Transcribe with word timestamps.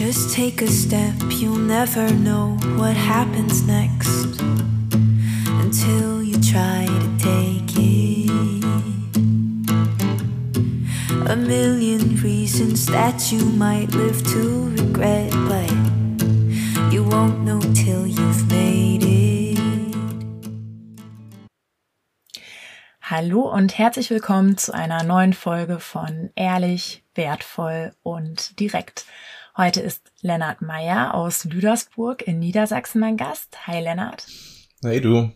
Just 0.00 0.32
take 0.34 0.62
a 0.62 0.66
step, 0.66 1.12
you'll 1.28 1.56
never 1.56 2.10
know 2.14 2.56
what 2.78 2.96
happens 2.96 3.66
next 3.66 4.40
until 5.60 6.22
you 6.22 6.40
try 6.40 6.86
to 6.88 7.18
take 7.18 7.76
it. 7.76 8.64
A 11.28 11.36
million 11.36 12.16
reasons 12.22 12.86
that 12.86 13.30
you 13.30 13.44
might 13.44 13.94
live 13.94 14.22
to 14.32 14.70
regret, 14.70 15.32
but 15.46 15.70
you 16.90 17.04
won't 17.04 17.44
know 17.44 17.60
till 17.74 18.06
you've 18.06 18.48
made 18.48 19.02
it. 19.04 19.58
Hallo 23.02 23.50
und 23.52 23.76
herzlich 23.76 24.08
willkommen 24.08 24.56
zu 24.56 24.72
einer 24.72 25.02
neuen 25.02 25.34
Folge 25.34 25.78
von 25.78 26.30
Ehrlich, 26.36 27.04
Wertvoll 27.14 27.92
und 28.02 28.58
Direkt. 28.58 29.04
Heute 29.60 29.82
ist 29.82 30.10
Lennart 30.22 30.62
Meyer 30.62 31.12
aus 31.12 31.44
Lüdersburg 31.44 32.26
in 32.26 32.38
Niedersachsen 32.38 32.98
mein 32.98 33.18
Gast. 33.18 33.66
Hi 33.66 33.82
Lennart. 33.82 34.26
Hey 34.80 35.02
du. 35.02 35.32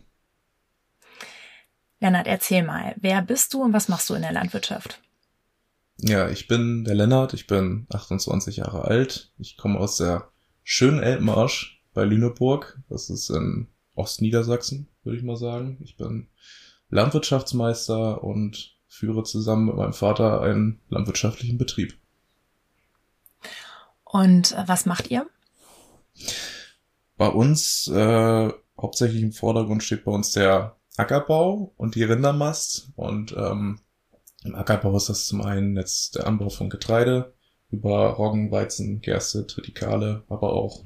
Lennart, 1.99 2.25
erzähl 2.25 2.63
mal, 2.63 2.95
wer 2.99 3.21
bist 3.21 3.53
du 3.53 3.61
und 3.61 3.71
was 3.71 3.87
machst 3.87 4.09
du 4.09 4.15
in 4.15 4.23
der 4.23 4.31
Landwirtschaft? 4.31 4.99
Ja, 5.97 6.27
ich 6.27 6.47
bin 6.47 6.85
der 6.85 6.95
Lennart, 6.95 7.35
ich 7.35 7.45
bin 7.45 7.85
28 7.93 8.57
Jahre 8.57 8.85
alt. 8.85 9.31
Ich 9.37 9.57
komme 9.57 9.77
aus 9.77 9.97
der 9.97 10.31
schönen 10.63 11.03
Elbmarsch 11.03 11.83
bei 11.93 12.03
Lüneburg. 12.03 12.79
Das 12.89 13.11
ist 13.11 13.29
in 13.29 13.67
Ostniedersachsen, 13.93 14.87
würde 15.03 15.19
ich 15.19 15.23
mal 15.23 15.37
sagen. 15.37 15.77
Ich 15.83 15.97
bin 15.97 16.29
Landwirtschaftsmeister 16.89 18.23
und 18.23 18.75
führe 18.87 19.21
zusammen 19.21 19.67
mit 19.67 19.75
meinem 19.75 19.93
Vater 19.93 20.41
einen 20.41 20.81
landwirtschaftlichen 20.89 21.59
Betrieb. 21.59 21.95
Und 24.05 24.53
äh, 24.53 24.63
was 24.67 24.85
macht 24.85 25.11
ihr? 25.11 25.27
Bei 27.17 27.27
uns 27.27 27.87
äh, 27.87 28.49
hauptsächlich 28.79 29.21
im 29.21 29.33
Vordergrund 29.33 29.83
steht 29.83 30.05
bei 30.05 30.11
uns 30.11 30.31
der 30.31 30.77
Ackerbau 30.97 31.73
und 31.77 31.95
die 31.95 32.03
Rindermast. 32.03 32.89
Und 32.95 33.35
ähm, 33.37 33.79
im 34.43 34.55
Ackerbau 34.55 34.95
ist 34.95 35.09
das 35.09 35.25
zum 35.25 35.41
einen 35.41 35.75
jetzt 35.75 36.15
der 36.15 36.27
Anbau 36.27 36.49
von 36.49 36.69
Getreide 36.69 37.33
über 37.71 38.09
Roggen, 38.11 38.51
Weizen, 38.51 39.01
Gerste, 39.01 39.47
Tritikale, 39.47 40.23
aber 40.29 40.53
auch 40.53 40.85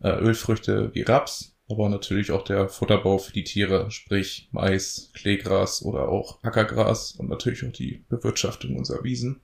äh, 0.00 0.10
Ölfrüchte 0.10 0.94
wie 0.94 1.02
Raps, 1.02 1.56
aber 1.68 1.88
natürlich 1.88 2.30
auch 2.30 2.44
der 2.44 2.68
Futterbau 2.68 3.18
für 3.18 3.32
die 3.32 3.44
Tiere, 3.44 3.90
sprich 3.90 4.48
Mais, 4.52 5.10
Kleegras 5.14 5.82
oder 5.82 6.08
auch 6.08 6.42
Ackergras 6.42 7.12
und 7.12 7.28
natürlich 7.28 7.66
auch 7.66 7.72
die 7.72 8.04
Bewirtschaftung 8.08 8.76
unserer 8.76 9.04
Wiesen. 9.04 9.40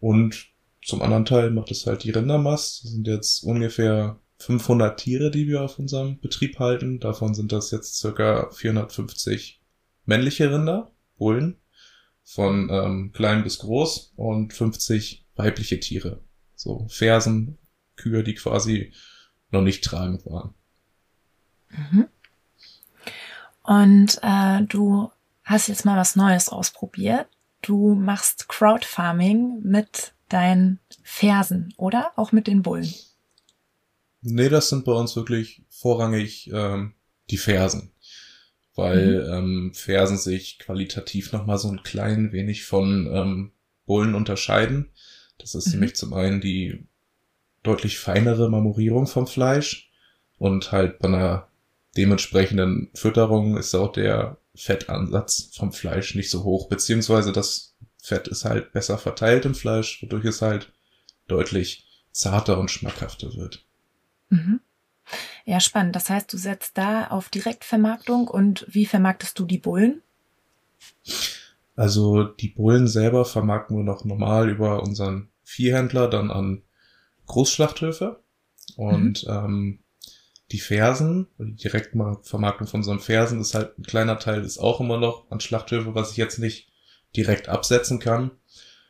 Und 0.00 0.46
zum 0.84 1.02
anderen 1.02 1.24
Teil 1.24 1.50
macht 1.50 1.70
es 1.70 1.86
halt 1.86 2.04
die 2.04 2.10
Rindermast. 2.10 2.84
Das 2.84 2.90
sind 2.90 3.06
jetzt 3.06 3.44
ungefähr 3.44 4.18
500 4.38 4.98
Tiere, 4.98 5.30
die 5.30 5.46
wir 5.46 5.62
auf 5.62 5.78
unserem 5.78 6.18
Betrieb 6.20 6.58
halten. 6.58 6.98
Davon 6.98 7.34
sind 7.34 7.52
das 7.52 7.70
jetzt 7.70 7.98
circa 7.98 8.50
450 8.50 9.60
männliche 10.04 10.52
Rinder, 10.52 10.90
Bullen, 11.16 11.56
von 12.24 12.68
ähm, 12.70 13.12
klein 13.12 13.44
bis 13.44 13.60
groß 13.60 14.14
und 14.16 14.52
50 14.52 15.26
weibliche 15.36 15.78
Tiere. 15.78 16.20
So 16.56 16.86
Fersen, 16.88 17.58
Kühe, 17.96 18.24
die 18.24 18.34
quasi 18.34 18.92
noch 19.50 19.62
nicht 19.62 19.84
tragend 19.84 20.26
waren. 20.26 20.54
Mhm. 21.68 22.08
Und 23.62 24.18
äh, 24.22 24.62
du 24.62 25.10
hast 25.44 25.68
jetzt 25.68 25.84
mal 25.84 25.96
was 25.96 26.16
Neues 26.16 26.48
ausprobiert. 26.48 27.28
Du 27.60 27.94
machst 27.94 28.48
Crowdfarming 28.48 29.60
mit 29.62 30.14
deinen 30.32 30.80
Fersen, 31.02 31.72
oder? 31.76 32.12
Auch 32.16 32.32
mit 32.32 32.46
den 32.46 32.62
Bullen? 32.62 32.92
Nee, 34.22 34.48
das 34.48 34.68
sind 34.68 34.84
bei 34.84 34.92
uns 34.92 35.16
wirklich 35.16 35.62
vorrangig 35.68 36.50
ähm, 36.52 36.94
die 37.30 37.36
Fersen. 37.36 37.92
Weil 38.74 39.24
mhm. 39.24 39.32
ähm, 39.32 39.72
Fersen 39.74 40.16
sich 40.16 40.58
qualitativ 40.58 41.32
nochmal 41.32 41.58
so 41.58 41.68
ein 41.68 41.82
klein 41.82 42.32
wenig 42.32 42.64
von 42.64 43.10
ähm, 43.12 43.52
Bullen 43.84 44.14
unterscheiden. 44.14 44.90
Das 45.38 45.54
ist 45.54 45.66
mhm. 45.66 45.72
nämlich 45.72 45.96
zum 45.96 46.14
einen 46.14 46.40
die 46.40 46.86
deutlich 47.62 47.98
feinere 47.98 48.48
Marmorierung 48.48 49.06
vom 49.06 49.26
Fleisch 49.26 49.90
und 50.38 50.72
halt 50.72 50.98
bei 50.98 51.08
einer 51.08 51.48
dementsprechenden 51.96 52.90
Fütterung 52.94 53.56
ist 53.56 53.74
auch 53.74 53.92
der 53.92 54.38
Fettansatz 54.54 55.50
vom 55.54 55.72
Fleisch 55.72 56.14
nicht 56.14 56.30
so 56.30 56.44
hoch, 56.44 56.68
beziehungsweise 56.68 57.32
das 57.32 57.74
Fett 58.02 58.26
ist 58.26 58.44
halt 58.44 58.72
besser 58.72 58.98
verteilt 58.98 59.44
im 59.44 59.54
Fleisch, 59.54 60.02
wodurch 60.02 60.24
es 60.24 60.42
halt 60.42 60.72
deutlich 61.28 61.86
zarter 62.10 62.58
und 62.58 62.68
schmackhafter 62.68 63.32
wird. 63.36 63.64
Mhm. 64.28 64.60
Ja, 65.44 65.60
spannend. 65.60 65.94
Das 65.94 66.10
heißt, 66.10 66.32
du 66.32 66.36
setzt 66.36 66.76
da 66.76 67.06
auf 67.06 67.28
Direktvermarktung 67.28 68.26
und 68.26 68.66
wie 68.68 68.86
vermarktest 68.86 69.38
du 69.38 69.44
die 69.44 69.58
Bullen? 69.58 70.02
Also 71.76 72.24
die 72.24 72.48
Bullen 72.48 72.88
selber 72.88 73.24
vermarkten 73.24 73.76
wir 73.76 73.84
noch 73.84 74.04
normal 74.04 74.50
über 74.50 74.82
unseren 74.82 75.28
Viehhändler 75.44 76.08
dann 76.08 76.32
an 76.32 76.62
Großschlachthöfe 77.26 78.20
und 78.74 79.28
mhm. 79.28 79.32
ähm, 79.32 79.78
die 80.50 80.60
Fersen, 80.60 81.28
die 81.38 81.54
Direktvermarktung 81.54 82.66
von 82.66 82.80
unseren 82.80 82.98
Fersen 82.98 83.40
ist 83.40 83.54
halt 83.54 83.78
ein 83.78 83.84
kleiner 83.84 84.18
Teil, 84.18 84.42
ist 84.42 84.58
auch 84.58 84.80
immer 84.80 84.98
noch 84.98 85.30
an 85.30 85.38
Schlachthöfe, 85.38 85.94
was 85.94 86.10
ich 86.10 86.16
jetzt 86.16 86.40
nicht 86.40 86.71
direkt 87.16 87.48
absetzen 87.48 87.98
kann. 87.98 88.32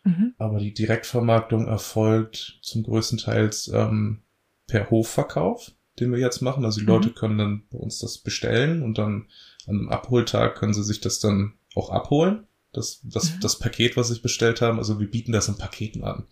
Mhm. 0.05 0.35
Aber 0.39 0.59
die 0.59 0.75
Direktvermarktung 0.75 1.67
erfolgt 1.69 2.59
zum 2.63 2.83
größten 2.83 3.19
Teils 3.19 3.69
ähm, 3.69 4.23
per 4.67 4.91
Hofverkauf, 4.91 5.73
den 6.01 6.13
wir 6.13 6.19
jetzt 6.19 6.41
machen. 6.41 6.65
Also 6.65 6.81
die 6.81 6.87
mhm. 6.87 6.93
Leute 6.93 7.11
können 7.11 7.39
dann 7.39 7.63
bei 7.71 7.79
uns 7.79 7.99
das 7.99 8.19
bestellen 8.19 8.83
und 8.83 8.99
dann 8.99 9.29
an 9.67 9.79
einem 9.79 9.89
Abholtag 9.89 10.57
können 10.57 10.75
sie 10.75 10.83
sich 10.83 11.01
das 11.01 11.21
dann 11.21 11.55
auch 11.75 11.91
abholen. 11.91 12.47
Das, 12.73 13.01
das, 13.05 13.35
mhm. 13.35 13.41
das 13.41 13.59
Paket, 13.59 13.97
was 13.97 14.11
ich 14.11 14.23
bestellt 14.23 14.61
haben. 14.61 14.79
Also 14.79 14.99
wir 14.99 15.11
bieten 15.11 15.33
das 15.33 15.49
in 15.49 15.59
Paketen 15.59 16.05
an. 16.05 16.27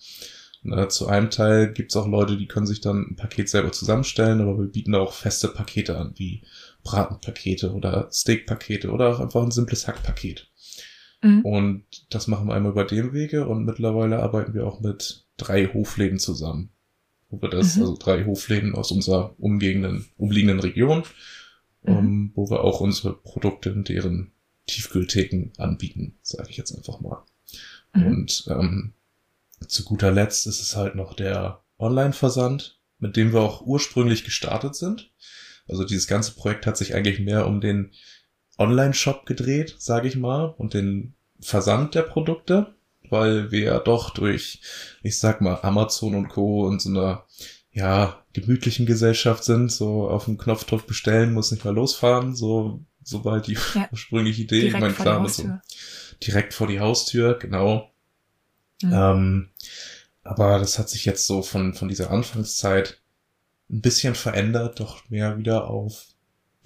Und, 0.65 0.73
äh, 0.73 0.89
zu 0.89 1.07
einem 1.07 1.31
Teil 1.31 1.73
gibt's 1.73 1.97
auch 1.97 2.07
Leute, 2.07 2.37
die 2.37 2.47
können 2.47 2.67
sich 2.67 2.81
dann 2.81 3.07
ein 3.11 3.17
Paket 3.17 3.49
selber 3.49 3.73
zusammenstellen, 3.73 4.41
aber 4.41 4.59
wir 4.59 4.67
bieten 4.67 4.95
auch 4.95 5.13
feste 5.13 5.49
Pakete 5.49 5.97
an, 5.97 6.13
wie 6.17 6.43
Bratenpakete 6.83 7.73
oder 7.73 8.09
Steakpakete 8.13 8.91
oder 8.91 9.09
auch 9.09 9.21
einfach 9.21 9.43
ein 9.43 9.51
simples 9.51 9.87
Hackpaket. 9.87 10.50
Mhm. 11.23 11.45
Und 11.45 11.85
das 12.11 12.27
machen 12.27 12.49
wir 12.49 12.55
einmal 12.55 12.73
über 12.73 12.85
dem 12.85 13.13
Wege 13.13 13.47
und 13.47 13.65
mittlerweile 13.65 14.23
arbeiten 14.23 14.55
wir 14.55 14.67
auch 14.67 14.81
mit 14.81 15.27
drei 15.37 15.67
Hofläden 15.67 16.19
zusammen. 16.19 16.71
Wo 17.29 17.41
wir 17.41 17.49
das, 17.49 17.77
mhm. 17.77 17.83
also 17.83 17.97
drei 17.97 18.25
Hofläden 18.25 18.75
aus 18.75 18.91
unserer 18.91 19.35
umliegenden, 19.39 20.07
umliegenden 20.17 20.61
Region, 20.61 21.05
mhm. 21.83 21.93
um, 21.93 21.99
ähm, 21.99 22.33
wo 22.35 22.51
wir 22.51 22.65
auch 22.65 22.81
unsere 22.81 23.15
Produkte 23.15 23.71
in 23.71 23.85
deren 23.85 24.33
Tiefkühltheken 24.67 25.51
anbieten, 25.59 26.15
sage 26.23 26.51
ich 26.51 26.57
jetzt 26.57 26.75
einfach 26.75 27.01
mal. 27.01 27.23
Mhm. 27.95 28.07
Und 28.07 28.45
ähm, 28.49 28.93
zu 29.67 29.85
guter 29.85 30.11
Letzt 30.11 30.47
ist 30.47 30.61
es 30.61 30.77
halt 30.77 30.95
noch 30.95 31.15
der 31.15 31.63
Online-Versand, 31.79 32.79
mit 32.99 33.17
dem 33.17 33.33
wir 33.33 33.41
auch 33.41 33.63
ursprünglich 33.63 34.25
gestartet 34.25 34.75
sind. 34.75 35.11
Also 35.69 35.85
dieses 35.85 36.07
ganze 36.07 36.33
Projekt 36.33 36.67
hat 36.67 36.77
sich 36.77 36.95
eigentlich 36.95 37.21
mehr 37.21 37.47
um 37.47 37.61
den 37.61 37.93
Online-Shop 38.61 39.27
gedreht, 39.27 39.77
sage 39.79 40.07
ich 40.07 40.17
mal, 40.17 40.55
und 40.59 40.75
den 40.75 41.15
Versand 41.41 41.95
der 41.95 42.03
Produkte, 42.03 42.75
weil 43.09 43.51
wir 43.51 43.61
ja 43.61 43.79
doch 43.81 44.11
durch, 44.11 44.61
ich 45.03 45.19
sag 45.19 45.41
mal, 45.41 45.59
Amazon 45.63 46.15
und 46.15 46.29
Co. 46.29 46.67
und 46.67 46.81
so 46.81 46.91
einer, 46.91 47.25
ja, 47.73 48.23
gemütlichen 48.33 48.87
Gesellschaft 48.87 49.43
sind, 49.45 49.73
so 49.73 50.09
auf 50.09 50.27
den 50.27 50.39
Knopfdruck 50.39 50.87
bestellen, 50.87 51.33
muss 51.33 51.51
nicht 51.51 51.65
mal 51.65 51.75
losfahren, 51.75 52.37
so, 52.37 52.85
so 53.03 53.25
war 53.25 53.33
halt 53.35 53.47
die 53.47 53.57
ja. 53.75 53.89
ursprüngliche 53.91 54.43
Idee. 54.43 54.69
Ich 54.69 54.73
meine, 54.73 54.93
klar, 54.93 55.27
so 55.29 55.51
direkt 56.23 56.55
vor 56.55 56.67
die 56.67 56.81
Haustür, 56.81 57.39
genau. 57.39 57.91
Mhm. 58.83 58.93
Ähm, 58.93 59.49
aber 60.23 60.59
das 60.59 60.79
hat 60.79 60.89
sich 60.89 61.05
jetzt 61.07 61.27
so 61.27 61.43
von, 61.43 61.75
von 61.75 61.89
dieser 61.89 62.11
Anfangszeit 62.11 63.01
ein 63.71 63.81
bisschen 63.81 64.15
verändert, 64.15 64.81
doch 64.81 65.09
mehr 65.09 65.39
wieder 65.39 65.69
auf 65.69 66.07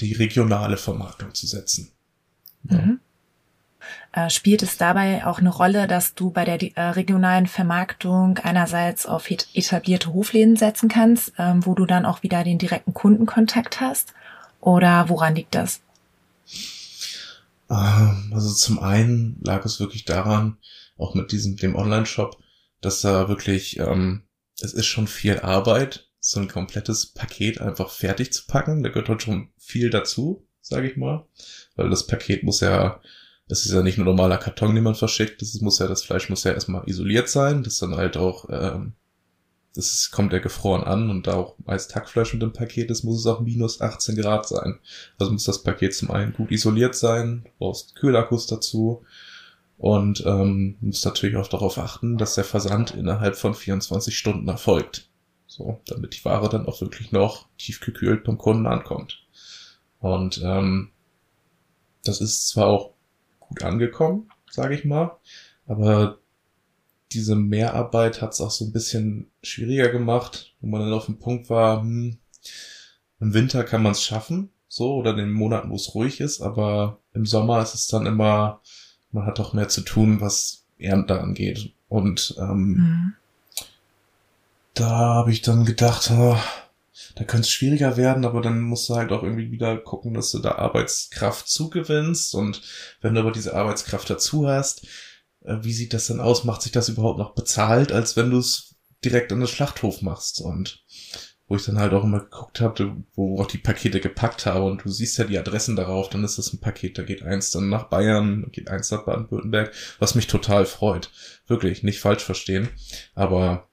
die 0.01 0.13
regionale 0.13 0.77
Vermarktung 0.77 1.35
zu 1.35 1.47
setzen. 1.47 1.94
Mhm. 2.65 3.01
Äh, 4.13 4.31
spielt 4.31 4.63
es 4.63 4.77
dabei 4.77 5.27
auch 5.27 5.41
eine 5.41 5.51
Rolle, 5.51 5.87
dass 5.87 6.15
du 6.15 6.31
bei 6.31 6.45
der 6.45 6.63
äh, 6.77 6.91
regionalen 6.91 7.47
Vermarktung 7.47 8.39
einerseits 8.39 9.07
auf 9.07 9.31
etablierte 9.31 10.13
Hofläden 10.13 10.57
setzen 10.57 10.89
kannst, 10.89 11.33
ähm, 11.39 11.67
wo 11.67 11.75
du 11.75 11.85
dann 11.85 12.07
auch 12.07 12.23
wieder 12.23 12.45
den 12.45 12.59
direkten 12.59 12.95
Kundenkontakt 12.95 13.81
hast? 13.81 14.15
Oder 14.61 15.09
woran 15.09 15.35
liegt 15.35 15.55
das? 15.55 15.83
Ähm, 17.71 18.33
also 18.33 18.53
zum 18.55 18.79
einen 18.79 19.41
lag 19.43 19.65
es 19.65 19.81
wirklich 19.81 20.05
daran, 20.05 20.59
auch 20.97 21.15
mit 21.15 21.33
diesem 21.33 21.57
dem 21.57 21.75
Online-Shop, 21.75 22.39
dass 22.81 23.01
da 23.01 23.29
wirklich 23.29 23.79
ähm, 23.79 24.23
es 24.61 24.73
ist 24.73 24.87
schon 24.87 25.09
viel 25.09 25.41
Arbeit, 25.41 26.09
so 26.21 26.41
ein 26.41 26.49
komplettes 26.49 27.13
Paket 27.13 27.61
einfach 27.61 27.91
fertig 27.91 28.33
zu 28.33 28.47
packen. 28.47 28.83
Da 28.83 28.89
gehört 28.89 29.09
halt 29.09 29.23
schon 29.23 29.51
viel 29.59 29.91
dazu, 29.91 30.47
sage 30.65 30.91
ich 30.91 30.97
mal. 30.97 31.27
Weil 31.77 31.91
das 31.91 32.07
Paket 32.07 32.43
muss 32.43 32.61
ja, 32.61 33.01
das 33.49 33.67
ist 33.67 33.73
ja 33.73 33.83
nicht 33.83 33.99
nur 33.99 34.07
normaler 34.07 34.39
Karton, 34.39 34.75
den 34.75 34.85
man 34.85 34.95
verschickt, 34.95 35.43
das 35.43 35.61
muss 35.61 35.79
ja, 35.79 35.87
das 35.87 36.03
Fleisch 36.03 36.31
muss 36.31 36.45
ja 36.45 36.53
erstmal 36.53 36.89
isoliert 36.89 37.29
sein, 37.29 37.63
das 37.63 37.79
dann 37.79 37.97
halt 37.97 38.17
auch 38.17 38.49
ähm, 38.51 38.95
das 39.75 39.87
ist, 39.87 40.11
kommt 40.13 40.33
ja 40.33 40.39
gefroren 40.39 40.85
an 40.85 41.11
und 41.11 41.27
da 41.27 41.35
auch 41.35 41.57
meist 41.67 41.95
Hackfleisch 41.95 42.33
mit 42.33 42.43
dem 42.43 42.53
Paket 42.53 42.91
ist, 42.91 43.03
muss 43.03 43.19
es 43.19 43.27
auch 43.27 43.41
minus 43.41 43.81
18 43.81 44.17
Grad 44.17 44.49
sein. 44.49 44.79
Also 45.19 45.33
muss 45.33 45.45
das 45.45 45.63
Paket 45.63 45.95
zum 45.95 46.13
einen 46.13 46.33
gut 46.33 46.53
isoliert 46.53 46.95
sein, 46.95 47.43
du 47.45 47.51
brauchst 47.59 47.97
Kühlakkus 47.97 48.47
dazu 48.47 49.03
und 49.77 50.25
ähm, 50.27 50.77
musst 50.81 51.05
natürlich 51.05 51.37
auch 51.37 51.49
darauf 51.49 51.79
achten, 51.79 52.19
dass 52.19 52.37
der 52.37 52.45
Versand 52.45 52.93
innerhalb 52.93 53.37
von 53.37 53.55
24 53.55 54.17
Stunden 54.17 54.47
erfolgt. 54.47 55.09
So, 55.47 55.81
damit 55.87 56.17
die 56.17 56.25
Ware 56.25 56.49
dann 56.49 56.67
auch 56.67 56.81
wirklich 56.81 57.13
noch 57.13 57.49
tiefgekühlt 57.59 58.25
beim 58.25 58.39
Kunden 58.39 58.67
ankommt. 58.67 59.24
Und 60.05 60.43
ähm, 60.45 60.91
das 62.05 62.21
ist 62.21 62.49
zwar 62.49 62.67
auch 62.67 62.91
gut 63.41 63.63
angekommen, 63.63 64.29
sage 64.51 64.75
ich 64.75 64.85
mal, 64.85 65.17
aber 65.67 66.19
diese 67.13 67.37
Mehrarbeit 67.37 68.21
hat 68.21 68.35
es 68.35 68.41
auch 68.43 68.51
so 68.51 68.67
ein 68.67 68.73
bisschen 68.73 69.31
schwieriger 69.43 69.89
gemacht, 69.89 70.53
wo 70.61 70.67
man 70.67 70.83
dann 70.83 70.93
auf 70.93 71.07
dem 71.07 71.19
Punkt 71.19 71.49
war, 71.49 71.81
hm, 71.81 72.19
im 73.19 73.33
Winter 73.33 73.65
kann 73.65 73.83
man 73.83 73.93
es 73.93 74.03
schaffen, 74.03 74.51
so, 74.69 74.95
oder 74.95 75.13
in 75.13 75.17
den 75.17 75.33
Monaten, 75.33 75.71
wo 75.71 75.75
es 75.75 75.95
ruhig 75.95 76.21
ist, 76.21 76.43
aber 76.43 76.99
im 77.15 77.25
Sommer 77.25 77.63
ist 77.63 77.75
es 77.75 77.87
dann 77.87 78.05
immer, 78.05 78.61
man 79.11 79.25
hat 79.25 79.39
doch 79.39 79.55
mehr 79.55 79.71
zu 79.71 79.81
tun, 79.81 80.21
was 80.21 80.67
Ernte 80.79 81.19
angeht. 81.19 81.73
Und 81.89 82.35
ähm, 82.39 82.67
mhm. 82.67 83.15
da 84.75 84.91
habe 84.91 85.33
ich 85.33 85.41
dann 85.41 85.65
gedacht, 85.65 86.11
oh, 86.13 86.37
da 87.17 87.25
könnte 87.25 87.43
es 87.43 87.51
schwieriger 87.51 87.97
werden, 87.97 88.25
aber 88.25 88.41
dann 88.41 88.61
musst 88.61 88.89
du 88.89 88.95
halt 88.95 89.13
auch 89.13 89.23
irgendwie 89.23 89.51
wieder 89.51 89.77
gucken, 89.77 90.15
dass 90.15 90.31
du 90.31 90.39
da 90.39 90.53
Arbeitskraft 90.53 91.49
zugewinnst. 91.49 92.35
Und 92.35 92.63
wenn 93.01 93.15
du 93.15 93.21
aber 93.21 93.33
diese 93.33 93.55
Arbeitskraft 93.55 94.09
dazu 94.11 94.49
hast, 94.49 94.87
äh, 95.45 95.57
wie 95.63 95.73
sieht 95.73 95.93
das 95.93 96.07
denn 96.07 96.21
aus? 96.21 96.45
Macht 96.45 96.63
sich 96.63 96.73
das 96.73 96.89
überhaupt 96.89 97.19
noch 97.19 97.35
bezahlt, 97.35 97.93
als 97.93 98.17
wenn 98.17 98.31
du 98.31 98.39
es 98.39 98.77
direkt 99.05 99.33
an 99.33 99.41
den 99.41 99.49
Schlachthof 99.49 100.03
machst? 100.03 100.41
Und 100.41 100.85
wo 101.47 101.57
ich 101.57 101.65
dann 101.65 101.79
halt 101.79 101.93
auch 101.93 102.05
immer 102.05 102.21
geguckt 102.21 102.61
habe, 102.61 102.97
wo 103.15 103.41
auch 103.41 103.47
die 103.47 103.59
Pakete 103.59 104.01
gepackt 104.01 104.47
habe 104.47 104.65
und 104.65 104.85
du 104.85 104.89
siehst 104.89 105.19
ja 105.19 105.25
die 105.25 105.39
Adressen 105.39 105.77
darauf, 105.77 106.09
dann 106.09 106.25
ist 106.25 106.39
das 106.39 106.53
ein 106.53 106.61
Paket, 106.61 106.97
da 106.97 107.03
geht 107.03 107.23
eins 107.23 107.51
dann 107.51 107.69
nach 107.69 107.85
Bayern, 107.85 108.49
geht 108.51 108.71
eins 108.71 108.91
nach 108.91 109.05
Baden-Württemberg, 109.05 109.73
was 109.99 110.15
mich 110.15 110.27
total 110.27 110.65
freut. 110.65 111.11
Wirklich, 111.47 111.83
nicht 111.83 112.01
falsch 112.01 112.25
verstehen. 112.25 112.71
Aber 113.15 113.69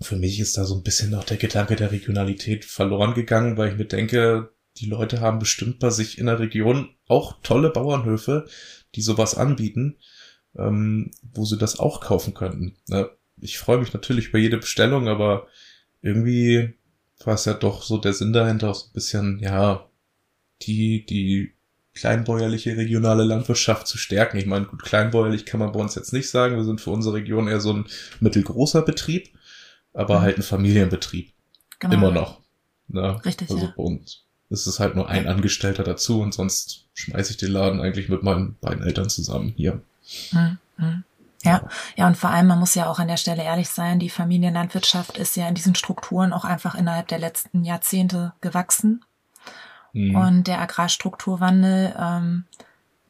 für 0.00 0.16
mich 0.16 0.40
ist 0.40 0.56
da 0.56 0.64
so 0.64 0.74
ein 0.74 0.82
bisschen 0.82 1.10
noch 1.10 1.24
der 1.24 1.36
Gedanke 1.36 1.76
der 1.76 1.92
Regionalität 1.92 2.64
verloren 2.64 3.14
gegangen, 3.14 3.56
weil 3.56 3.70
ich 3.72 3.78
mir 3.78 3.86
denke, 3.86 4.50
die 4.76 4.86
Leute 4.86 5.20
haben 5.20 5.38
bestimmt 5.38 5.78
bei 5.78 5.90
sich 5.90 6.18
in 6.18 6.26
der 6.26 6.38
Region 6.38 6.90
auch 7.08 7.40
tolle 7.42 7.70
Bauernhöfe, 7.70 8.46
die 8.94 9.00
sowas 9.00 9.34
anbieten 9.34 9.96
ähm, 10.58 11.10
wo 11.34 11.44
sie 11.44 11.58
das 11.58 11.78
auch 11.78 12.00
kaufen 12.00 12.34
könnten. 12.34 12.76
Ne? 12.88 13.10
Ich 13.40 13.58
freue 13.58 13.78
mich 13.78 13.92
natürlich 13.92 14.28
über 14.28 14.38
jede 14.38 14.58
Bestellung, 14.58 15.08
aber 15.08 15.46
irgendwie 16.00 16.74
war 17.24 17.34
es 17.34 17.44
ja 17.44 17.54
doch 17.54 17.82
so 17.82 17.98
der 17.98 18.12
Sinn 18.12 18.32
dahinter, 18.32 18.70
auch 18.70 18.74
so 18.74 18.86
ein 18.86 18.92
bisschen, 18.92 19.38
ja, 19.40 19.88
die, 20.62 21.04
die 21.04 21.52
kleinbäuerliche 21.94 22.76
regionale 22.76 23.24
Landwirtschaft 23.24 23.86
zu 23.86 23.98
stärken. 23.98 24.36
Ich 24.38 24.46
meine, 24.46 24.66
gut, 24.66 24.82
kleinbäuerlich 24.82 25.46
kann 25.46 25.60
man 25.60 25.72
bei 25.72 25.80
uns 25.80 25.94
jetzt 25.94 26.12
nicht 26.12 26.30
sagen. 26.30 26.56
Wir 26.56 26.64
sind 26.64 26.80
für 26.80 26.90
unsere 26.90 27.16
Region 27.16 27.48
eher 27.48 27.60
so 27.60 27.72
ein 27.72 27.86
mittelgroßer 28.20 28.82
Betrieb, 28.82 29.30
aber 29.96 30.18
mhm. 30.18 30.22
halt 30.22 30.36
ein 30.36 30.42
Familienbetrieb. 30.42 31.32
Genau. 31.78 31.94
Immer 31.94 32.10
noch. 32.10 32.40
Ne? 32.88 33.20
Richtig. 33.24 33.50
Also 33.50 33.66
ja. 33.66 33.72
bei 33.76 33.82
uns 33.82 34.22
ist 34.48 34.66
es 34.66 34.78
halt 34.78 34.94
nur 34.94 35.08
ein 35.08 35.26
Angestellter 35.26 35.82
dazu 35.82 36.20
und 36.20 36.32
sonst 36.32 36.86
schmeiße 36.94 37.32
ich 37.32 37.36
den 37.36 37.50
Laden 37.50 37.80
eigentlich 37.80 38.08
mit 38.08 38.22
meinen 38.22 38.56
beiden 38.60 38.84
Eltern 38.84 39.08
zusammen 39.08 39.52
hier. 39.56 39.80
Mhm. 40.30 41.04
Ja, 41.42 41.68
ja, 41.96 42.06
und 42.06 42.16
vor 42.16 42.30
allem, 42.30 42.48
man 42.48 42.58
muss 42.58 42.74
ja 42.74 42.86
auch 42.86 42.98
an 42.98 43.08
der 43.08 43.18
Stelle 43.18 43.42
ehrlich 43.42 43.68
sein, 43.68 43.98
die 43.98 44.10
Familienlandwirtschaft 44.10 45.16
ist 45.16 45.36
ja 45.36 45.48
in 45.48 45.54
diesen 45.54 45.74
Strukturen 45.74 46.32
auch 46.32 46.44
einfach 46.44 46.74
innerhalb 46.74 47.08
der 47.08 47.18
letzten 47.18 47.64
Jahrzehnte 47.64 48.32
gewachsen. 48.40 49.04
Mhm. 49.92 50.16
Und 50.16 50.46
der 50.48 50.60
Agrarstrukturwandel, 50.60 51.94
ähm, 51.98 52.44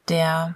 der 0.08 0.54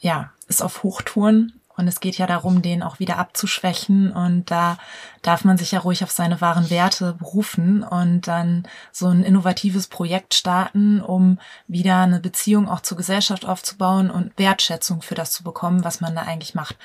ja, 0.00 0.32
ist 0.46 0.62
auf 0.62 0.82
Hochtouren 0.82 1.57
und 1.78 1.86
es 1.86 2.00
geht 2.00 2.18
ja 2.18 2.26
darum, 2.26 2.60
den 2.60 2.82
auch 2.82 2.98
wieder 2.98 3.18
abzuschwächen. 3.18 4.10
Und 4.10 4.50
da 4.50 4.78
darf 5.22 5.44
man 5.44 5.56
sich 5.56 5.70
ja 5.70 5.78
ruhig 5.78 6.02
auf 6.02 6.10
seine 6.10 6.40
wahren 6.40 6.70
Werte 6.70 7.14
berufen 7.14 7.84
und 7.84 8.26
dann 8.26 8.66
so 8.90 9.06
ein 9.06 9.22
innovatives 9.22 9.86
Projekt 9.86 10.34
starten, 10.34 11.00
um 11.00 11.38
wieder 11.68 11.98
eine 11.98 12.18
Beziehung 12.18 12.68
auch 12.68 12.80
zur 12.80 12.96
Gesellschaft 12.96 13.46
aufzubauen 13.46 14.10
und 14.10 14.36
Wertschätzung 14.36 15.02
für 15.02 15.14
das 15.14 15.30
zu 15.30 15.44
bekommen, 15.44 15.84
was 15.84 16.00
man 16.00 16.16
da 16.16 16.22
eigentlich 16.22 16.56
macht. 16.56 16.76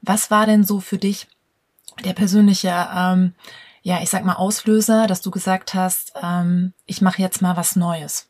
Was 0.00 0.30
war 0.30 0.46
denn 0.46 0.64
so 0.64 0.80
für 0.80 0.96
dich 0.96 1.28
der 2.02 2.14
persönliche, 2.14 2.88
ähm, 2.96 3.34
ja, 3.82 4.00
ich 4.00 4.08
sag 4.08 4.24
mal, 4.24 4.36
Auslöser, 4.36 5.06
dass 5.06 5.20
du 5.20 5.30
gesagt 5.30 5.74
hast, 5.74 6.14
ähm, 6.22 6.72
ich 6.86 7.02
mache 7.02 7.20
jetzt 7.20 7.42
mal 7.42 7.58
was 7.58 7.76
Neues? 7.76 8.28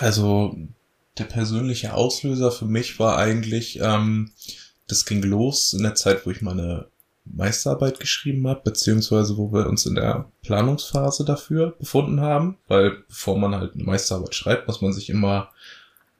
Also 0.00 0.56
der 1.18 1.24
persönliche 1.24 1.94
Auslöser 1.94 2.50
für 2.50 2.66
mich 2.66 2.98
war 2.98 3.16
eigentlich, 3.16 3.80
ähm, 3.80 4.32
das 4.86 5.04
ging 5.04 5.22
los 5.22 5.72
in 5.72 5.82
der 5.82 5.94
Zeit, 5.94 6.26
wo 6.26 6.30
ich 6.30 6.42
meine 6.42 6.86
Meisterarbeit 7.24 7.98
geschrieben 7.98 8.46
habe, 8.46 8.60
beziehungsweise 8.64 9.36
wo 9.36 9.52
wir 9.52 9.66
uns 9.66 9.86
in 9.86 9.96
der 9.96 10.30
Planungsphase 10.42 11.24
dafür 11.24 11.74
befunden 11.78 12.20
haben, 12.20 12.58
weil 12.68 13.02
bevor 13.08 13.38
man 13.38 13.54
halt 13.54 13.74
eine 13.74 13.84
Meisterarbeit 13.84 14.34
schreibt, 14.34 14.68
muss 14.68 14.80
man 14.80 14.92
sich 14.92 15.10
immer 15.10 15.50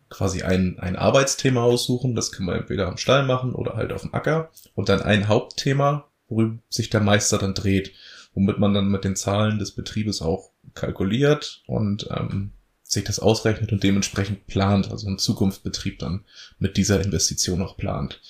quasi 0.09 0.43
ein, 0.43 0.79
ein 0.79 0.97
Arbeitsthema 0.97 1.63
aussuchen. 1.63 2.15
Das 2.15 2.33
kann 2.33 2.47
man 2.47 2.57
entweder 2.57 2.89
am 2.89 2.97
Stall 2.97 3.25
machen 3.25 3.55
oder 3.55 3.75
halt 3.75 3.93
auf 3.93 4.03
dem 4.03 4.15
Acker 4.15 4.51
und 4.75 4.89
dann 4.89 5.03
ein 5.03 5.29
Hauptthema, 5.29 6.07
worüber 6.29 6.59
sich 6.69 6.91
der 6.91 7.01
Meister 7.01 7.39
dann 7.39 7.55
dreht, 7.55 7.93
womit 8.35 8.59
man 8.59 8.75
dann 8.75 8.89
mit 8.89 9.05
den 9.05 9.17
Zahlen 9.17 9.59
des 9.59 9.73
Betriebes 9.73 10.23
auch 10.23 10.51
kalkuliert 10.75 11.63
und 11.67 12.09
ähm, 12.11 12.53
sich 12.89 13.05
das 13.05 13.19
ausrechnet 13.19 13.73
und 13.73 13.83
dementsprechend 13.83 14.47
plant, 14.47 14.91
also 14.91 15.09
ein 15.09 15.19
Zukunftsbetrieb 15.19 15.99
dann 15.99 16.25
mit 16.59 16.77
dieser 16.77 17.01
Investition 17.01 17.63
auch 17.63 17.77
plant. 17.77 18.21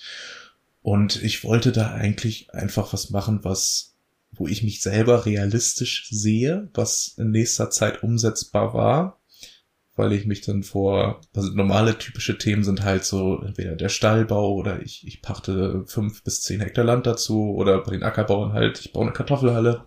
Und 0.83 1.23
ich 1.23 1.45
wollte 1.45 1.73
da 1.73 1.93
eigentlich 1.93 2.55
einfach 2.55 2.93
was 2.93 3.11
machen, 3.11 3.41
was, 3.43 3.97
wo 4.33 4.47
ich 4.47 4.63
mich 4.63 4.81
selber 4.81 5.27
realistisch 5.27 6.09
sehe, 6.11 6.71
was 6.75 7.15
in 7.19 7.33
nächster 7.33 7.71
Zeit 7.71 8.03
umsetzbar 8.03 8.73
war, 8.73 9.21
weil 9.95 10.13
ich 10.13 10.27
mich 10.27 10.43
dann 10.43 10.63
vor, 10.63 11.21
also 11.35 11.51
normale 11.53 11.99
typische 11.99 12.39
Themen 12.39 12.65
sind 12.65 12.83
halt 12.83 13.05
so 13.05 13.41
entweder 13.43 13.77
der 13.77 13.89
Stallbau 13.89 14.55
oder 14.55 14.81
ich, 14.83 15.07
ich 15.07 15.23
pachte 15.23 15.85
fünf 15.87 16.23
bis 16.23 16.43
zehn 16.43 16.61
Hektar 16.61 16.85
Land 16.85 17.07
dazu 17.07 17.55
oder 17.55 17.83
bei 17.83 17.93
den 17.93 18.03
Ackerbauern 18.03 18.53
halt, 18.53 18.81
ich 18.81 18.93
baue 18.93 19.05
eine 19.05 19.13
Kartoffelhalle. 19.13 19.87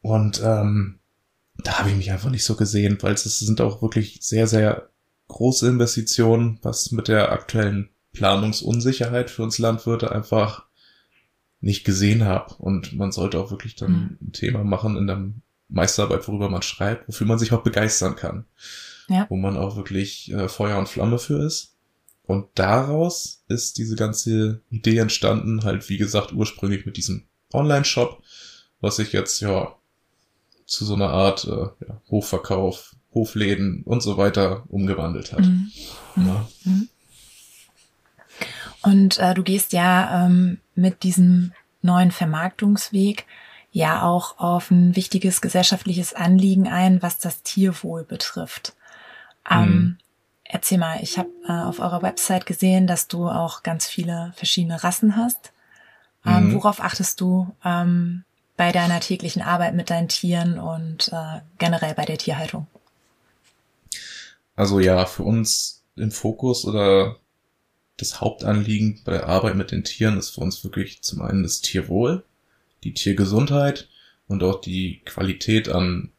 Und 0.00 0.40
ähm, 0.44 0.97
da 1.58 1.78
habe 1.78 1.90
ich 1.90 1.96
mich 1.96 2.10
einfach 2.10 2.30
nicht 2.30 2.44
so 2.44 2.54
gesehen, 2.54 2.98
weil 3.00 3.14
es 3.14 3.24
sind 3.24 3.60
auch 3.60 3.82
wirklich 3.82 4.18
sehr, 4.22 4.46
sehr 4.46 4.90
große 5.28 5.68
Investitionen, 5.68 6.58
was 6.62 6.92
mit 6.92 7.08
der 7.08 7.32
aktuellen 7.32 7.90
Planungsunsicherheit 8.12 9.30
für 9.30 9.42
uns 9.42 9.58
Landwirte 9.58 10.12
einfach 10.12 10.66
nicht 11.60 11.84
gesehen 11.84 12.24
habe. 12.24 12.54
Und 12.54 12.94
man 12.94 13.12
sollte 13.12 13.38
auch 13.38 13.50
wirklich 13.50 13.74
dann 13.74 13.92
mhm. 13.92 14.18
ein 14.28 14.32
Thema 14.32 14.64
machen 14.64 14.96
in 14.96 15.06
der 15.06 15.30
Meisterarbeit, 15.68 16.26
worüber 16.28 16.48
man 16.48 16.62
schreibt, 16.62 17.08
wofür 17.08 17.26
man 17.26 17.38
sich 17.38 17.52
auch 17.52 17.62
begeistern 17.62 18.16
kann. 18.16 18.46
Ja. 19.08 19.26
Wo 19.28 19.36
man 19.36 19.56
auch 19.56 19.76
wirklich 19.76 20.30
äh, 20.32 20.48
Feuer 20.48 20.78
und 20.78 20.88
Flamme 20.88 21.18
für 21.18 21.44
ist. 21.44 21.74
Und 22.22 22.46
daraus 22.54 23.42
ist 23.48 23.78
diese 23.78 23.96
ganze 23.96 24.60
Idee 24.70 24.98
entstanden, 24.98 25.64
halt 25.64 25.88
wie 25.88 25.96
gesagt 25.96 26.32
ursprünglich 26.32 26.84
mit 26.84 26.98
diesem 26.98 27.26
Online-Shop, 27.54 28.22
was 28.80 28.98
ich 28.98 29.12
jetzt 29.12 29.40
ja 29.40 29.77
zu 30.68 30.84
so 30.84 30.94
einer 30.94 31.10
Art 31.10 31.44
äh, 31.44 31.86
ja, 31.86 32.00
Hofverkauf, 32.10 32.94
Hofläden 33.14 33.82
und 33.84 34.02
so 34.02 34.16
weiter 34.16 34.64
umgewandelt 34.68 35.32
hat. 35.32 35.40
Mhm. 35.40 35.72
Ja. 36.16 36.48
Mhm. 36.64 36.88
Und 38.82 39.18
äh, 39.18 39.34
du 39.34 39.42
gehst 39.42 39.72
ja 39.72 40.26
ähm, 40.26 40.58
mit 40.74 41.02
diesem 41.02 41.52
neuen 41.82 42.12
Vermarktungsweg 42.12 43.26
ja 43.72 44.02
auch 44.02 44.38
auf 44.38 44.70
ein 44.70 44.94
wichtiges 44.94 45.40
gesellschaftliches 45.40 46.14
Anliegen 46.14 46.68
ein, 46.68 47.02
was 47.02 47.18
das 47.18 47.42
Tierwohl 47.42 48.04
betrifft. 48.04 48.74
Ähm, 49.50 49.68
mhm. 49.68 49.98
Erzähl 50.44 50.78
mal, 50.78 50.98
ich 51.02 51.18
habe 51.18 51.30
äh, 51.46 51.52
auf 51.52 51.80
eurer 51.80 52.02
Website 52.02 52.46
gesehen, 52.46 52.86
dass 52.86 53.08
du 53.08 53.28
auch 53.28 53.62
ganz 53.62 53.86
viele 53.86 54.32
verschiedene 54.36 54.82
Rassen 54.82 55.16
hast. 55.16 55.52
Ähm, 56.24 56.48
mhm. 56.48 56.54
Worauf 56.54 56.80
achtest 56.80 57.20
du 57.20 57.54
ähm, 57.64 58.24
bei 58.58 58.72
deiner 58.72 59.00
täglichen 59.00 59.40
Arbeit 59.40 59.74
mit 59.74 59.88
deinen 59.88 60.08
Tieren 60.08 60.58
und 60.58 61.08
äh, 61.12 61.40
generell 61.58 61.94
bei 61.94 62.04
der 62.04 62.18
Tierhaltung? 62.18 62.66
Also 64.56 64.80
ja, 64.80 65.06
für 65.06 65.22
uns 65.22 65.84
im 65.96 66.10
Fokus 66.10 66.64
oder 66.66 67.16
das 67.96 68.20
Hauptanliegen 68.20 69.00
bei 69.04 69.12
der 69.12 69.28
Arbeit 69.28 69.54
mit 69.54 69.70
den 69.70 69.84
Tieren 69.84 70.18
ist 70.18 70.30
für 70.30 70.40
uns 70.40 70.62
wirklich 70.64 71.02
zum 71.02 71.22
einen 71.22 71.44
das 71.44 71.60
Tierwohl, 71.60 72.24
die 72.82 72.94
Tiergesundheit 72.94 73.88
und 74.26 74.42
auch 74.42 74.60
die 74.60 75.02
Qualität 75.04 75.68
an 75.68 76.10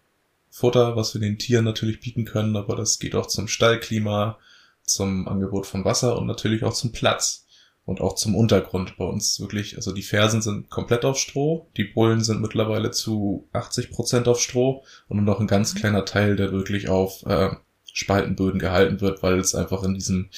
Futter, 0.49 0.95
was 0.95 1.13
wir 1.13 1.21
den 1.21 1.37
Tieren 1.39 1.65
natürlich 1.65 1.99
bieten 1.99 2.23
können, 2.23 2.55
aber 2.55 2.77
das 2.77 2.99
geht 2.99 3.15
auch 3.15 3.27
zum 3.27 3.49
Stallklima, 3.49 4.39
zum 4.83 5.27
Angebot 5.27 5.67
von 5.67 5.83
Wasser 5.83 6.17
und 6.17 6.25
natürlich 6.25 6.63
auch 6.63 6.73
zum 6.73 6.93
Platz. 6.93 7.45
Und 7.89 8.01
auch 8.01 8.13
zum 8.13 8.35
Untergrund 8.35 8.97
bei 8.97 9.05
uns 9.05 9.39
wirklich, 9.39 9.75
also 9.75 9.91
die 9.91 10.03
Fersen 10.03 10.43
sind 10.43 10.69
komplett 10.69 11.05
auf 11.05 11.17
Stroh, 11.17 11.67
die 11.75 11.85
Bullen 11.85 12.23
sind 12.23 12.39
mittlerweile 12.39 12.91
zu 12.91 13.49
80 13.51 13.89
Prozent 13.89 14.27
auf 14.27 14.39
Stroh 14.39 14.83
und 15.07 15.17
nur 15.17 15.25
noch 15.25 15.39
ein 15.39 15.47
ganz 15.47 15.73
mhm. 15.73 15.79
kleiner 15.79 16.05
Teil, 16.05 16.35
der 16.35 16.51
wirklich 16.51 16.87
auf 16.87 17.25
äh, 17.25 17.49
Spaltenböden 17.91 18.59
gehalten 18.59 19.01
wird, 19.01 19.23
weil 19.23 19.39
es 19.39 19.55
einfach 19.55 19.81
in 19.81 19.95
diesen, 19.95 20.29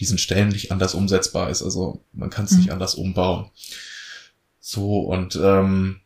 diesen 0.00 0.18
Stellen 0.18 0.48
nicht 0.48 0.72
anders 0.72 0.94
umsetzbar 0.94 1.50
ist. 1.50 1.62
Also 1.62 2.02
man 2.12 2.30
kann 2.30 2.46
es 2.46 2.52
mhm. 2.52 2.58
nicht 2.58 2.72
anders 2.72 2.96
umbauen. 2.96 3.48
So, 4.58 5.02
und 5.02 5.36
ähm, 5.40 6.00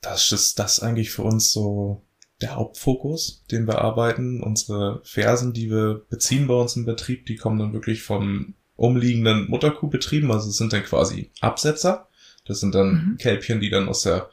das 0.00 0.32
ist 0.32 0.58
das 0.58 0.80
eigentlich 0.80 1.12
für 1.12 1.22
uns 1.22 1.52
so 1.52 2.02
der 2.40 2.56
Hauptfokus, 2.56 3.44
den 3.52 3.68
wir 3.68 3.78
arbeiten. 3.78 4.42
Unsere 4.42 5.00
Fersen, 5.04 5.52
die 5.52 5.70
wir 5.70 6.04
beziehen 6.10 6.48
bei 6.48 6.54
uns 6.54 6.74
im 6.74 6.84
Betrieb, 6.84 7.26
die 7.26 7.36
kommen 7.36 7.60
dann 7.60 7.72
wirklich 7.72 8.02
vom 8.02 8.54
umliegenden 8.76 9.48
Mutterkuhbetrieben. 9.48 10.30
Also 10.30 10.50
es 10.50 10.56
sind 10.56 10.72
dann 10.72 10.84
quasi 10.84 11.30
Absetzer. 11.40 12.08
Das 12.44 12.60
sind 12.60 12.74
dann 12.74 12.88
mhm. 12.92 13.16
Kälbchen, 13.18 13.60
die 13.60 13.70
dann 13.70 13.88
aus 13.88 14.02
der 14.02 14.30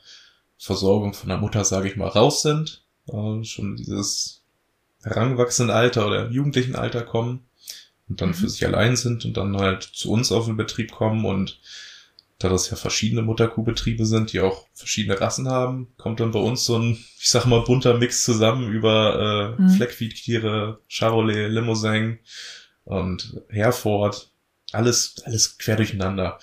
Versorgung 0.58 1.14
von 1.14 1.30
der 1.30 1.38
Mutter, 1.38 1.64
sage 1.64 1.88
ich 1.88 1.96
mal, 1.96 2.08
raus 2.08 2.42
sind. 2.42 2.84
Äh, 3.08 3.44
schon 3.44 3.76
dieses 3.76 4.44
heranwachsende 5.04 5.74
Alter 5.74 6.08
oder 6.08 6.30
jugendlichen 6.30 6.76
Alter 6.76 7.04
kommen 7.04 7.46
und 8.10 8.22
dann 8.22 8.30
mhm. 8.30 8.34
für 8.34 8.50
sich 8.50 8.66
allein 8.66 8.96
sind 8.96 9.26
und 9.26 9.38
dann 9.38 9.56
halt 9.58 9.84
zu 9.84 10.12
uns 10.12 10.32
auf 10.32 10.46
den 10.46 10.58
Betrieb 10.58 10.92
kommen 10.92 11.26
und 11.26 11.60
da 12.40 12.48
das 12.48 12.70
ja 12.70 12.78
verschiedene 12.78 13.22
Mutterkuhbetriebe 13.22 14.06
sind, 14.06 14.32
die 14.32 14.40
auch 14.40 14.66
verschiedene 14.74 15.20
Rassen 15.20 15.50
haben, 15.50 15.90
kommt 15.98 16.22
dann 16.22 16.32
bei 16.32 16.40
uns 16.40 16.66
so 16.66 16.78
ein, 16.78 16.94
ich 17.20 17.30
sag 17.30 17.46
mal, 17.46 17.62
bunter 17.62 17.98
Mix 17.98 18.24
zusammen 18.24 18.72
über 18.72 19.56
äh, 19.58 19.62
mhm. 19.62 19.70
Fleckviehtiere, 19.72 20.80
Charolais, 20.88 21.50
Limousin 21.50 22.20
und 22.90 23.42
Herford. 23.50 24.32
Alles, 24.72 25.16
alles 25.26 25.58
quer 25.58 25.78
durcheinander. 25.78 26.40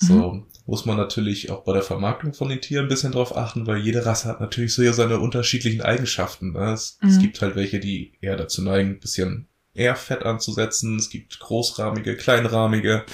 Mhm. 0.00 0.06
So 0.06 0.46
muss 0.66 0.86
man 0.86 0.96
natürlich 0.96 1.50
auch 1.50 1.62
bei 1.64 1.72
der 1.72 1.82
Vermarktung 1.82 2.34
von 2.34 2.48
den 2.48 2.60
Tieren 2.60 2.86
ein 2.86 2.88
bisschen 2.88 3.12
drauf 3.12 3.36
achten, 3.36 3.66
weil 3.66 3.78
jede 3.78 4.04
Rasse 4.04 4.28
hat 4.28 4.40
natürlich 4.40 4.74
so 4.74 4.82
ja 4.82 4.92
seine 4.92 5.18
unterschiedlichen 5.20 5.82
Eigenschaften. 5.82 6.52
Ne? 6.52 6.72
Es, 6.72 6.98
mhm. 7.00 7.08
es 7.08 7.18
gibt 7.18 7.40
halt 7.40 7.54
welche, 7.54 7.80
die 7.80 8.14
eher 8.20 8.36
dazu 8.36 8.62
neigen, 8.62 8.90
ein 8.90 9.00
bisschen 9.00 9.48
eher 9.72 9.94
Fett 9.96 10.24
anzusetzen. 10.24 10.96
Es 10.98 11.10
gibt 11.10 11.38
großrahmige, 11.38 12.16
kleinrahmige. 12.16 13.04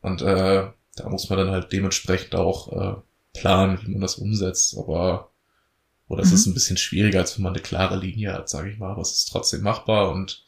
Und 0.00 0.22
äh, 0.22 0.68
da 0.96 1.08
muss 1.08 1.28
man 1.30 1.38
dann 1.38 1.50
halt 1.50 1.72
dementsprechend 1.72 2.34
auch 2.34 2.72
äh, 2.72 3.00
planen, 3.38 3.80
wie 3.82 3.90
man 3.90 4.00
das 4.00 4.16
umsetzt. 4.16 4.76
Aber 4.78 5.32
oder 6.06 6.22
es 6.22 6.30
mhm. 6.30 6.34
ist 6.34 6.46
ein 6.46 6.54
bisschen 6.54 6.76
schwieriger, 6.76 7.20
als 7.20 7.36
wenn 7.36 7.42
man 7.42 7.54
eine 7.54 7.62
klare 7.62 7.96
Linie 7.96 8.34
hat, 8.34 8.48
sage 8.48 8.70
ich 8.70 8.78
mal. 8.78 8.90
Aber 8.90 9.02
es 9.02 9.12
ist 9.12 9.32
trotzdem 9.32 9.62
machbar 9.62 10.10
und 10.12 10.43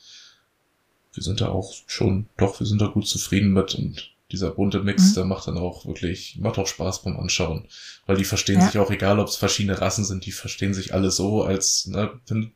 wir 1.16 1.22
sind 1.22 1.40
da 1.40 1.48
auch 1.48 1.74
schon, 1.86 2.26
doch, 2.36 2.60
wir 2.60 2.66
sind 2.66 2.80
da 2.80 2.86
gut 2.86 3.06
zufrieden 3.06 3.52
mit 3.52 3.74
und 3.74 4.12
dieser 4.32 4.50
bunte 4.50 4.80
Mix, 4.80 5.10
mhm. 5.10 5.14
der 5.14 5.24
macht 5.24 5.46
dann 5.46 5.56
auch 5.56 5.86
wirklich, 5.86 6.38
macht 6.40 6.58
auch 6.58 6.66
Spaß 6.66 7.02
beim 7.02 7.16
Anschauen. 7.16 7.68
Weil 8.06 8.16
die 8.16 8.24
verstehen 8.24 8.58
ja. 8.58 8.66
sich 8.66 8.78
auch, 8.78 8.90
egal 8.90 9.20
ob 9.20 9.28
es 9.28 9.36
verschiedene 9.36 9.80
Rassen 9.80 10.04
sind, 10.04 10.26
die 10.26 10.32
verstehen 10.32 10.74
sich 10.74 10.94
alle 10.94 11.12
so, 11.12 11.44
als, 11.44 11.86
ne, 11.86 12.10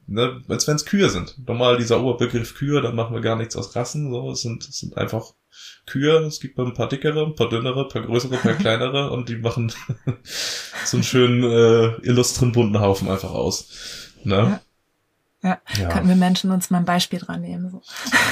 ne, 0.07 0.43
als 0.49 0.67
wenn 0.67 0.77
es 0.77 0.85
Kühe 0.85 1.09
sind. 1.11 1.37
Normal 1.47 1.79
dieser 1.79 2.03
Oberbegriff 2.03 2.57
Kühe, 2.57 2.81
dann 2.81 2.97
machen 2.97 3.15
wir 3.15 3.21
gar 3.21 3.37
nichts 3.37 3.55
aus 3.55 3.77
Rassen, 3.77 4.11
so, 4.11 4.33
es 4.33 4.43
sind, 4.43 4.69
es 4.69 4.81
sind 4.81 4.97
einfach 4.97 5.33
Kühe. 5.87 6.25
Es 6.27 6.41
gibt 6.41 6.59
ein 6.59 6.75
paar 6.75 6.89
dickere, 6.89 7.25
ein 7.25 7.35
paar 7.35 7.49
dünnere, 7.49 7.85
ein 7.85 7.89
paar 7.89 8.03
größere, 8.03 8.35
ein 8.35 8.41
paar 8.41 8.55
kleinere 8.59 9.11
und 9.11 9.29
die 9.29 9.37
machen 9.37 9.73
so 10.85 10.97
einen 10.97 11.05
schönen, 11.05 11.45
äh, 11.45 12.07
illustren 12.07 12.53
bunten 12.53 12.81
Haufen 12.81 13.09
einfach 13.09 13.31
aus. 13.31 13.69
Ne? 14.25 14.37
Ja. 14.37 14.61
Ja, 15.43 15.59
ja, 15.79 15.89
könnten 15.89 16.09
wir 16.09 16.17
Menschen 16.17 16.51
uns 16.51 16.71
mal 16.71 16.79
ein 16.79 16.85
Beispiel 16.85 17.19
dran 17.19 17.41
nehmen. 17.41 17.71
So. 17.71 17.83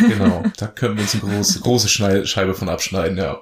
Genau, 0.07 0.45
da 0.57 0.67
können 0.67 0.97
wir 0.97 1.03
uns 1.03 1.15
eine 1.15 1.23
große, 1.23 1.61
große 1.61 1.89
Scheibe 1.89 2.55
von 2.55 2.69
abschneiden, 2.69 3.17
ja. 3.17 3.41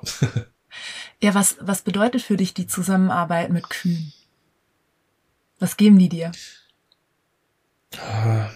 Ja, 1.22 1.34
was, 1.34 1.56
was 1.60 1.82
bedeutet 1.82 2.22
für 2.22 2.36
dich 2.36 2.54
die 2.54 2.66
Zusammenarbeit 2.66 3.50
mit 3.50 3.70
Kühen? 3.70 4.12
Was 5.58 5.76
geben 5.76 5.98
die 5.98 6.10
dir? 6.10 6.32
Ah, 7.98 8.50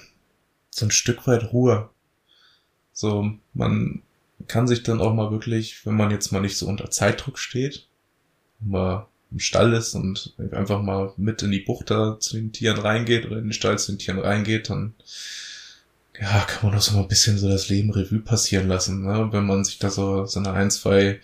so 0.71 0.87
ein 0.87 0.91
Stück 0.91 1.27
weit 1.27 1.53
Ruhe. 1.53 1.91
So, 2.93 3.33
man 3.55 4.03
kann 4.47 4.69
sich 4.69 4.83
dann 4.83 5.01
auch 5.01 5.15
mal 5.15 5.31
wirklich, 5.31 5.87
wenn 5.87 5.97
man 5.97 6.11
jetzt 6.11 6.33
mal 6.33 6.41
nicht 6.41 6.59
so 6.59 6.67
unter 6.67 6.91
Zeitdruck 6.91 7.39
steht, 7.39 7.89
mal 8.61 9.07
im 9.33 9.39
Stall 9.39 9.73
ist 9.73 9.95
und 9.95 10.35
einfach 10.53 10.83
mal 10.83 11.13
mit 11.17 11.43
in 11.43 11.51
die 11.51 11.61
Bucht 11.61 11.91
da 11.91 12.19
zu 12.19 12.37
den 12.37 12.53
Tieren 12.53 12.79
reingeht 12.79 13.27
oder 13.27 13.39
in 13.39 13.45
den 13.45 13.53
Stall 13.53 13.79
zu 13.79 13.93
den 13.93 13.99
Tieren 13.99 14.19
reingeht, 14.19 14.71
dann 14.71 14.95
ja, 16.21 16.45
kann 16.47 16.69
man 16.69 16.77
doch 16.77 16.83
so 16.83 16.95
mal 16.95 17.03
ein 17.03 17.09
bisschen 17.09 17.39
so 17.39 17.49
das 17.49 17.69
Leben 17.69 17.91
Revue 17.91 18.21
passieren 18.21 18.69
lassen, 18.69 19.03
ne? 19.03 19.29
wenn 19.31 19.47
man 19.47 19.65
sich 19.65 19.79
da 19.79 19.91
so 19.91 20.27
seine 20.27 20.53
ein, 20.53 20.71
zwei 20.71 21.21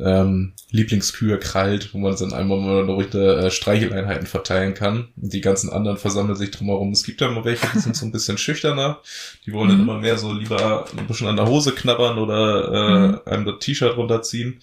ähm, 0.00 0.52
Lieblingskühe 0.70 1.38
krallt, 1.38 1.94
wo 1.94 1.98
man 1.98 2.16
dann 2.16 2.32
einmal 2.32 2.58
mal 2.58 2.86
durch 2.86 3.14
äh, 3.14 3.50
Streicheleinheiten 3.50 4.26
verteilen 4.26 4.74
kann. 4.74 5.08
Und 5.16 5.32
die 5.32 5.40
ganzen 5.40 5.70
anderen 5.70 5.96
versammeln 5.96 6.36
sich 6.36 6.50
drumherum. 6.50 6.92
Es 6.92 7.04
gibt 7.04 7.20
ja 7.20 7.28
immer 7.28 7.44
welche, 7.44 7.66
die 7.74 7.78
sind 7.78 7.96
so 7.96 8.04
ein 8.04 8.12
bisschen 8.12 8.38
schüchterner. 8.38 9.00
Die 9.46 9.52
wollen 9.52 9.68
dann 9.68 9.78
mhm. 9.78 9.84
immer 9.84 9.98
mehr 9.98 10.18
so 10.18 10.32
lieber 10.32 10.86
ein 10.96 11.06
bisschen 11.06 11.28
an 11.28 11.36
der 11.36 11.46
Hose 11.46 11.72
knabbern 11.72 12.18
oder 12.18 12.72
äh, 12.72 12.98
mhm. 12.98 13.20
einem 13.24 13.44
das 13.46 13.58
T-Shirt 13.60 13.96
runterziehen. 13.96 14.60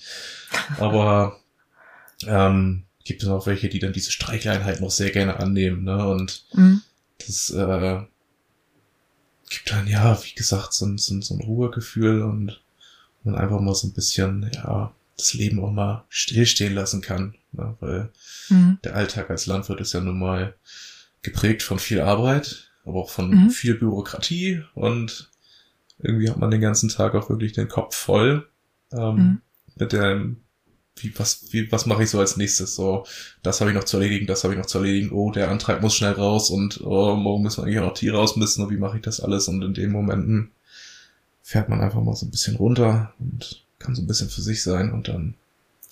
Aber 0.79 1.37
ähm, 2.27 2.83
gibt 3.03 3.23
es 3.23 3.29
auch 3.29 3.47
welche, 3.47 3.69
die 3.69 3.79
dann 3.79 3.93
diese 3.93 4.11
Streicheleinheiten 4.11 4.83
noch 4.83 4.91
sehr 4.91 5.11
gerne 5.11 5.37
annehmen. 5.39 5.83
Ne? 5.83 6.07
Und 6.07 6.45
mhm. 6.53 6.81
das 7.19 7.51
äh, 7.51 8.01
gibt 9.49 9.71
dann 9.71 9.87
ja, 9.87 10.21
wie 10.23 10.35
gesagt, 10.35 10.73
so 10.73 10.85
ein, 10.85 10.97
so 10.97 11.13
ein, 11.13 11.21
so 11.21 11.35
ein 11.35 11.41
Ruhegefühl 11.41 12.21
und 12.21 12.61
man 13.23 13.35
einfach 13.35 13.59
mal 13.59 13.75
so 13.75 13.87
ein 13.87 13.93
bisschen, 13.93 14.49
ja, 14.53 14.93
das 15.17 15.33
Leben 15.33 15.63
auch 15.63 15.71
mal 15.71 16.05
stillstehen 16.09 16.73
lassen 16.73 17.01
kann. 17.01 17.35
Ne? 17.51 17.75
Weil 17.79 18.09
mhm. 18.49 18.79
der 18.83 18.95
Alltag 18.95 19.29
als 19.29 19.45
Landwirt 19.45 19.81
ist 19.81 19.93
ja 19.93 20.01
nun 20.01 20.19
mal 20.19 20.55
geprägt 21.21 21.63
von 21.63 21.79
viel 21.79 22.01
Arbeit, 22.01 22.71
aber 22.85 22.99
auch 23.01 23.09
von 23.09 23.29
mhm. 23.29 23.49
viel 23.49 23.75
Bürokratie 23.75 24.63
und 24.75 25.29
irgendwie 25.99 26.29
hat 26.29 26.37
man 26.37 26.51
den 26.51 26.61
ganzen 26.61 26.89
Tag 26.89 27.15
auch 27.15 27.29
wirklich 27.29 27.53
den 27.53 27.69
Kopf 27.69 27.95
voll 27.95 28.49
ähm, 28.91 29.15
mhm. 29.15 29.41
mit 29.75 29.93
dem, 29.93 30.42
wie, 30.97 31.17
was, 31.17 31.51
wie, 31.51 31.71
was 31.71 31.85
mache 31.85 32.03
ich 32.03 32.09
so 32.09 32.19
als 32.19 32.37
nächstes? 32.37 32.75
So, 32.75 33.05
das 33.41 33.59
habe 33.59 33.71
ich 33.71 33.75
noch 33.75 33.83
zu 33.83 33.97
erledigen, 33.97 34.27
das 34.27 34.43
habe 34.43 34.53
ich 34.53 34.59
noch 34.59 34.65
zu 34.65 34.77
erledigen, 34.77 35.11
oh, 35.11 35.31
der 35.31 35.49
Antrag 35.49 35.81
muss 35.81 35.95
schnell 35.95 36.13
raus 36.13 36.49
und 36.49 36.81
oh, 36.81 37.15
morgen 37.15 37.43
müssen 37.43 37.61
wir 37.61 37.65
eigentlich 37.65 37.79
auch 37.79 37.87
noch 37.87 37.93
Tiere 37.93 38.19
ausmisten 38.19 38.63
und 38.63 38.71
wie 38.71 38.77
mache 38.77 38.97
ich 38.97 39.03
das 39.03 39.19
alles? 39.19 39.47
Und 39.47 39.63
in 39.63 39.73
den 39.73 39.91
Momenten 39.91 40.51
fährt 41.41 41.69
man 41.69 41.81
einfach 41.81 42.01
mal 42.01 42.15
so 42.15 42.25
ein 42.25 42.31
bisschen 42.31 42.55
runter 42.55 43.13
und 43.19 43.63
kann 43.79 43.95
so 43.95 44.01
ein 44.01 44.07
bisschen 44.07 44.29
für 44.29 44.41
sich 44.41 44.63
sein 44.63 44.91
und 44.91 45.07
dann 45.07 45.35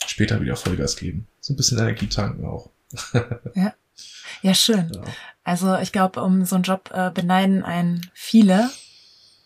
später 0.05 0.41
wieder 0.41 0.55
Vollgas 0.55 0.95
geben. 0.95 1.27
So 1.41 1.53
ein 1.53 1.57
bisschen 1.57 1.77
Energie 1.77 2.07
tanken 2.07 2.45
auch. 2.45 2.69
ja. 3.55 3.73
Ja, 4.41 4.53
schön. 4.53 4.91
Ja. 4.93 5.03
Also 5.43 5.77
ich 5.77 5.91
glaube, 5.91 6.21
um 6.21 6.45
so 6.45 6.55
einen 6.55 6.63
Job 6.63 6.89
äh, 6.93 7.11
beneiden 7.11 7.63
einen 7.63 8.09
viele, 8.13 8.69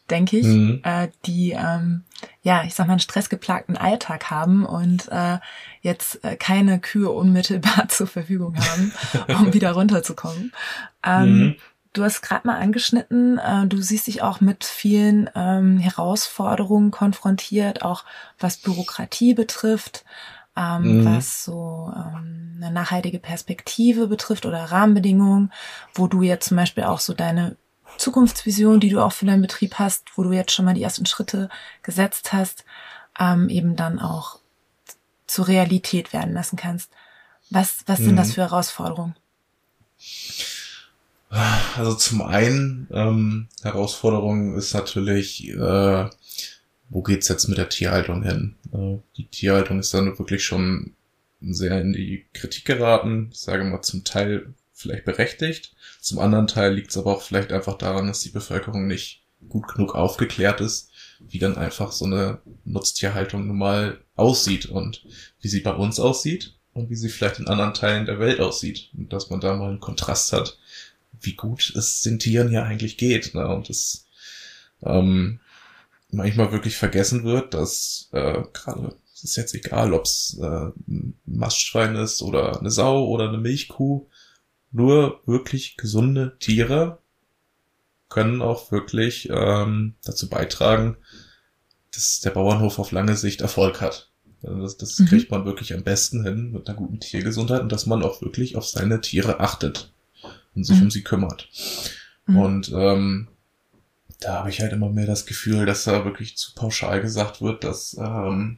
denke 0.09 0.38
ich, 0.38 0.45
mhm. 0.45 0.81
äh, 0.83 1.09
die 1.25 1.51
ähm, 1.51 2.03
ja, 2.41 2.63
ich 2.63 2.75
sag 2.75 2.88
mal, 2.88 2.93
einen 2.93 3.00
stressgeplagten 3.00 3.77
Alltag 3.77 4.29
haben 4.29 4.65
und 4.65 5.09
äh, 5.12 5.39
jetzt 5.81 6.24
äh, 6.24 6.35
keine 6.35 6.79
Kühe 6.79 7.09
unmittelbar 7.09 7.88
zur 7.89 8.07
Verfügung 8.07 8.55
haben, 8.57 8.91
um 9.39 9.53
wieder 9.53 9.71
runterzukommen. 9.71 10.51
Ähm, 11.03 11.38
mhm. 11.38 11.55
Du 11.93 12.03
hast 12.03 12.21
gerade 12.21 12.45
mal 12.45 12.59
angeschnitten, 12.59 13.38
äh, 13.38 13.67
du 13.67 13.77
siehst 13.77 14.07
dich 14.07 14.21
auch 14.21 14.41
mit 14.41 14.65
vielen 14.65 15.29
ähm, 15.33 15.77
Herausforderungen 15.77 16.91
konfrontiert, 16.91 17.83
auch 17.83 18.03
was 18.38 18.57
Bürokratie 18.57 19.33
betrifft, 19.33 20.03
ähm, 20.57 21.00
mhm. 21.00 21.05
was 21.05 21.45
so 21.45 21.93
ähm, 21.95 22.59
eine 22.62 22.71
nachhaltige 22.71 23.19
Perspektive 23.19 24.07
betrifft 24.07 24.45
oder 24.45 24.65
Rahmenbedingungen, 24.65 25.53
wo 25.93 26.07
du 26.07 26.21
jetzt 26.21 26.50
zum 26.50 26.57
Beispiel 26.57 26.83
auch 26.83 27.00
so 27.00 27.13
deine 27.13 27.55
Zukunftsvision, 27.97 28.79
die 28.79 28.89
du 28.89 29.01
auch 29.01 29.13
für 29.13 29.25
deinen 29.25 29.41
Betrieb 29.41 29.75
hast, 29.75 30.05
wo 30.15 30.23
du 30.23 30.31
jetzt 30.31 30.51
schon 30.51 30.65
mal 30.65 30.73
die 30.73 30.83
ersten 30.83 31.05
Schritte 31.05 31.49
gesetzt 31.83 32.33
hast, 32.33 32.65
ähm, 33.19 33.49
eben 33.49 33.75
dann 33.75 33.99
auch 33.99 34.39
zur 35.27 35.47
Realität 35.47 36.13
werden 36.13 36.33
lassen 36.33 36.55
kannst. 36.55 36.91
Was, 37.49 37.83
was 37.85 37.99
sind 37.99 38.15
das 38.15 38.29
mhm. 38.29 38.33
für 38.33 38.41
Herausforderungen? 38.41 39.15
Also 41.75 41.95
zum 41.95 42.21
einen 42.21 42.87
ähm, 42.91 43.47
Herausforderung 43.61 44.55
ist 44.55 44.73
natürlich, 44.73 45.49
äh, 45.49 46.09
wo 46.89 47.01
geht's 47.01 47.27
jetzt 47.27 47.47
mit 47.47 47.57
der 47.57 47.69
Tierhaltung 47.69 48.23
hin? 48.23 48.55
Äh, 48.71 48.99
die 49.17 49.25
Tierhaltung 49.25 49.79
ist 49.79 49.93
dann 49.93 50.17
wirklich 50.17 50.45
schon 50.45 50.93
sehr 51.41 51.81
in 51.81 51.93
die 51.93 52.25
Kritik 52.33 52.65
geraten. 52.65 53.29
Ich 53.33 53.39
sage 53.39 53.63
mal 53.63 53.81
zum 53.81 54.03
Teil 54.03 54.53
vielleicht 54.73 55.05
berechtigt. 55.05 55.75
Zum 56.05 56.19
anderen 56.19 56.47
Teil 56.47 56.74
liegt 56.74 56.91
es 56.91 56.97
aber 56.97 57.15
auch 57.15 57.21
vielleicht 57.21 57.51
einfach 57.51 57.77
daran, 57.77 58.07
dass 58.07 58.19
die 58.19 58.29
Bevölkerung 58.29 58.88
nicht 58.88 59.24
gut 59.50 59.67
genug 59.67 59.95
aufgeklärt 59.95 60.62
ist, 60.62 60.91
wie 61.19 61.39
dann 61.39 61.57
einfach 61.57 61.91
so 61.91 62.05
eine 62.05 62.41
Nutztierhaltung 62.63 63.47
nun 63.47 63.57
mal 63.57 64.00
aussieht 64.15 64.67
und 64.67 65.05
wie 65.41 65.47
sie 65.47 65.62
bei 65.62 65.74
uns 65.74 66.00
aussieht 66.00 66.57
und 66.74 66.89
wie 66.89 66.95
sie 66.95 67.09
vielleicht 67.09 67.39
in 67.39 67.47
anderen 67.47 67.74
Teilen 67.74 68.05
der 68.05 68.19
Welt 68.19 68.39
aussieht. 68.39 68.89
Und 68.95 69.13
dass 69.13 69.29
man 69.29 69.39
da 69.39 69.55
mal 69.55 69.69
einen 69.69 69.79
Kontrast 69.79 70.33
hat 70.33 70.57
wie 71.21 71.33
gut 71.33 71.74
es 71.75 72.01
den 72.01 72.19
Tieren 72.19 72.51
ja 72.51 72.63
eigentlich 72.63 72.97
geht. 72.97 73.33
Ne? 73.33 73.47
Und 73.47 73.69
es 73.69 74.07
ähm, 74.83 75.39
manchmal 76.12 76.51
wirklich 76.51 76.77
vergessen 76.77 77.24
wird, 77.24 77.53
dass 77.53 78.09
äh, 78.12 78.43
gerade 78.53 78.95
ist 79.24 79.38
jetzt 79.38 79.55
egal, 79.55 79.93
ob 79.93 80.05
es 80.05 80.38
äh, 80.39 80.67
ein 80.88 81.17
Mastschwein 81.25 81.95
ist 81.95 82.21
oder 82.21 82.59
eine 82.59 82.69
Sau 82.69 83.07
oder 83.07 83.29
eine 83.29 83.39
Milchkuh. 83.39 84.07
Nur 84.75 85.22
wirklich 85.25 85.77
gesunde 85.77 86.36
Tiere 86.38 86.98
können 88.10 88.41
auch 88.41 88.74
wirklich 88.74 89.29
ähm, 89.32 89.96
dazu 90.03 90.27
beitragen, 90.27 90.98
dass 91.94 92.20
der 92.20 92.32
Bauernhof 92.32 92.77
auf 92.77 92.91
lange 92.91 93.15
Sicht 93.15 93.39
Erfolg 93.39 93.79
hat. 93.79 94.10
Also 94.44 94.63
das, 94.63 94.75
das 94.75 95.00
mhm. 95.00 95.05
kriegt 95.05 95.32
man 95.32 95.46
wirklich 95.46 95.74
am 95.74 95.84
besten 95.84 96.25
hin 96.25 96.51
mit 96.51 96.67
einer 96.67 96.77
guten 96.77 97.00
Tiergesundheit 97.00 97.62
und 97.62 97.72
dass 97.72 97.86
man 97.86 98.03
auch 98.03 98.22
wirklich 98.22 98.58
auf 98.58 98.67
seine 98.67 99.00
Tiere 99.00 99.39
achtet 99.39 99.94
und 100.55 100.65
sich 100.65 100.75
mhm. 100.75 100.84
um 100.84 100.91
sie 100.91 101.03
kümmert. 101.03 101.48
Mhm. 102.25 102.38
Und 102.38 102.72
ähm, 102.74 103.29
da 104.20 104.39
habe 104.39 104.50
ich 104.50 104.60
halt 104.60 104.74
immer 104.74 104.89
mehr 104.89 105.08
das 105.08 105.25
Gefühl, 105.25 105.65
dass 105.65 105.86
da 105.86 106.03
wirklich 106.03 106.36
zu 106.36 106.53
pauschal 106.53 107.00
gesagt 107.00 107.41
wird, 107.41 107.63
dass 107.63 107.96
ähm, 107.98 108.58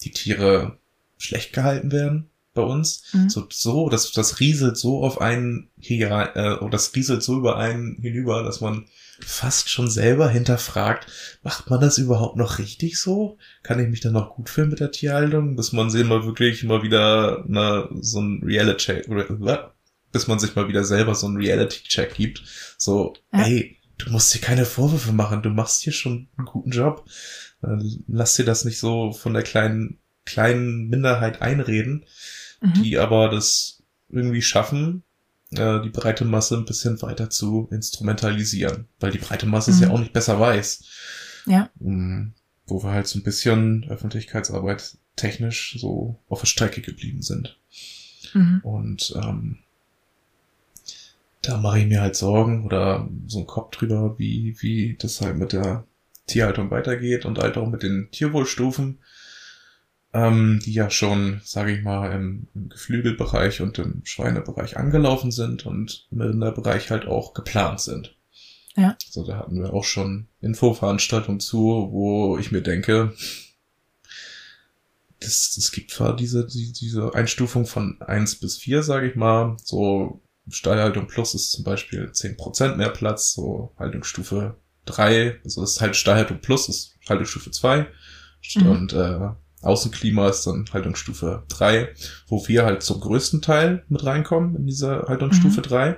die 0.00 0.12
Tiere 0.12 0.78
schlecht 1.18 1.52
gehalten 1.52 1.92
werden 1.92 2.30
bei 2.54 2.62
uns. 2.62 3.04
Mhm. 3.12 3.30
So, 3.30 3.46
so, 3.50 3.88
das, 3.88 4.12
das 4.12 4.40
rieselt 4.40 4.76
so 4.76 5.02
auf 5.02 5.20
einen 5.20 5.70
hier, 5.78 6.32
äh, 6.34 6.54
oder 6.54 6.70
das 6.70 6.94
rieselt 6.94 7.22
so 7.22 7.36
über 7.36 7.56
einen 7.56 7.96
hinüber, 8.00 8.42
dass 8.42 8.60
man 8.60 8.86
fast 9.20 9.68
schon 9.68 9.88
selber 9.88 10.28
hinterfragt, 10.28 11.06
macht 11.42 11.70
man 11.70 11.80
das 11.80 11.98
überhaupt 11.98 12.36
noch 12.36 12.58
richtig 12.58 12.98
so? 12.98 13.38
Kann 13.62 13.80
ich 13.80 13.88
mich 13.88 14.00
dann 14.00 14.12
noch 14.12 14.34
gut 14.34 14.48
fühlen 14.48 14.70
mit 14.70 14.80
der 14.80 14.90
Tierhaltung? 14.90 15.56
Bis 15.56 15.72
man 15.72 15.90
sich 15.90 16.04
mal 16.04 16.24
wirklich 16.24 16.64
mal 16.64 16.82
wieder 16.82 17.44
na, 17.46 17.88
so 18.00 18.20
ein 18.20 18.42
Reality-Check, 18.42 19.08
bis 20.12 20.26
man 20.26 20.38
sich 20.38 20.54
mal 20.54 20.68
wieder 20.68 20.84
selber 20.84 21.14
so 21.14 21.28
ein 21.28 21.36
Reality-Check 21.36 22.14
gibt. 22.14 22.42
So, 22.76 23.14
ja. 23.32 23.40
hey, 23.40 23.78
du 23.98 24.10
musst 24.10 24.34
dir 24.34 24.40
keine 24.40 24.64
Vorwürfe 24.64 25.12
machen, 25.12 25.42
du 25.42 25.50
machst 25.50 25.82
hier 25.82 25.92
schon 25.92 26.28
einen 26.36 26.46
guten 26.46 26.70
Job. 26.70 27.04
Lass 28.08 28.34
dir 28.34 28.44
das 28.44 28.64
nicht 28.64 28.78
so 28.78 29.12
von 29.12 29.34
der 29.34 29.44
kleinen, 29.44 29.98
kleinen 30.24 30.88
Minderheit 30.88 31.42
einreden, 31.42 32.04
mhm. 32.62 32.82
die 32.82 32.98
aber 32.98 33.28
das 33.28 33.82
irgendwie 34.08 34.42
schaffen, 34.42 35.02
äh, 35.50 35.80
die 35.82 35.90
breite 35.90 36.24
Masse 36.24 36.56
ein 36.56 36.64
bisschen 36.64 37.00
weiter 37.02 37.30
zu 37.30 37.68
instrumentalisieren, 37.70 38.86
weil 39.00 39.10
die 39.10 39.18
breite 39.18 39.46
Masse 39.46 39.70
mhm. 39.70 39.74
es 39.74 39.80
ja 39.82 39.90
auch 39.90 39.98
nicht 39.98 40.12
besser 40.12 40.40
weiß. 40.40 40.84
Ja. 41.46 41.70
Um, 41.78 42.34
wo 42.66 42.82
wir 42.82 42.92
halt 42.92 43.06
so 43.06 43.18
ein 43.18 43.24
bisschen 43.24 43.84
Öffentlichkeitsarbeit 43.88 44.96
technisch 45.16 45.76
so 45.78 46.18
auf 46.28 46.40
der 46.40 46.46
Strecke 46.46 46.80
geblieben 46.80 47.22
sind. 47.22 47.58
Mhm. 48.34 48.60
Und 48.62 49.14
ähm, 49.22 49.58
da 51.42 51.58
mache 51.58 51.80
ich 51.80 51.86
mir 51.86 52.00
halt 52.00 52.16
Sorgen 52.16 52.64
oder 52.64 53.08
so 53.26 53.38
einen 53.38 53.46
Kopf 53.46 53.76
drüber, 53.76 54.18
wie, 54.18 54.56
wie 54.60 54.96
das 54.98 55.20
halt 55.20 55.36
mit 55.36 55.52
der 55.52 55.84
Tierhaltung 56.26 56.70
weitergeht 56.70 57.24
und 57.24 57.38
halt 57.38 57.56
auch 57.56 57.68
mit 57.68 57.82
den 57.82 58.08
Tierwohlstufen, 58.12 58.98
ähm, 60.12 60.60
die 60.64 60.74
ja 60.74 60.90
schon, 60.90 61.40
sage 61.44 61.72
ich 61.72 61.82
mal, 61.82 62.12
im, 62.12 62.48
im 62.54 62.68
Geflügelbereich 62.68 63.60
und 63.60 63.78
im 63.78 64.02
Schweinebereich 64.04 64.76
angelaufen 64.76 65.30
sind 65.30 65.64
und 65.64 66.06
im 66.10 66.20
Rinderbereich 66.20 66.90
halt 66.90 67.06
auch 67.06 67.34
geplant 67.34 67.80
sind. 67.80 68.14
Ja. 68.76 68.96
Also 69.06 69.26
da 69.26 69.38
hatten 69.38 69.60
wir 69.62 69.72
auch 69.72 69.84
schon 69.84 70.28
Infoveranstaltungen 70.40 71.40
zu, 71.40 71.88
wo 71.90 72.38
ich 72.38 72.52
mir 72.52 72.62
denke, 72.62 73.14
das, 75.20 75.56
es 75.56 75.72
gibt 75.72 75.92
zwar 75.92 76.16
diese, 76.16 76.46
diese 76.46 77.14
Einstufung 77.14 77.66
von 77.66 78.00
eins 78.00 78.34
bis 78.36 78.58
vier, 78.58 78.82
sage 78.82 79.08
ich 79.08 79.16
mal, 79.16 79.56
so 79.62 80.20
Stallhaltung 80.48 81.06
Plus 81.06 81.34
ist 81.34 81.52
zum 81.52 81.64
Beispiel 81.64 82.10
10% 82.12 82.76
mehr 82.76 82.90
Platz, 82.90 83.32
so 83.32 83.72
Haltungsstufe 83.78 84.56
3, 84.86 85.40
also 85.44 85.60
das 85.60 85.72
ist 85.72 85.80
halt 85.80 85.96
Stallhaltung 85.96 86.40
Plus 86.40 86.68
ist 86.68 86.98
Haltungsstufe 87.08 87.50
2 87.50 87.86
mhm. 88.56 88.66
und 88.66 88.92
äh, 88.92 89.30
Außenklima 89.62 90.28
ist 90.28 90.46
dann 90.46 90.66
Haltungsstufe 90.72 91.44
3, 91.48 91.94
wo 92.26 92.46
wir 92.48 92.64
halt 92.64 92.82
zum 92.82 93.00
größten 93.00 93.42
Teil 93.42 93.84
mit 93.88 94.04
reinkommen 94.04 94.56
in 94.56 94.66
dieser 94.66 95.06
Haltungsstufe 95.08 95.60
mhm. 95.60 95.64
3. 95.64 95.96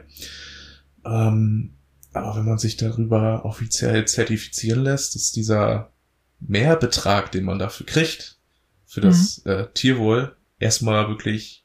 Ähm, 1.06 1.74
aber 2.12 2.36
wenn 2.36 2.44
man 2.44 2.58
sich 2.58 2.76
darüber 2.76 3.44
offiziell 3.44 4.04
zertifizieren 4.04 4.84
lässt, 4.84 5.16
ist 5.16 5.34
dieser 5.34 5.92
Mehrbetrag, 6.40 7.32
den 7.32 7.44
man 7.44 7.58
dafür 7.58 7.86
kriegt, 7.86 8.38
für 8.86 9.00
das 9.00 9.42
mhm. 9.44 9.50
äh, 9.50 9.66
Tierwohl, 9.74 10.36
erstmal 10.58 11.08
wirklich 11.08 11.64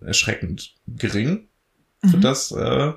erschreckend 0.00 0.74
gering 0.86 1.48
für 2.00 2.18
mhm. 2.18 2.20
das, 2.20 2.52
äh, 2.52 2.92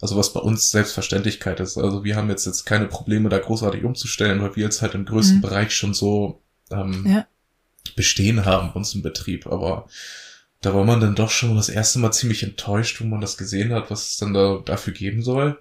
also 0.00 0.16
was 0.16 0.32
bei 0.32 0.40
uns 0.40 0.70
Selbstverständlichkeit 0.70 1.60
ist. 1.60 1.76
Also 1.76 2.04
wir 2.04 2.16
haben 2.16 2.30
jetzt 2.30 2.46
jetzt 2.46 2.64
keine 2.64 2.86
Probleme, 2.86 3.28
da 3.28 3.38
großartig 3.38 3.84
umzustellen, 3.84 4.40
weil 4.40 4.54
wir 4.56 4.64
jetzt 4.64 4.80
halt 4.80 4.94
im 4.94 5.04
größten 5.04 5.38
mhm. 5.38 5.42
Bereich 5.42 5.74
schon 5.74 5.92
so 5.92 6.42
ähm, 6.70 7.04
ja. 7.06 7.26
Bestehen 7.96 8.44
haben, 8.44 8.70
uns 8.72 8.94
im 8.94 9.02
Betrieb. 9.02 9.46
Aber 9.46 9.88
da 10.60 10.74
war 10.74 10.84
man 10.84 11.00
dann 11.00 11.14
doch 11.14 11.30
schon 11.30 11.56
das 11.56 11.68
erste 11.68 11.98
Mal 11.98 12.12
ziemlich 12.12 12.42
enttäuscht, 12.42 13.00
wo 13.00 13.04
man 13.04 13.20
das 13.20 13.36
gesehen 13.36 13.72
hat, 13.72 13.90
was 13.90 14.10
es 14.10 14.16
dann 14.16 14.34
da 14.34 14.60
dafür 14.64 14.92
geben 14.92 15.22
soll. 15.22 15.58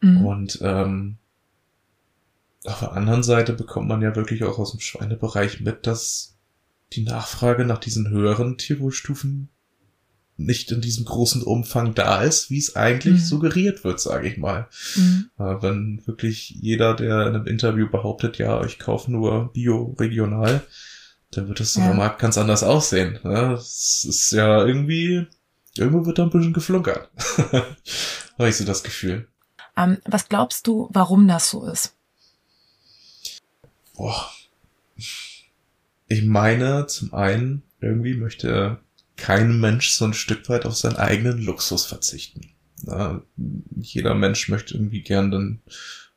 Mhm. 0.00 0.26
Und 0.26 0.58
ähm, 0.62 1.16
auf 2.64 2.80
der 2.80 2.92
anderen 2.92 3.22
Seite 3.22 3.52
bekommt 3.52 3.88
man 3.88 4.02
ja 4.02 4.14
wirklich 4.14 4.44
auch 4.44 4.58
aus 4.58 4.72
dem 4.72 4.80
Schweinebereich 4.80 5.60
mit, 5.60 5.86
dass 5.86 6.36
die 6.92 7.02
Nachfrage 7.02 7.64
nach 7.64 7.78
diesen 7.78 8.10
höheren 8.10 8.58
Tierwohlstufen 8.58 9.48
nicht 10.36 10.72
in 10.72 10.80
diesem 10.80 11.04
großen 11.04 11.42
Umfang 11.42 11.94
da 11.94 12.22
ist, 12.22 12.50
wie 12.50 12.58
es 12.58 12.74
eigentlich 12.74 13.20
mhm. 13.20 13.24
suggeriert 13.24 13.84
wird, 13.84 14.00
sage 14.00 14.28
ich 14.28 14.38
mal. 14.38 14.68
Mhm. 14.96 15.30
Äh, 15.38 15.62
wenn 15.62 16.02
wirklich 16.06 16.50
jeder, 16.50 16.94
der 16.94 17.26
in 17.28 17.34
einem 17.34 17.46
Interview 17.46 17.88
behauptet, 17.88 18.38
ja, 18.38 18.64
ich 18.64 18.78
kaufe 18.78 19.10
nur 19.12 19.52
Bio 19.52 19.94
dann 21.32 21.48
wird 21.48 21.60
es 21.60 21.74
ja. 21.74 21.92
Markt 21.92 22.20
ganz 22.20 22.38
anders 22.38 22.62
aussehen. 22.62 23.18
Ne? 23.24 23.54
Es 23.54 24.04
ist 24.08 24.30
ja 24.32 24.64
irgendwie, 24.64 25.26
irgendwo 25.76 26.06
wird 26.06 26.18
da 26.18 26.24
ein 26.24 26.30
bisschen 26.30 26.52
geflunkert. 26.52 27.10
Habe 28.38 28.48
ich 28.48 28.56
so 28.56 28.64
das 28.64 28.82
Gefühl. 28.82 29.28
Um, 29.74 29.92
ähm, 29.92 29.98
was 30.04 30.28
glaubst 30.28 30.66
du, 30.66 30.88
warum 30.92 31.26
das 31.26 31.48
so 31.48 31.66
ist? 31.66 31.94
Boah. 33.94 34.30
Ich 36.06 36.24
meine, 36.24 36.86
zum 36.86 37.14
einen, 37.14 37.62
irgendwie 37.80 38.14
möchte 38.14 38.78
kein 39.16 39.58
Mensch 39.58 39.92
so 39.92 40.04
ein 40.04 40.14
Stück 40.14 40.48
weit 40.50 40.66
auf 40.66 40.76
seinen 40.76 40.96
eigenen 40.96 41.42
Luxus 41.42 41.86
verzichten. 41.86 42.50
Na, 42.82 43.22
jeder 43.80 44.14
Mensch 44.14 44.48
möchte 44.48 44.74
irgendwie 44.74 45.02
gern 45.02 45.30
dann 45.30 45.62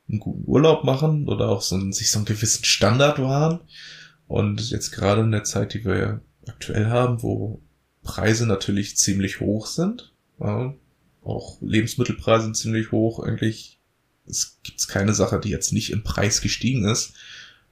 einen 0.10 0.20
guten 0.20 0.44
Urlaub 0.46 0.84
machen 0.84 1.28
oder 1.28 1.48
auch 1.48 1.62
so 1.62 1.76
einen, 1.76 1.94
sich 1.94 2.12
so 2.12 2.20
einen 2.20 2.26
gewissen 2.26 2.66
Standard 2.66 3.22
wahren. 3.22 3.62
Und 4.28 4.70
jetzt 4.72 4.92
gerade 4.92 5.22
in 5.22 5.32
der 5.32 5.44
Zeit, 5.44 5.74
die 5.74 5.86
wir 5.86 6.22
aktuell 6.48 6.88
haben, 6.88 7.22
wo 7.22 7.62
Preise 8.04 8.46
natürlich 8.48 8.98
ziemlich 8.98 9.40
hoch 9.40 9.68
sind, 9.68 10.14
ja, 10.40 10.74
auch 11.24 11.58
Lebensmittelpreise 11.62 12.46
sind 12.46 12.58
ziemlich 12.58 12.92
hoch, 12.92 13.20
eigentlich 13.20 13.80
es 14.28 14.58
gibt 14.64 14.88
keine 14.88 15.14
Sache, 15.14 15.40
die 15.40 15.50
jetzt 15.50 15.72
nicht 15.72 15.92
im 15.92 16.04
Preis 16.04 16.42
gestiegen 16.42 16.86
ist, 16.86 17.14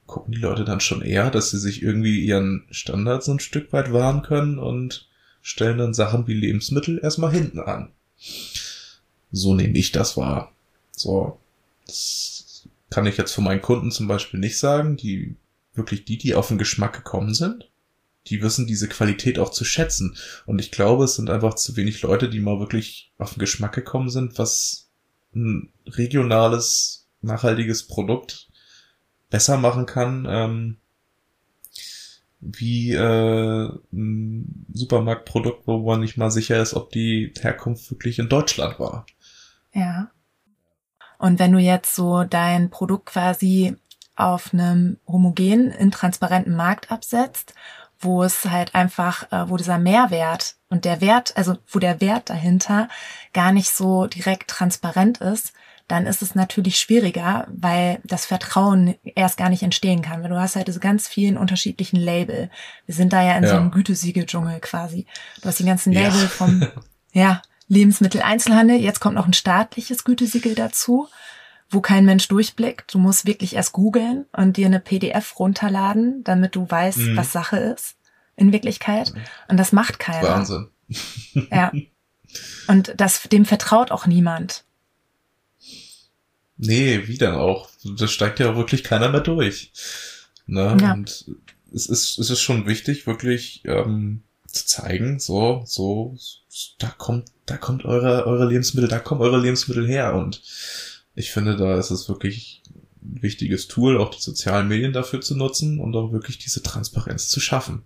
gucken 0.06 0.32
die 0.32 0.40
Leute 0.40 0.64
dann 0.64 0.80
schon 0.80 1.02
eher, 1.02 1.30
dass 1.30 1.50
sie 1.50 1.58
sich 1.58 1.82
irgendwie 1.82 2.20
ihren 2.20 2.64
Standard 2.70 3.24
so 3.24 3.32
ein 3.32 3.40
Stück 3.40 3.72
weit 3.72 3.92
wahren 3.92 4.22
können 4.22 4.58
und 4.58 5.08
stellen 5.42 5.78
dann 5.78 5.94
Sachen 5.94 6.26
wie 6.26 6.34
Lebensmittel 6.34 7.00
erstmal 7.02 7.32
hinten 7.32 7.60
an. 7.60 7.90
So 9.32 9.54
nehme 9.54 9.76
ich 9.76 9.92
das 9.92 10.16
wahr. 10.16 10.52
So, 10.92 11.38
das 11.86 12.68
kann 12.90 13.06
ich 13.06 13.16
jetzt 13.16 13.32
von 13.32 13.44
meinen 13.44 13.62
Kunden 13.62 13.90
zum 13.90 14.06
Beispiel 14.06 14.38
nicht 14.40 14.58
sagen, 14.58 14.96
die 14.96 15.36
wirklich 15.74 16.04
die, 16.04 16.18
die 16.18 16.34
auf 16.34 16.48
den 16.48 16.58
Geschmack 16.58 16.94
gekommen 16.94 17.34
sind, 17.34 17.70
die 18.28 18.42
wissen 18.42 18.66
diese 18.66 18.88
Qualität 18.88 19.38
auch 19.38 19.50
zu 19.50 19.64
schätzen. 19.64 20.16
Und 20.46 20.58
ich 20.58 20.70
glaube, 20.70 21.04
es 21.04 21.16
sind 21.16 21.30
einfach 21.30 21.54
zu 21.54 21.76
wenig 21.76 22.00
Leute, 22.02 22.28
die 22.28 22.40
mal 22.40 22.58
wirklich 22.58 23.12
auf 23.18 23.34
den 23.34 23.40
Geschmack 23.40 23.74
gekommen 23.74 24.08
sind, 24.08 24.38
was 24.38 24.88
ein 25.34 25.72
regionales, 25.86 27.06
nachhaltiges 27.20 27.86
Produkt 27.86 28.48
besser 29.30 29.56
machen 29.56 29.86
kann, 29.86 30.26
ähm, 30.28 30.76
wie 32.40 32.92
äh, 32.92 33.68
ein 33.92 34.66
Supermarktprodukt, 34.72 35.66
wo 35.66 35.78
man 35.78 36.00
nicht 36.00 36.16
mal 36.16 36.30
sicher 36.30 36.60
ist, 36.60 36.74
ob 36.74 36.90
die 36.90 37.32
Herkunft 37.40 37.90
wirklich 37.90 38.18
in 38.18 38.28
Deutschland 38.28 38.78
war. 38.78 39.06
Ja. 39.72 40.10
Und 41.18 41.38
wenn 41.38 41.52
du 41.52 41.58
jetzt 41.58 41.94
so 41.94 42.24
dein 42.24 42.70
Produkt 42.70 43.06
quasi 43.06 43.76
auf 44.16 44.52
einem 44.52 44.98
homogenen, 45.06 45.70
intransparenten 45.70 46.54
Markt 46.54 46.90
absetzt, 46.90 47.54
wo 47.98 48.22
es 48.22 48.44
halt 48.44 48.74
einfach, 48.74 49.30
äh, 49.32 49.48
wo 49.48 49.56
dieser 49.56 49.78
Mehrwert 49.78 50.56
und 50.68 50.84
der 50.84 51.00
Wert, 51.00 51.36
also 51.36 51.56
wo 51.68 51.78
der 51.78 52.00
Wert 52.00 52.30
dahinter 52.30 52.88
gar 53.32 53.52
nicht 53.52 53.70
so 53.70 54.06
direkt 54.06 54.48
transparent 54.48 55.18
ist, 55.18 55.52
dann 55.88 56.06
ist 56.06 56.22
es 56.22 56.34
natürlich 56.34 56.78
schwieriger, 56.78 57.46
weil 57.50 58.00
das 58.04 58.24
Vertrauen 58.24 58.94
erst 59.14 59.36
gar 59.36 59.50
nicht 59.50 59.62
entstehen 59.62 60.00
kann. 60.00 60.22
Weil 60.22 60.30
du 60.30 60.40
hast 60.40 60.56
halt 60.56 60.66
diese 60.66 60.80
ganz 60.80 61.08
vielen 61.08 61.36
unterschiedlichen 61.36 61.96
Label. 61.98 62.50
Wir 62.86 62.94
sind 62.94 63.12
da 63.12 63.22
ja 63.22 63.36
in 63.36 63.44
ja. 63.44 63.50
so 63.50 63.56
einem 63.56 63.70
Gütesiegel-Dschungel 63.70 64.60
quasi. 64.60 65.06
Du 65.42 65.48
hast 65.48 65.58
die 65.58 65.66
ganzen 65.66 65.92
Label 65.92 66.22
ja. 66.22 66.28
vom 66.28 66.66
ja, 67.12 67.42
Lebensmitteleinzelhandel. 67.68 68.78
Jetzt 68.78 69.00
kommt 69.00 69.14
noch 69.14 69.26
ein 69.26 69.34
staatliches 69.34 70.04
Gütesiegel 70.04 70.54
dazu. 70.54 71.08
Wo 71.70 71.80
kein 71.80 72.04
Mensch 72.04 72.28
durchblickt. 72.28 72.92
Du 72.94 72.98
musst 72.98 73.26
wirklich 73.26 73.54
erst 73.56 73.72
googeln 73.72 74.26
und 74.32 74.56
dir 74.56 74.66
eine 74.66 74.80
PDF 74.80 75.38
runterladen, 75.38 76.22
damit 76.24 76.54
du 76.54 76.68
weißt, 76.68 76.98
mhm. 76.98 77.16
was 77.16 77.32
Sache 77.32 77.56
ist 77.56 77.96
in 78.36 78.52
Wirklichkeit. 78.52 79.12
Und 79.48 79.58
das 79.58 79.72
macht 79.72 79.98
keiner. 79.98 80.28
Wahnsinn. 80.28 80.68
Ja. 81.50 81.72
Und 82.68 82.94
das, 82.96 83.22
dem 83.22 83.44
vertraut 83.44 83.90
auch 83.90 84.06
niemand. 84.06 84.64
Nee, 86.56 87.06
wie 87.06 87.18
denn 87.18 87.34
auch? 87.34 87.68
Das 87.96 88.12
steigt 88.12 88.40
ja 88.40 88.56
wirklich 88.56 88.84
keiner 88.84 89.08
mehr 89.08 89.20
durch. 89.20 89.72
Ne? 90.46 90.76
Ja. 90.80 90.92
Und 90.92 91.26
es 91.72 91.86
ist, 91.86 92.18
es 92.18 92.30
ist 92.30 92.40
schon 92.40 92.66
wichtig, 92.66 93.06
wirklich 93.06 93.62
ähm, 93.64 94.22
zu 94.46 94.66
zeigen, 94.66 95.18
so, 95.18 95.64
so, 95.66 96.16
da 96.78 96.88
kommt, 96.88 97.28
da 97.46 97.56
kommt 97.56 97.84
eure, 97.84 98.26
eure 98.26 98.46
Lebensmittel, 98.46 98.88
da 98.88 99.00
kommen 99.00 99.20
eure 99.20 99.40
Lebensmittel 99.40 99.86
her. 99.86 100.14
Und 100.14 100.42
ich 101.14 101.30
finde, 101.30 101.56
da 101.56 101.78
ist 101.78 101.90
es 101.90 102.08
wirklich 102.08 102.62
ein 103.02 103.22
wichtiges 103.22 103.68
Tool, 103.68 103.98
auch 103.98 104.10
die 104.10 104.20
sozialen 104.20 104.68
Medien 104.68 104.92
dafür 104.92 105.20
zu 105.20 105.36
nutzen 105.36 105.78
und 105.78 105.94
auch 105.94 106.12
wirklich 106.12 106.38
diese 106.38 106.62
Transparenz 106.62 107.28
zu 107.28 107.40
schaffen. 107.40 107.82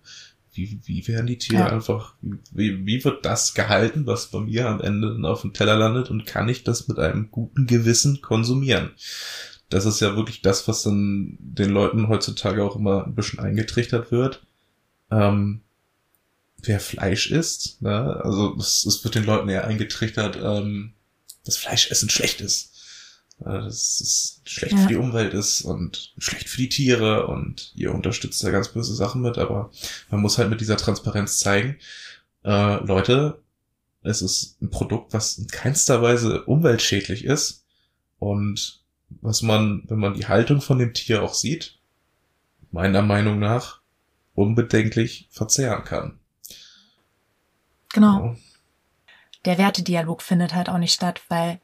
Wie, 0.53 0.81
wie 0.85 1.07
werden 1.07 1.27
die 1.27 1.39
Tiere 1.39 1.63
ja. 1.63 1.69
einfach, 1.69 2.15
wie, 2.51 2.85
wie 2.85 3.05
wird 3.05 3.25
das 3.25 3.55
gehalten, 3.55 4.07
was 4.07 4.29
bei 4.29 4.41
mir 4.41 4.69
am 4.69 4.81
Ende 4.81 5.17
auf 5.29 5.43
dem 5.43 5.53
Teller 5.53 5.77
landet 5.77 6.11
und 6.11 6.27
kann 6.27 6.49
ich 6.49 6.65
das 6.65 6.89
mit 6.89 6.99
einem 6.99 7.31
guten 7.31 7.67
Gewissen 7.67 8.23
konsumieren? 8.23 8.91
Das 9.69 9.85
ist 9.85 10.01
ja 10.01 10.17
wirklich 10.17 10.41
das, 10.41 10.67
was 10.67 10.83
dann 10.83 11.37
den 11.39 11.71
Leuten 11.71 12.09
heutzutage 12.09 12.65
auch 12.65 12.77
immer 12.77 13.05
ein 13.07 13.15
bisschen 13.15 13.39
eingetrichtert 13.39 14.11
wird. 14.11 14.47
Ähm, 15.11 15.61
wer 16.63 16.81
Fleisch 16.81 17.31
isst, 17.31 17.83
ne? 17.83 18.21
also 18.25 18.57
es, 18.59 18.85
es 18.87 19.05
wird 19.05 19.15
den 19.15 19.25
Leuten 19.25 19.49
eher 19.49 19.67
eingetrichtert, 19.67 20.39
ähm, 20.43 20.95
dass 21.45 21.57
Fleischessen 21.57 22.09
schlecht 22.09 22.41
ist. 22.41 22.78
Äh, 23.41 23.45
dass 23.45 24.01
es 24.01 24.41
schlecht 24.45 24.75
ja. 24.75 24.83
für 24.83 24.89
die 24.89 24.97
Umwelt 24.97 25.33
ist 25.33 25.63
und 25.63 26.13
schlecht 26.19 26.49
für 26.49 26.59
die 26.59 26.69
Tiere 26.69 27.27
und 27.29 27.73
ihr 27.77 27.95
unterstützt 27.95 28.43
da 28.43 28.51
ganz 28.51 28.69
böse 28.69 28.95
Sachen 28.95 29.23
mit, 29.23 29.39
aber 29.39 29.71
man 30.11 30.21
muss 30.21 30.39
halt 30.39 30.51
mit 30.51 30.61
dieser 30.61 30.77
Transparenz 30.77 31.39
zeigen, 31.39 31.77
äh, 32.45 32.85
Leute, 32.85 33.41
es 34.03 34.23
ist 34.23 34.61
ein 34.63 34.71
Produkt, 34.71 35.13
was 35.13 35.39
in 35.39 35.47
keinster 35.49 36.03
Weise 36.03 36.45
umweltschädlich 36.45 37.25
ist 37.25 37.65
und 38.19 38.81
was 39.21 39.43
man, 39.43 39.85
wenn 39.87 39.99
man 39.99 40.15
die 40.15 40.27
Haltung 40.27 40.61
von 40.61 40.79
dem 40.79 40.93
Tier 40.93 41.23
auch 41.23 41.35
sieht, 41.35 41.79
meiner 42.71 43.03
Meinung 43.03 43.39
nach 43.39 43.81
unbedenklich 44.35 45.29
verzehren 45.31 45.85
kann. 45.85 46.19
Genau. 47.93 48.25
Ja. 48.25 48.37
Der 49.45 49.59
Wertedialog 49.59 50.23
findet 50.23 50.55
halt 50.55 50.69
auch 50.69 50.79
nicht 50.79 50.93
statt, 50.93 51.23
weil 51.29 51.61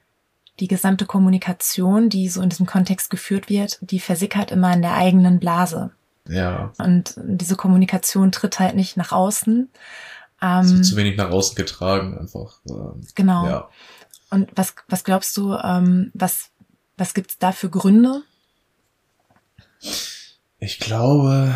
die 0.61 0.69
gesamte 0.69 1.07
Kommunikation, 1.07 2.09
die 2.09 2.29
so 2.29 2.41
in 2.41 2.49
diesem 2.49 2.67
Kontext 2.67 3.11
geführt 3.11 3.49
wird, 3.49 3.79
die 3.81 4.01
versickert 4.01 4.51
immer 4.51 4.73
in 4.73 4.83
der 4.83 4.95
eigenen 4.95 5.41
Blase. 5.41 5.91
Ja. 6.29 6.73
Und 6.79 7.15
diese 7.23 7.57
Kommunikation 7.57 8.33
tritt 8.33 8.59
halt 8.59 8.77
nicht 8.77 8.97
nach 8.97 9.13
außen. 9.13 9.69
Ähm, 10.41 10.83
zu 10.83 10.97
wenig 10.97 11.17
nach 11.17 11.31
außen 11.31 11.55
getragen 11.55 12.19
einfach. 12.19 12.61
Ähm, 12.69 13.01
genau. 13.15 13.47
Ja. 13.47 13.69
Und 14.31 14.51
was, 14.55 14.75
was 14.89 15.05
glaubst 15.05 15.37
du, 15.37 15.55
ähm, 15.55 16.11
was, 16.15 16.51
was 16.97 17.15
gibt's 17.15 17.39
da 17.39 17.53
für 17.53 17.71
Gründe? 17.71 18.23
Ich 20.59 20.81
glaube, 20.81 21.55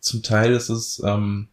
zum 0.00 0.22
Teil 0.22 0.52
ist 0.52 0.68
es 0.68 1.02
ähm, 1.04 1.48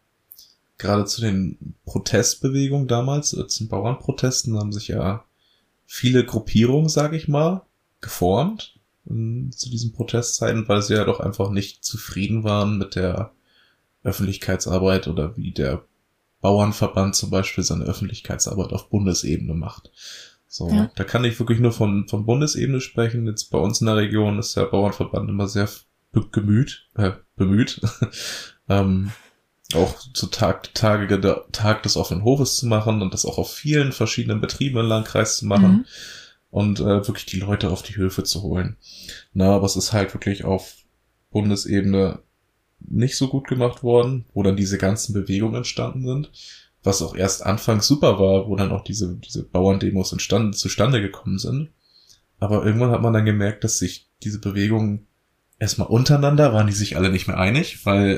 gerade 0.78 1.04
zu 1.04 1.20
den 1.20 1.74
Protestbewegungen 1.84 2.88
damals, 2.88 3.32
äh, 3.32 3.46
zu 3.46 3.64
den 3.64 3.68
Bauernprotesten, 3.68 4.58
haben 4.58 4.72
sich 4.72 4.88
ja 4.88 5.25
viele 5.86 6.24
Gruppierungen, 6.24 6.88
sage 6.88 7.16
ich 7.16 7.28
mal, 7.28 7.62
geformt 8.00 8.78
in, 9.08 9.50
zu 9.52 9.70
diesen 9.70 9.92
Protestzeiten, 9.92 10.68
weil 10.68 10.82
sie 10.82 10.94
ja 10.94 11.04
doch 11.04 11.20
einfach 11.20 11.50
nicht 11.50 11.84
zufrieden 11.84 12.44
waren 12.44 12.78
mit 12.78 12.94
der 12.94 13.32
Öffentlichkeitsarbeit 14.02 15.08
oder 15.08 15.36
wie 15.36 15.52
der 15.52 15.84
Bauernverband 16.40 17.14
zum 17.14 17.30
Beispiel 17.30 17.64
seine 17.64 17.84
Öffentlichkeitsarbeit 17.84 18.72
auf 18.72 18.88
Bundesebene 18.88 19.54
macht. 19.54 19.90
So, 20.48 20.70
ja. 20.70 20.90
da 20.94 21.04
kann 21.04 21.24
ich 21.24 21.38
wirklich 21.38 21.58
nur 21.58 21.72
von, 21.72 22.06
von 22.08 22.24
Bundesebene 22.24 22.80
sprechen. 22.80 23.26
Jetzt 23.26 23.50
bei 23.50 23.58
uns 23.58 23.80
in 23.80 23.86
der 23.86 23.96
Region 23.96 24.38
ist 24.38 24.56
der 24.56 24.66
Bauernverband 24.66 25.28
immer 25.28 25.48
sehr 25.48 25.68
bemüht, 26.12 26.88
äh, 26.94 27.12
bemüht, 27.36 27.80
ähm, 28.68 29.12
auch 29.74 29.98
zu 30.12 30.26
Tag, 30.28 30.72
Tage, 30.74 31.20
Tag 31.52 31.82
des 31.82 31.96
offenen 31.96 32.24
Hofes 32.24 32.56
zu 32.56 32.66
machen 32.66 33.02
und 33.02 33.12
das 33.12 33.24
auch 33.24 33.38
auf 33.38 33.52
vielen 33.52 33.92
verschiedenen 33.92 34.40
Betrieben 34.40 34.78
im 34.78 34.86
Landkreis 34.86 35.38
zu 35.38 35.46
machen 35.46 35.70
mhm. 35.70 35.84
und 36.50 36.80
äh, 36.80 37.06
wirklich 37.06 37.26
die 37.26 37.40
Leute 37.40 37.70
auf 37.70 37.82
die 37.82 37.96
Höfe 37.96 38.22
zu 38.22 38.42
holen. 38.42 38.76
Na, 39.32 39.54
aber 39.54 39.66
es 39.66 39.76
ist 39.76 39.92
halt 39.92 40.14
wirklich 40.14 40.44
auf 40.44 40.76
Bundesebene 41.30 42.20
nicht 42.78 43.16
so 43.16 43.28
gut 43.28 43.48
gemacht 43.48 43.82
worden, 43.82 44.26
wo 44.32 44.42
dann 44.42 44.56
diese 44.56 44.78
ganzen 44.78 45.12
Bewegungen 45.12 45.56
entstanden 45.56 46.06
sind, 46.06 46.30
was 46.82 47.02
auch 47.02 47.16
erst 47.16 47.44
anfangs 47.44 47.86
super 47.86 48.20
war, 48.20 48.48
wo 48.48 48.54
dann 48.54 48.70
auch 48.70 48.84
diese, 48.84 49.16
diese 49.16 49.42
Bauerndemos 49.42 50.12
entstanden, 50.12 50.52
zustande 50.52 51.00
gekommen 51.00 51.38
sind. 51.38 51.70
Aber 52.38 52.64
irgendwann 52.64 52.90
hat 52.90 53.02
man 53.02 53.14
dann 53.14 53.24
gemerkt, 53.24 53.64
dass 53.64 53.78
sich 53.78 54.08
diese 54.22 54.40
Bewegungen 54.40 55.06
erstmal 55.58 55.88
untereinander 55.88 56.52
waren 56.52 56.66
die 56.66 56.72
sich 56.72 56.96
alle 56.96 57.10
nicht 57.10 57.26
mehr 57.26 57.38
einig, 57.38 57.84
weil 57.84 58.16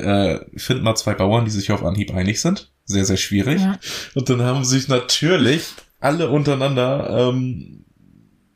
äh, 0.54 0.58
find 0.58 0.82
mal 0.82 0.96
zwei 0.96 1.14
Bauern, 1.14 1.44
die 1.44 1.50
sich 1.50 1.70
auf 1.70 1.84
Anhieb 1.84 2.12
einig 2.14 2.40
sind. 2.40 2.72
Sehr, 2.84 3.04
sehr 3.04 3.16
schwierig. 3.16 3.60
Ja. 3.60 3.78
Und 4.14 4.28
dann 4.30 4.42
haben 4.42 4.64
sich 4.64 4.88
natürlich 4.88 5.66
alle 6.00 6.30
untereinander 6.30 7.28
ähm, 7.28 7.84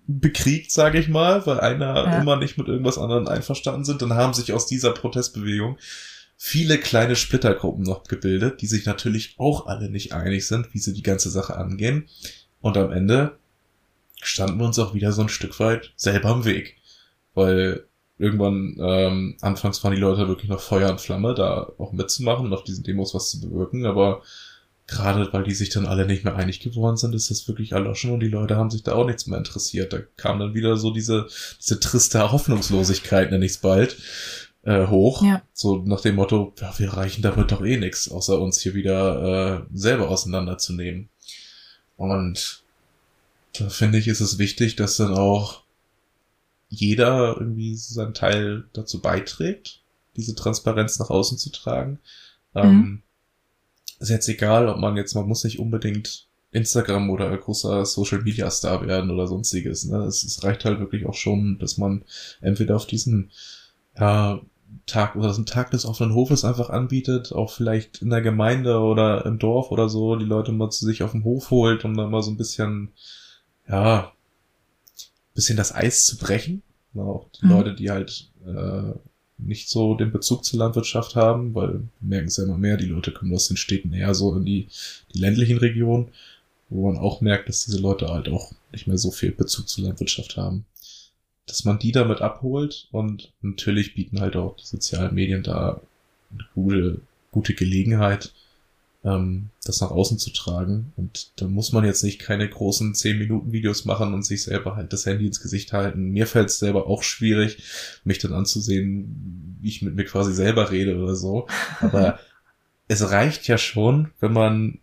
bekriegt, 0.06 0.70
sage 0.70 0.98
ich 0.98 1.08
mal, 1.08 1.46
weil 1.46 1.60
einer 1.60 1.94
ja. 1.94 2.20
immer 2.20 2.36
nicht 2.36 2.58
mit 2.58 2.68
irgendwas 2.68 2.98
anderem 2.98 3.28
einverstanden 3.28 3.84
sind. 3.84 4.02
Dann 4.02 4.14
haben 4.14 4.34
sich 4.34 4.52
aus 4.52 4.66
dieser 4.66 4.92
Protestbewegung 4.92 5.78
viele 6.36 6.78
kleine 6.78 7.14
Splittergruppen 7.14 7.84
noch 7.84 8.04
gebildet, 8.04 8.62
die 8.62 8.66
sich 8.66 8.84
natürlich 8.84 9.36
auch 9.38 9.66
alle 9.66 9.90
nicht 9.90 10.12
einig 10.12 10.46
sind, 10.46 10.74
wie 10.74 10.78
sie 10.78 10.92
die 10.92 11.02
ganze 11.02 11.30
Sache 11.30 11.56
angehen. 11.56 12.08
Und 12.60 12.76
am 12.76 12.90
Ende 12.90 13.38
standen 14.22 14.58
wir 14.58 14.66
uns 14.66 14.78
auch 14.78 14.94
wieder 14.94 15.12
so 15.12 15.22
ein 15.22 15.28
Stück 15.28 15.58
weit 15.60 15.92
selber 15.96 16.30
am 16.30 16.44
Weg. 16.44 16.78
Weil 17.34 17.84
irgendwann, 18.22 18.76
ähm, 18.80 19.36
anfangs 19.40 19.82
waren 19.82 19.94
die 19.94 20.00
Leute 20.00 20.28
wirklich 20.28 20.48
noch 20.48 20.60
Feuer 20.60 20.90
und 20.90 21.00
Flamme, 21.00 21.34
da 21.34 21.72
auch 21.78 21.92
mitzumachen 21.92 22.46
und 22.46 22.54
auf 22.54 22.62
diesen 22.62 22.84
Demos 22.84 23.14
was 23.14 23.30
zu 23.30 23.40
bewirken, 23.40 23.84
aber 23.84 24.22
gerade 24.86 25.32
weil 25.32 25.42
die 25.42 25.54
sich 25.54 25.70
dann 25.70 25.86
alle 25.86 26.06
nicht 26.06 26.22
mehr 26.24 26.36
einig 26.36 26.60
geworden 26.60 26.96
sind, 26.96 27.16
ist 27.16 27.32
das 27.32 27.48
wirklich 27.48 27.72
erloschen 27.72 28.12
und 28.12 28.20
die 28.20 28.28
Leute 28.28 28.56
haben 28.56 28.70
sich 28.70 28.84
da 28.84 28.92
auch 28.92 29.06
nichts 29.06 29.26
mehr 29.26 29.38
interessiert. 29.38 29.92
Da 29.92 29.98
kam 30.16 30.38
dann 30.38 30.54
wieder 30.54 30.76
so 30.76 30.92
diese, 30.92 31.26
diese 31.60 31.80
triste 31.80 32.30
Hoffnungslosigkeit, 32.30 33.32
nenne 33.32 33.44
ich 33.44 33.52
es 33.52 33.58
bald, 33.58 33.96
äh, 34.62 34.86
hoch. 34.86 35.24
Ja. 35.24 35.42
So 35.52 35.82
nach 35.84 36.00
dem 36.00 36.14
Motto, 36.14 36.54
ja, 36.60 36.72
wir 36.78 36.92
reichen 36.92 37.22
damit 37.22 37.50
doch 37.50 37.64
eh 37.64 37.76
nichts, 37.76 38.08
außer 38.08 38.40
uns 38.40 38.60
hier 38.60 38.74
wieder 38.74 39.62
äh, 39.62 39.76
selber 39.76 40.08
auseinanderzunehmen. 40.08 41.08
Und 41.96 42.62
da 43.58 43.68
finde 43.68 43.98
ich, 43.98 44.06
ist 44.06 44.20
es 44.20 44.38
wichtig, 44.38 44.76
dass 44.76 44.96
dann 44.96 45.14
auch 45.14 45.61
jeder 46.72 47.36
irgendwie 47.38 47.76
seinen 47.76 48.14
Teil 48.14 48.64
dazu 48.72 49.02
beiträgt, 49.02 49.82
diese 50.16 50.34
Transparenz 50.34 50.98
nach 50.98 51.10
außen 51.10 51.36
zu 51.36 51.50
tragen. 51.50 51.98
Mhm. 52.54 52.60
Ähm, 52.62 53.02
ist 53.98 54.08
jetzt 54.08 54.28
egal, 54.28 54.68
ob 54.68 54.78
man 54.78 54.96
jetzt, 54.96 55.14
man 55.14 55.28
muss 55.28 55.44
nicht 55.44 55.58
unbedingt 55.58 56.28
Instagram 56.50 57.10
oder 57.10 57.36
großer 57.36 57.84
Social 57.84 58.22
Media 58.22 58.50
Star 58.50 58.86
werden 58.86 59.10
oder 59.10 59.26
sonstiges. 59.26 59.84
Ne? 59.84 59.98
Es, 60.04 60.24
es 60.24 60.42
reicht 60.44 60.64
halt 60.64 60.80
wirklich 60.80 61.04
auch 61.06 61.14
schon, 61.14 61.58
dass 61.58 61.76
man 61.76 62.04
entweder 62.40 62.76
auf 62.76 62.86
diesen 62.86 63.30
ja, 63.98 64.40
Tag 64.86 65.14
oder 65.14 65.28
diesen 65.28 65.46
Tag 65.46 65.70
des 65.72 65.84
offenen 65.84 66.14
Hofes 66.14 66.44
einfach 66.44 66.70
anbietet, 66.70 67.32
auch 67.32 67.52
vielleicht 67.52 68.00
in 68.00 68.08
der 68.08 68.22
Gemeinde 68.22 68.78
oder 68.78 69.26
im 69.26 69.38
Dorf 69.38 69.70
oder 69.70 69.90
so, 69.90 70.16
die 70.16 70.24
Leute 70.24 70.52
mal 70.52 70.70
zu 70.70 70.86
sich 70.86 71.02
auf 71.02 71.12
den 71.12 71.24
Hof 71.24 71.50
holt, 71.50 71.84
um 71.84 71.94
dann 71.94 72.10
mal 72.10 72.22
so 72.22 72.30
ein 72.30 72.38
bisschen, 72.38 72.92
ja, 73.68 74.12
bisschen 75.34 75.56
das 75.56 75.74
Eis 75.74 76.04
zu 76.04 76.18
brechen. 76.18 76.62
Auch 76.94 77.28
die 77.40 77.46
mhm. 77.46 77.52
Leute, 77.52 77.74
die 77.74 77.90
halt 77.90 78.30
äh, 78.46 78.92
nicht 79.38 79.68
so 79.68 79.94
den 79.94 80.12
Bezug 80.12 80.44
zur 80.44 80.58
Landwirtschaft 80.60 81.16
haben, 81.16 81.54
weil 81.54 81.72
wir 81.72 81.88
merken 82.00 82.28
es 82.28 82.36
ja 82.36 82.44
immer 82.44 82.58
mehr, 82.58 82.76
die 82.76 82.86
Leute 82.86 83.12
kommen 83.12 83.34
aus 83.34 83.48
den 83.48 83.56
Städten 83.56 83.92
eher 83.92 84.14
so 84.14 84.34
in 84.34 84.44
die, 84.44 84.68
die 85.14 85.18
ländlichen 85.18 85.58
Regionen, 85.58 86.08
wo 86.68 86.90
man 86.90 87.00
auch 87.00 87.20
merkt, 87.20 87.48
dass 87.48 87.64
diese 87.64 87.80
Leute 87.80 88.08
halt 88.08 88.28
auch 88.28 88.52
nicht 88.72 88.86
mehr 88.86 88.98
so 88.98 89.10
viel 89.10 89.32
Bezug 89.32 89.68
zur 89.68 89.84
Landwirtschaft 89.84 90.36
haben. 90.36 90.64
Dass 91.46 91.64
man 91.64 91.78
die 91.78 91.92
damit 91.92 92.20
abholt 92.20 92.88
und 92.92 93.32
natürlich 93.42 93.94
bieten 93.94 94.20
halt 94.20 94.36
auch 94.36 94.56
die 94.56 94.66
sozialen 94.66 95.14
Medien 95.14 95.42
da 95.42 95.80
eine 96.30 96.44
gute, 96.54 97.00
gute 97.30 97.54
Gelegenheit, 97.54 98.32
ähm, 99.04 99.50
das 99.64 99.80
nach 99.80 99.90
außen 99.90 100.18
zu 100.18 100.30
tragen. 100.30 100.92
Und 100.96 101.32
da 101.36 101.46
muss 101.46 101.72
man 101.72 101.84
jetzt 101.84 102.04
nicht 102.04 102.20
keine 102.20 102.48
großen 102.48 102.94
10-Minuten-Videos 102.94 103.84
machen 103.84 104.14
und 104.14 104.24
sich 104.24 104.42
selber 104.42 104.76
halt 104.76 104.92
das 104.92 105.06
Handy 105.06 105.26
ins 105.26 105.40
Gesicht 105.40 105.72
halten. 105.72 106.10
Mir 106.10 106.26
fällt 106.26 106.50
es 106.50 106.58
selber 106.58 106.86
auch 106.86 107.02
schwierig, 107.02 107.62
mich 108.04 108.18
dann 108.18 108.32
anzusehen, 108.32 109.58
wie 109.60 109.68
ich 109.68 109.82
mit 109.82 109.94
mir 109.94 110.04
quasi 110.04 110.32
selber 110.32 110.70
rede 110.70 110.96
oder 110.96 111.16
so. 111.16 111.46
Aber 111.80 112.18
es 112.88 113.10
reicht 113.10 113.48
ja 113.48 113.58
schon, 113.58 114.10
wenn 114.20 114.32
man 114.32 114.78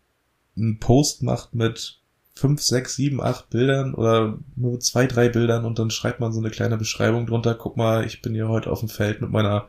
einen 0.57 0.79
Post 0.79 1.23
macht 1.23 1.55
mit 1.55 1.99
fünf, 2.35 2.61
sechs, 2.61 2.95
sieben, 2.95 3.21
acht 3.21 3.49
Bildern 3.49 3.93
oder 3.93 4.39
nur 4.55 4.79
zwei, 4.79 5.07
drei 5.07 5.27
Bildern 5.29 5.65
und 5.65 5.77
dann 5.77 5.91
schreibt 5.91 6.21
man 6.21 6.31
so 6.31 6.39
eine 6.39 6.49
kleine 6.49 6.77
Beschreibung 6.77 7.25
drunter. 7.25 7.53
Guck 7.53 7.75
mal, 7.75 8.05
ich 8.05 8.21
bin 8.21 8.33
hier 8.33 8.47
heute 8.47 8.71
auf 8.71 8.79
dem 8.79 8.89
Feld 8.89 9.21
mit 9.21 9.29
meiner 9.29 9.67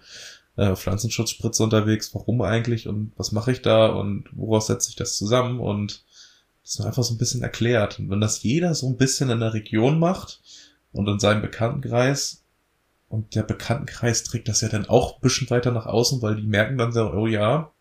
äh, 0.57 0.75
Pflanzenschutzspritze 0.75 1.63
unterwegs. 1.63 2.15
Warum 2.15 2.43
eigentlich 2.43 2.89
und 2.89 3.13
was 3.17 3.33
mache 3.33 3.53
ich 3.53 3.63
da 3.63 3.87
und 3.87 4.29
woraus 4.33 4.67
setze 4.67 4.91
ich 4.91 4.97
das 4.97 5.17
zusammen 5.17 5.61
und 5.61 6.05
das 6.63 6.79
ist 6.79 6.85
einfach 6.85 7.03
so 7.03 7.15
ein 7.15 7.19
bisschen 7.19 7.43
erklärt. 7.43 7.99
Und 7.99 8.11
wenn 8.11 8.21
das 8.21 8.43
jeder 8.43 8.75
so 8.75 8.89
ein 8.89 8.97
bisschen 8.97 9.31
in 9.31 9.41
der 9.41 9.55
Region 9.55 9.99
macht 9.99 10.41
und 10.93 11.09
in 11.09 11.19
seinem 11.19 11.43
Bekanntenkreis 11.43 12.45
und 13.09 13.35
der 13.35 13.43
Bekanntenkreis 13.43 14.23
trägt 14.23 14.49
das 14.49 14.61
ja 14.61 14.69
dann 14.69 14.89
auch 14.89 15.17
ein 15.17 15.21
bisschen 15.21 15.51
weiter 15.51 15.73
nach 15.73 15.87
außen, 15.87 16.23
weil 16.23 16.37
die 16.37 16.47
merken 16.47 16.79
dann 16.79 16.93
so, 16.93 17.11
oh 17.13 17.27
ja, 17.27 17.73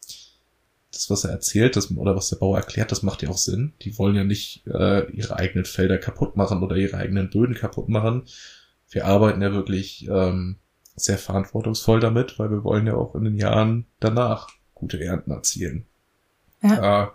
das, 0.92 1.10
was 1.10 1.24
er 1.24 1.32
erzählt, 1.32 1.76
das, 1.76 1.92
oder 1.92 2.16
was 2.16 2.30
der 2.30 2.38
Bauer 2.38 2.58
erklärt, 2.58 2.92
das 2.92 3.04
macht 3.04 3.22
ja 3.22 3.30
auch 3.30 3.38
Sinn. 3.38 3.74
Die 3.82 3.98
wollen 4.00 4.16
ja 4.16 4.24
nicht 4.24 4.66
äh, 4.66 5.10
ihre 5.12 5.36
eigenen 5.36 5.66
Felder 5.66 6.00
kaputt 6.00 6.36
machen 6.36 6.64
oder 6.64 6.76
ihre 6.76 6.98
eigenen 6.98 7.30
Böden 7.30 7.54
kaputt 7.54 7.90
machen. 7.90 8.24
Wir 8.90 9.06
arbeiten 9.06 9.42
ja 9.42 9.52
wirklich 9.52 10.08
ähm, 10.10 10.58
sehr 11.00 11.18
verantwortungsvoll 11.18 12.00
damit, 12.00 12.40
weil 12.40 12.52
wir 12.52 12.64
wollen 12.64 12.88
ja 12.88 12.96
auch 12.96 13.16
in 13.16 13.24
den 13.24 13.36
Jahren 13.36 13.86
danach 14.00 14.50
gute 14.74 15.04
Ernten 15.04 15.32
erzielen. 15.32 15.86
Ja. 16.62 17.04
Äh, 17.04 17.08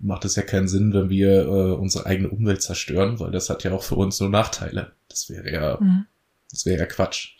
macht 0.00 0.24
es 0.24 0.36
ja 0.36 0.42
keinen 0.42 0.68
Sinn, 0.68 0.92
wenn 0.92 1.10
wir 1.10 1.42
äh, 1.42 1.72
unsere 1.72 2.06
eigene 2.06 2.28
Umwelt 2.28 2.62
zerstören, 2.62 3.18
weil 3.18 3.32
das 3.32 3.50
hat 3.50 3.64
ja 3.64 3.72
auch 3.72 3.82
für 3.82 3.96
uns 3.96 4.20
nur 4.20 4.28
Nachteile. 4.28 4.92
Das 5.08 5.28
wäre 5.28 5.50
ja, 5.50 5.78
mhm. 5.80 6.06
das 6.50 6.66
wäre 6.66 6.78
ja 6.78 6.86
Quatsch. 6.86 7.36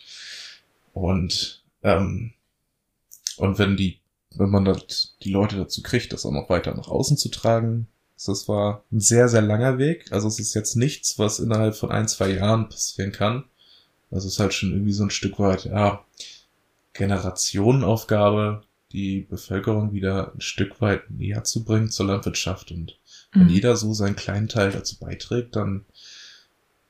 Und 0.92 1.64
ähm, 1.82 2.32
und 3.36 3.58
wenn 3.58 3.76
die 3.76 4.00
wenn 4.38 4.50
man 4.50 4.64
das, 4.64 5.16
die 5.22 5.30
Leute 5.30 5.56
dazu 5.56 5.82
kriegt, 5.82 6.12
das 6.12 6.26
auch 6.26 6.32
noch 6.32 6.48
weiter 6.48 6.74
nach 6.74 6.88
außen 6.88 7.16
zu 7.16 7.28
tragen. 7.28 7.88
Das 8.24 8.48
war 8.48 8.84
ein 8.90 9.00
sehr, 9.00 9.28
sehr 9.28 9.42
langer 9.42 9.78
Weg. 9.78 10.10
Also 10.12 10.28
es 10.28 10.38
ist 10.38 10.54
jetzt 10.54 10.76
nichts, 10.76 11.18
was 11.18 11.38
innerhalb 11.38 11.76
von 11.76 11.90
ein, 11.90 12.08
zwei 12.08 12.30
Jahren 12.30 12.68
passieren 12.68 13.12
kann. 13.12 13.44
Es 14.10 14.24
ist 14.24 14.38
halt 14.38 14.54
schon 14.54 14.72
irgendwie 14.72 14.92
so 14.92 15.04
ein 15.04 15.10
Stück 15.10 15.38
weit, 15.38 15.64
ja, 15.64 16.04
Generationenaufgabe, 16.92 18.62
die 18.92 19.20
Bevölkerung 19.20 19.92
wieder 19.92 20.32
ein 20.34 20.40
Stück 20.40 20.80
weit 20.80 21.10
näher 21.10 21.44
zu 21.44 21.64
bringen 21.64 21.90
zur 21.90 22.06
Landwirtschaft. 22.06 22.70
Und 22.70 22.98
wenn 23.32 23.44
mhm. 23.44 23.50
jeder 23.50 23.76
so 23.76 23.92
seinen 23.92 24.16
kleinen 24.16 24.48
Teil 24.48 24.72
dazu 24.72 24.98
beiträgt, 24.98 25.56
dann 25.56 25.84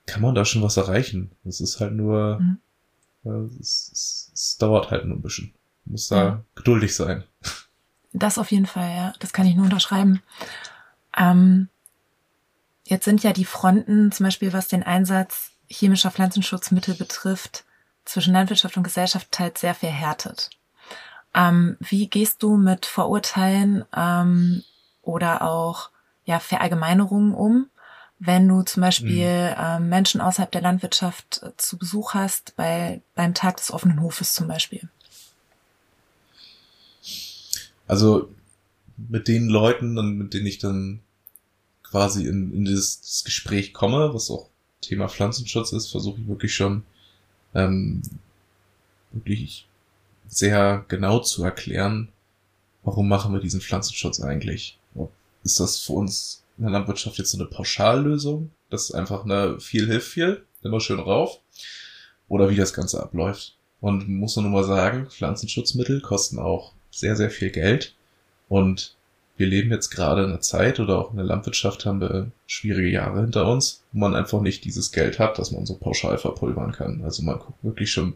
kann 0.06 0.22
man 0.22 0.34
da 0.34 0.44
schon 0.44 0.62
was 0.62 0.76
erreichen. 0.76 1.32
Es 1.44 1.60
ist 1.60 1.80
halt 1.80 1.92
nur, 1.92 2.40
mhm. 2.40 3.50
es, 3.60 3.90
es, 3.92 4.30
es 4.32 4.58
dauert 4.58 4.90
halt 4.90 5.04
nur 5.04 5.16
ein 5.16 5.22
bisschen 5.22 5.52
muss 5.88 6.08
da 6.08 6.24
ja. 6.24 6.44
geduldig 6.54 6.94
sein. 6.94 7.24
Das 8.12 8.38
auf 8.38 8.50
jeden 8.50 8.66
Fall, 8.66 8.94
ja. 8.94 9.12
Das 9.18 9.32
kann 9.32 9.46
ich 9.46 9.54
nur 9.54 9.64
unterschreiben. 9.64 10.22
Ähm, 11.16 11.68
jetzt 12.84 13.04
sind 13.04 13.22
ja 13.22 13.32
die 13.32 13.44
Fronten, 13.44 14.12
zum 14.12 14.24
Beispiel 14.24 14.52
was 14.52 14.68
den 14.68 14.82
Einsatz 14.82 15.52
chemischer 15.68 16.10
Pflanzenschutzmittel 16.10 16.94
betrifft, 16.94 17.64
zwischen 18.04 18.32
Landwirtschaft 18.32 18.76
und 18.76 18.84
Gesellschaft 18.84 19.30
teils 19.30 19.60
sehr 19.60 19.74
verhärtet. 19.74 20.50
Ähm, 21.34 21.76
wie 21.80 22.08
gehst 22.08 22.42
du 22.42 22.56
mit 22.56 22.86
Vorurteilen 22.86 23.84
ähm, 23.94 24.64
oder 25.02 25.42
auch 25.42 25.90
ja, 26.24 26.40
Verallgemeinerungen 26.40 27.34
um, 27.34 27.68
wenn 28.18 28.48
du 28.48 28.62
zum 28.62 28.80
Beispiel 28.80 29.50
mhm. 29.50 29.56
ähm, 29.58 29.88
Menschen 29.88 30.20
außerhalb 30.20 30.50
der 30.50 30.62
Landwirtschaft 30.62 31.40
äh, 31.42 31.50
zu 31.56 31.78
Besuch 31.78 32.14
hast, 32.14 32.56
bei, 32.56 33.00
beim 33.14 33.34
Tag 33.34 33.58
des 33.58 33.70
offenen 33.70 34.02
Hofes 34.02 34.34
zum 34.34 34.48
Beispiel? 34.48 34.88
Also 37.86 38.34
mit 38.96 39.28
den 39.28 39.48
Leuten, 39.48 39.94
mit 40.18 40.34
denen 40.34 40.46
ich 40.46 40.58
dann 40.58 41.00
quasi 41.82 42.26
in, 42.26 42.52
in 42.52 42.64
dieses, 42.64 43.22
Gespräch 43.24 43.72
komme, 43.72 44.12
was 44.12 44.30
auch 44.30 44.50
Thema 44.80 45.08
Pflanzenschutz 45.08 45.72
ist, 45.72 45.90
versuche 45.90 46.20
ich 46.20 46.28
wirklich 46.28 46.54
schon 46.54 46.84
ähm, 47.54 48.02
wirklich 49.12 49.66
sehr 50.28 50.84
genau 50.88 51.20
zu 51.20 51.42
erklären, 51.42 52.08
warum 52.82 53.08
machen 53.08 53.32
wir 53.32 53.40
diesen 53.40 53.60
Pflanzenschutz 53.60 54.20
eigentlich? 54.20 54.78
Ist 55.44 55.60
das 55.60 55.78
für 55.78 55.94
uns 55.94 56.44
in 56.58 56.64
der 56.64 56.72
Landwirtschaft 56.72 57.18
jetzt 57.18 57.30
so 57.30 57.38
eine 57.38 57.46
Pauschallösung? 57.46 58.50
Das 58.70 58.84
ist 58.84 58.94
einfach 58.94 59.24
eine 59.24 59.60
viel 59.60 59.86
hilft 59.86 60.08
viel, 60.08 60.44
immer 60.62 60.80
schön 60.80 60.98
rauf. 60.98 61.40
Oder 62.28 62.50
wie 62.50 62.56
das 62.56 62.74
Ganze 62.74 63.02
abläuft. 63.02 63.56
Und 63.80 64.08
muss 64.08 64.36
man 64.36 64.44
nur 64.44 64.60
mal 64.60 64.64
sagen, 64.64 65.08
Pflanzenschutzmittel 65.08 66.02
kosten 66.02 66.38
auch 66.38 66.74
sehr, 66.90 67.16
sehr 67.16 67.30
viel 67.30 67.50
Geld. 67.50 67.94
Und 68.48 68.96
wir 69.38 69.46
leben 69.46 69.70
jetzt 69.70 69.90
gerade 69.90 70.24
in 70.24 70.30
einer 70.30 70.40
Zeit 70.40 70.80
oder 70.80 70.98
auch 70.98 71.12
in 71.12 71.16
der 71.16 71.24
Landwirtschaft 71.24 71.86
haben 71.86 72.00
wir 72.00 72.32
schwierige 72.48 72.90
Jahre 72.90 73.20
hinter 73.20 73.48
uns, 73.50 73.84
wo 73.92 74.00
man 74.00 74.16
einfach 74.16 74.40
nicht 74.40 74.64
dieses 74.64 74.90
Geld 74.90 75.20
hat, 75.20 75.38
dass 75.38 75.52
man 75.52 75.64
so 75.64 75.76
pauschal 75.76 76.18
verpulvern 76.18 76.72
kann. 76.72 77.02
Also 77.04 77.22
man 77.22 77.38
guckt 77.38 77.62
wirklich 77.62 77.92
schon 77.92 78.14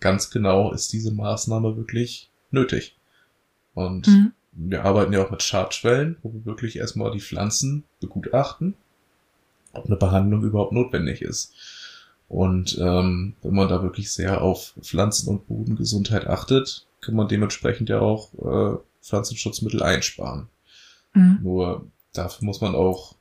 ganz 0.00 0.30
genau, 0.30 0.72
ist 0.72 0.92
diese 0.92 1.12
Maßnahme 1.12 1.76
wirklich 1.76 2.28
nötig? 2.50 2.96
Und 3.74 4.08
mhm. 4.08 4.32
wir 4.52 4.84
arbeiten 4.84 5.12
ja 5.12 5.24
auch 5.24 5.30
mit 5.30 5.44
Schadschwellen, 5.44 6.16
wo 6.22 6.32
wir 6.32 6.44
wirklich 6.44 6.76
erstmal 6.76 7.12
die 7.12 7.20
Pflanzen 7.20 7.84
begutachten, 8.00 8.74
ob 9.72 9.86
eine 9.86 9.96
Behandlung 9.96 10.42
überhaupt 10.42 10.72
notwendig 10.72 11.22
ist. 11.22 11.54
Und 12.28 12.76
ähm, 12.80 13.34
wenn 13.42 13.54
man 13.54 13.68
da 13.68 13.80
wirklich 13.84 14.10
sehr 14.10 14.42
auf 14.42 14.74
Pflanzen- 14.80 15.28
und 15.28 15.46
Bodengesundheit 15.46 16.26
achtet, 16.26 16.84
kann 17.00 17.14
man 17.14 17.28
dementsprechend 17.28 17.90
ja 17.90 18.00
auch 18.00 18.32
äh, 18.34 18.76
Pflanzenschutzmittel 19.02 19.80
einsparen. 19.80 20.48
Mhm. 21.14 21.38
Nur 21.42 21.86
dafür 22.12 22.44
muss 22.44 22.60
man 22.60 22.74
auch 22.74 23.14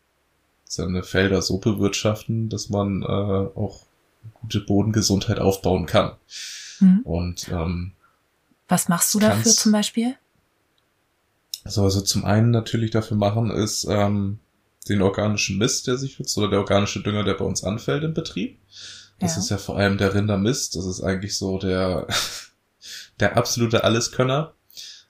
seine 0.66 1.04
Felder 1.04 1.42
so 1.42 1.58
bewirtschaften, 1.60 2.50
dass 2.50 2.70
man 2.70 3.04
äh, 3.04 3.06
auch 3.06 3.86
gute 4.34 4.60
Bodengesundheit 4.60 5.40
aufbauen 5.40 5.86
kann. 5.86 6.14
Mhm. 6.80 7.00
Und 7.04 7.50
ähm, 7.50 7.94
was 8.68 8.90
machst 8.90 9.14
du 9.14 9.20
dafür 9.20 9.52
zum 9.52 9.72
Beispiel? 9.72 10.16
Also, 11.64 11.84
also 11.84 12.02
zum 12.02 12.26
einen 12.26 12.52
natürlich 12.52 12.92
dafür 12.92 13.18
machen 13.18 13.52
ist 13.52 13.86
ähm, 13.90 14.40
den 14.90 15.02
organischen 15.02 15.58
Mist, 15.58 15.88
der 15.88 15.98
sich 15.98 16.20
nutzt, 16.20 16.38
oder 16.38 16.50
der 16.50 16.60
organische 16.60 17.02
Dünger, 17.02 17.24
der 17.24 17.36
bei 17.36 17.46
uns 17.46 17.64
anfällt 17.64 18.04
im 18.04 18.14
Betrieb. 18.14 18.60
Das 19.20 19.36
ja. 19.36 19.42
ist 19.42 19.50
ja 19.50 19.58
vor 19.58 19.78
allem 19.78 19.98
der 19.98 20.14
Rindermist. 20.14 20.76
Das 20.76 20.86
ist 20.86 21.02
eigentlich 21.02 21.38
so 21.38 21.58
der 21.58 22.08
der 23.20 23.38
absolute 23.38 23.84
Alleskönner. 23.84 24.54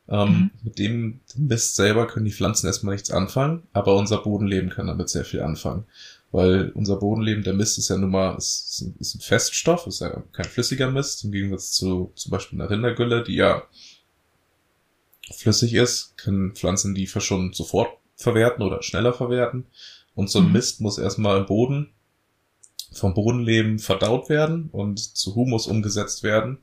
Ähm, 0.08 0.30
mhm. 0.30 0.52
Mit 0.63 0.80
dem 0.80 1.20
Mist 1.36 1.76
selber 1.76 2.08
können 2.08 2.26
die 2.26 2.32
Pflanzen 2.32 2.68
erstmal 2.68 2.96
nichts 2.96 3.12
anfangen, 3.12 3.63
aber 3.72 3.96
unser 3.96 4.18
Bodenleben 4.18 4.70
kann 4.70 4.88
damit 4.88 5.10
sehr 5.10 5.26
viel 5.26 5.42
anfangen. 5.42 5.86
Weil 6.32 6.72
unser 6.74 6.98
Bodenleben, 6.98 7.44
der 7.44 7.54
Mist 7.54 7.78
ist 7.78 7.89
ja 7.89 7.98
nun 7.98 8.10
mal, 8.10 8.36
ist, 8.36 8.86
ist 9.00 9.16
ein 9.16 9.22
Feststoff, 9.22 9.86
ist 9.88 10.02
ja 10.02 10.24
kein 10.34 10.46
flüssiger 10.46 10.89
Mist, 10.89 11.24
im 11.24 11.32
Gegensatz 11.32 11.72
zu 11.72 12.12
zum 12.16 12.32
Beispiel 12.32 12.60
einer 12.60 12.70
Rindergülle, 12.70 13.24
die 13.24 13.36
ja 13.36 13.63
flüssig 15.32 15.74
ist, 15.74 16.18
können 16.18 16.54
Pflanzen 16.54 16.96
die 16.96 17.08
schon 17.08 17.54
sofort 17.54 17.89
verwerten 18.16 18.63
oder 18.63 18.82
schneller 18.82 19.13
verwerten. 19.13 19.68
Und 20.16 20.30
so 20.30 20.39
ein 20.39 20.48
mhm. 20.48 20.54
Mist 20.54 20.82
muss 20.82 20.98
erstmal 20.98 21.39
im 21.39 21.46
Boden, 21.46 21.92
vom 22.92 23.13
Bodenleben 23.13 23.80
verdaut 23.80 24.30
werden 24.30 24.70
und 24.72 25.00
zu 25.00 25.36
Humus 25.36 25.68
umgesetzt 25.68 26.24
werden. 26.24 26.60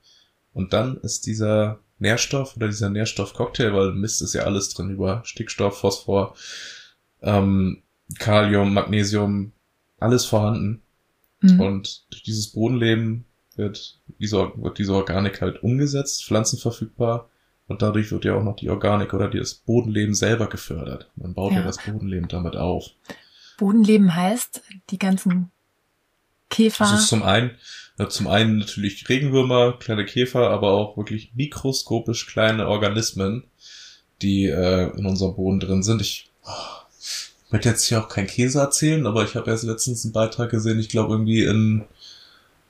Und 0.52 0.72
dann 0.72 0.96
ist 0.98 1.26
dieser 1.26 1.80
Nährstoff 2.00 2.56
oder 2.56 2.66
dieser 2.66 2.90
Nährstoffcocktail, 2.90 3.72
weil 3.72 3.92
Mist 3.92 4.22
ist 4.22 4.34
ja 4.34 4.42
alles 4.42 4.70
drin 4.70 4.90
über 4.90 5.22
Stickstoff, 5.24 5.78
Phosphor, 5.78 6.34
ähm, 7.22 7.82
Kalium, 8.18 8.74
Magnesium, 8.74 9.52
alles 9.98 10.24
vorhanden. 10.24 10.82
Mhm. 11.40 11.60
Und 11.60 12.04
durch 12.10 12.22
dieses 12.22 12.48
Bodenleben 12.48 13.24
wird 13.56 14.00
diese, 14.18 14.52
wird 14.56 14.78
diese 14.78 14.94
Organik 14.94 15.40
halt 15.40 15.62
umgesetzt, 15.62 16.24
pflanzenverfügbar. 16.24 17.28
Und 17.68 17.82
dadurch 17.82 18.10
wird 18.10 18.24
ja 18.24 18.34
auch 18.34 18.42
noch 18.42 18.56
die 18.56 18.68
Organik 18.68 19.14
oder 19.14 19.28
das 19.28 19.54
Bodenleben 19.54 20.14
selber 20.14 20.48
gefördert. 20.48 21.08
Man 21.14 21.34
baut 21.34 21.52
ja, 21.52 21.58
ja 21.60 21.64
das 21.64 21.78
Bodenleben 21.78 22.26
damit 22.26 22.56
auf. 22.56 22.86
Bodenleben 23.58 24.14
heißt, 24.14 24.62
die 24.90 24.98
ganzen 24.98 25.52
Käfer. 26.48 26.84
Das 26.84 27.02
ist 27.02 27.08
zum 27.08 27.22
einen, 27.22 27.52
ja, 28.00 28.08
zum 28.08 28.28
einen 28.28 28.58
natürlich 28.58 29.06
Regenwürmer, 29.10 29.74
kleine 29.78 30.06
Käfer, 30.06 30.48
aber 30.48 30.72
auch 30.72 30.96
wirklich 30.96 31.32
mikroskopisch 31.34 32.26
kleine 32.26 32.66
Organismen, 32.66 33.44
die 34.22 34.46
äh, 34.46 34.96
in 34.96 35.04
unserem 35.04 35.34
Boden 35.36 35.60
drin 35.60 35.82
sind. 35.82 36.00
Ich 36.00 36.30
oh, 36.44 36.50
möchte 37.50 37.68
jetzt 37.68 37.84
hier 37.84 38.02
auch 38.02 38.08
kein 38.08 38.26
Käse 38.26 38.58
erzählen, 38.58 39.06
aber 39.06 39.24
ich 39.24 39.34
habe 39.34 39.50
erst 39.50 39.64
letztens 39.64 40.02
einen 40.04 40.14
Beitrag 40.14 40.50
gesehen, 40.50 40.80
ich 40.80 40.88
glaube 40.88 41.12
irgendwie 41.12 41.44
in 41.44 41.84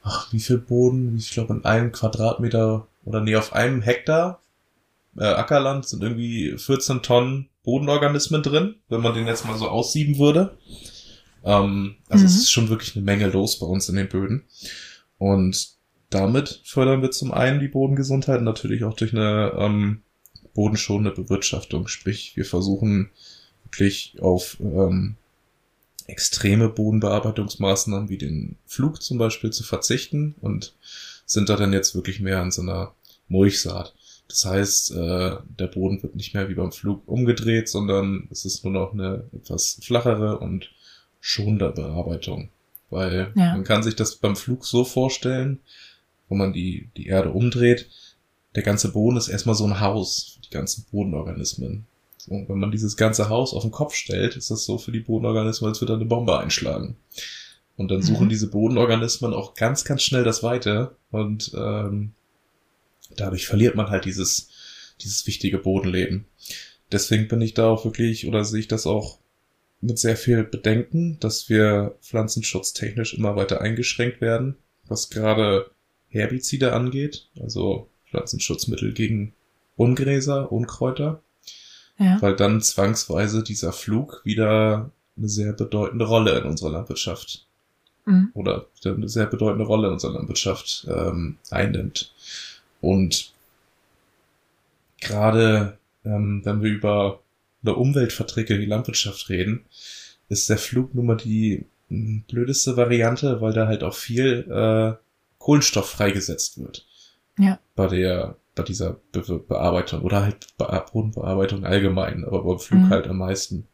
ach, 0.03 0.33
wie 0.33 0.41
viel 0.41 0.59
Boden? 0.59 1.17
Ich 1.17 1.31
glaube 1.31 1.55
in 1.55 1.65
einem 1.65 1.93
Quadratmeter 1.93 2.89
oder 3.05 3.21
nee, 3.21 3.37
auf 3.37 3.53
einem 3.53 3.83
Hektar 3.83 4.41
äh, 5.17 5.25
Ackerland 5.25 5.87
sind 5.87 6.03
irgendwie 6.03 6.59
14 6.59 7.03
Tonnen 7.03 7.49
Bodenorganismen 7.63 8.43
drin, 8.43 8.75
wenn 8.89 9.01
man 9.01 9.15
den 9.15 9.29
jetzt 9.29 9.47
mal 9.47 9.57
so 9.57 9.69
aussieben 9.69 10.19
würde. 10.19 10.59
Ähm, 11.45 11.97
also 12.09 12.23
mhm. 12.23 12.27
es 12.27 12.37
ist 12.37 12.51
schon 12.51 12.69
wirklich 12.69 12.97
eine 12.97 13.05
Menge 13.05 13.29
los 13.29 13.61
bei 13.61 13.67
uns 13.67 13.89
in 13.89 13.95
den 13.95 14.09
Böden. 14.09 14.43
Und 15.21 15.75
damit 16.09 16.63
fördern 16.65 17.03
wir 17.03 17.11
zum 17.11 17.31
einen 17.31 17.61
die 17.61 17.69
Bodengesundheit, 17.69 18.41
natürlich 18.41 18.85
auch 18.85 18.95
durch 18.95 19.13
eine 19.13 19.53
ähm, 19.59 20.03
bodenschonende 20.55 21.11
Bewirtschaftung. 21.13 21.89
Sprich, 21.89 22.33
wir 22.37 22.47
versuchen 22.47 23.11
wirklich 23.65 24.17
auf 24.21 24.57
ähm, 24.61 25.17
extreme 26.07 26.71
Bodenbearbeitungsmaßnahmen 26.71 28.09
wie 28.09 28.17
den 28.17 28.57
Flug 28.65 29.03
zum 29.03 29.19
Beispiel 29.19 29.51
zu 29.51 29.63
verzichten 29.63 30.35
und 30.41 30.75
sind 31.27 31.51
da 31.51 31.57
dann 31.57 31.75
jetzt 31.75 31.95
wirklich 31.95 32.21
mehr 32.21 32.41
an 32.41 32.51
so 32.51 32.63
einer 32.63 32.95
Mulchsaat. 33.29 33.95
Das 34.27 34.47
heißt, 34.47 34.93
äh, 34.93 35.37
der 35.59 35.67
Boden 35.67 36.03
wird 36.03 36.17
nicht 36.17 36.33
mehr 36.33 36.49
wie 36.49 36.55
beim 36.55 36.73
Flug 36.73 37.07
umgedreht, 37.07 37.69
sondern 37.69 38.27
es 38.31 38.47
ist 38.47 38.65
nur 38.65 38.73
noch 38.73 38.95
eine 38.95 39.25
etwas 39.35 39.81
flachere 39.83 40.39
und 40.39 40.71
schonende 41.21 41.71
Bearbeitung. 41.73 42.49
Weil 42.91 43.33
ja. 43.37 43.53
man 43.53 43.65
kann 43.65 43.83
sich 43.83 43.97
das 43.97 44.17
beim 44.17 44.37
Flug 44.37 44.67
so 44.67 44.85
vorstellen, 44.85 45.61
wo 46.29 46.35
man 46.35 46.53
die, 46.53 46.91
die 46.97 47.07
Erde 47.07 47.31
umdreht, 47.31 47.89
der 48.55 48.63
ganze 48.63 48.93
Boden 48.93 49.17
ist 49.17 49.29
erstmal 49.29 49.55
so 49.55 49.65
ein 49.65 49.81
Haus 49.81 50.33
für 50.35 50.41
die 50.43 50.51
ganzen 50.51 50.85
Bodenorganismen. 50.91 51.87
Und 52.29 52.49
wenn 52.49 52.59
man 52.59 52.71
dieses 52.71 52.97
ganze 52.97 53.29
Haus 53.29 53.55
auf 53.55 53.63
den 53.63 53.71
Kopf 53.71 53.95
stellt, 53.95 54.37
ist 54.37 54.51
das 54.51 54.65
so 54.65 54.79
für 54.79 54.93
die 54.93 55.01
Bodenorganismen, 55.01 55.69
als 55.69 55.81
würde 55.81 55.95
eine 55.95 56.05
Bombe 56.05 56.39
einschlagen. 56.39 56.97
Und 57.77 57.91
dann 57.91 58.03
suchen 58.03 58.27
mhm. 58.27 58.31
diese 58.31 58.51
Bodenorganismen 58.51 59.33
auch 59.33 59.55
ganz, 59.55 59.85
ganz 59.85 60.03
schnell 60.03 60.25
das 60.25 60.43
Weite 60.43 60.97
und 61.11 61.53
ähm, 61.57 62.13
dadurch 63.17 63.47
verliert 63.47 63.75
man 63.75 63.89
halt 63.89 64.05
dieses, 64.05 64.49
dieses 65.01 65.27
wichtige 65.27 65.59
Bodenleben. 65.59 66.27
Deswegen 66.93 67.29
bin 67.29 67.41
ich 67.41 67.55
da 67.55 67.69
auch 67.69 67.85
wirklich, 67.85 68.27
oder 68.27 68.45
sehe 68.45 68.61
ich 68.61 68.69
das 68.69 68.87
auch 68.87 69.20
mit 69.81 69.99
sehr 69.99 70.17
viel 70.17 70.45
Bedenken, 70.45 71.19
dass 71.21 71.49
wir 71.49 71.97
pflanzenschutztechnisch 72.03 73.15
immer 73.15 73.37
weiter 73.37 73.61
eingeschränkt 73.61 74.21
werden, 74.21 74.57
was 74.87 75.11
gerade 75.11 75.71
Herbizide 76.09 76.73
angeht, 76.73 77.29
also 77.41 77.89
Pflanzenschutzmittel 78.11 78.93
gegen 78.93 79.33
Ungräser, 79.77 80.53
Unkräuter, 80.53 81.23
ja. 81.99 82.21
weil 82.21 82.37
dann 82.37 82.61
zwangsweise 82.61 83.43
dieser 83.43 83.73
Flug 83.73 84.21
wieder 84.25 84.91
eine 85.17 85.29
sehr 85.29 85.53
bedeutende 85.53 86.05
Rolle 86.05 86.39
in 86.39 86.45
unserer 86.45 86.71
Landwirtschaft 86.71 87.47
mhm. 88.05 88.31
oder 88.35 88.67
eine 88.85 89.09
sehr 89.09 89.27
bedeutende 89.27 89.65
Rolle 89.65 89.89
in 89.89 89.95
unserer 89.95 90.15
Landwirtschaft 90.15 90.87
ähm, 90.91 91.39
einnimmt. 91.51 92.13
Und 92.81 93.33
gerade 95.01 95.79
ähm, 96.05 96.43
wenn 96.45 96.63
wir 96.63 96.71
über, 96.71 97.21
über 97.63 97.77
umweltverträgliche 97.77 98.69
Landwirtschaft 98.69 99.29
reden, 99.29 99.65
ist 100.29 100.49
der 100.49 100.59
Flug 100.59 100.95
nun 100.95 101.07
mal 101.07 101.17
die 101.17 101.67
hm, 101.89 102.25
blödeste 102.29 102.77
Variante, 102.77 103.41
weil 103.41 103.53
da 103.53 103.67
halt 103.67 103.83
auch 103.83 103.95
viel 103.95 104.47
äh, 104.51 104.95
Kohlenstoff 105.39 105.89
freigesetzt 105.91 106.59
wird. 106.59 106.87
Ja. 107.39 107.59
Bei 107.75 107.87
der, 107.87 108.37
bei 108.55 108.63
dieser 108.63 109.01
Be 109.13 109.23
Bearbeitung 109.23 110.03
oder 110.03 110.23
halt 110.23 110.47
Be 110.59 110.85
Bodenbearbeitung 110.93 111.65
allgemein, 111.65 112.25
aber 112.25 112.45
beim 112.45 112.59
Flug 112.59 112.81
mhm. 112.81 112.91
halt 112.91 113.09
am 113.09 113.19
meisten. 113.19 113.67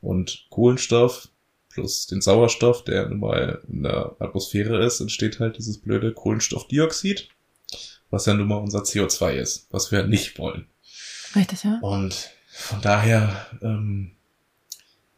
Und 0.00 0.46
Kohlenstoff 0.50 1.28
plus 1.70 2.06
den 2.06 2.20
Sauerstoff, 2.20 2.84
der 2.84 3.08
nun 3.08 3.20
mal 3.20 3.62
in 3.68 3.82
der 3.82 4.16
Atmosphäre 4.20 4.84
ist, 4.84 5.00
entsteht 5.00 5.40
halt 5.40 5.58
dieses 5.58 5.78
blöde 5.78 6.12
Kohlenstoffdioxid 6.12 7.28
was 8.10 8.26
ja 8.26 8.34
nun 8.34 8.48
mal 8.48 8.56
unser 8.56 8.80
CO2 8.80 9.32
ist, 9.32 9.66
was 9.70 9.92
wir 9.92 10.04
nicht 10.04 10.38
wollen. 10.38 10.66
Richtig, 11.34 11.64
ja. 11.64 11.78
Und 11.82 12.30
von 12.60 12.80
daher 12.80 13.46
ähm, 13.62 14.10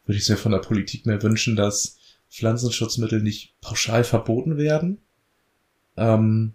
würde 0.05 0.19
ich 0.19 0.25
es 0.25 0.29
mir 0.29 0.37
von 0.37 0.53
der 0.53 0.59
Politik 0.59 1.07
mehr 1.07 1.23
wünschen, 1.23 1.57
dass 1.57 1.97
Pflanzenschutzmittel 2.31 3.23
nicht 3.23 3.59
pauschal 3.63 4.05
verboten 4.05 4.59
werden, 4.59 4.99
ähm, 5.97 6.53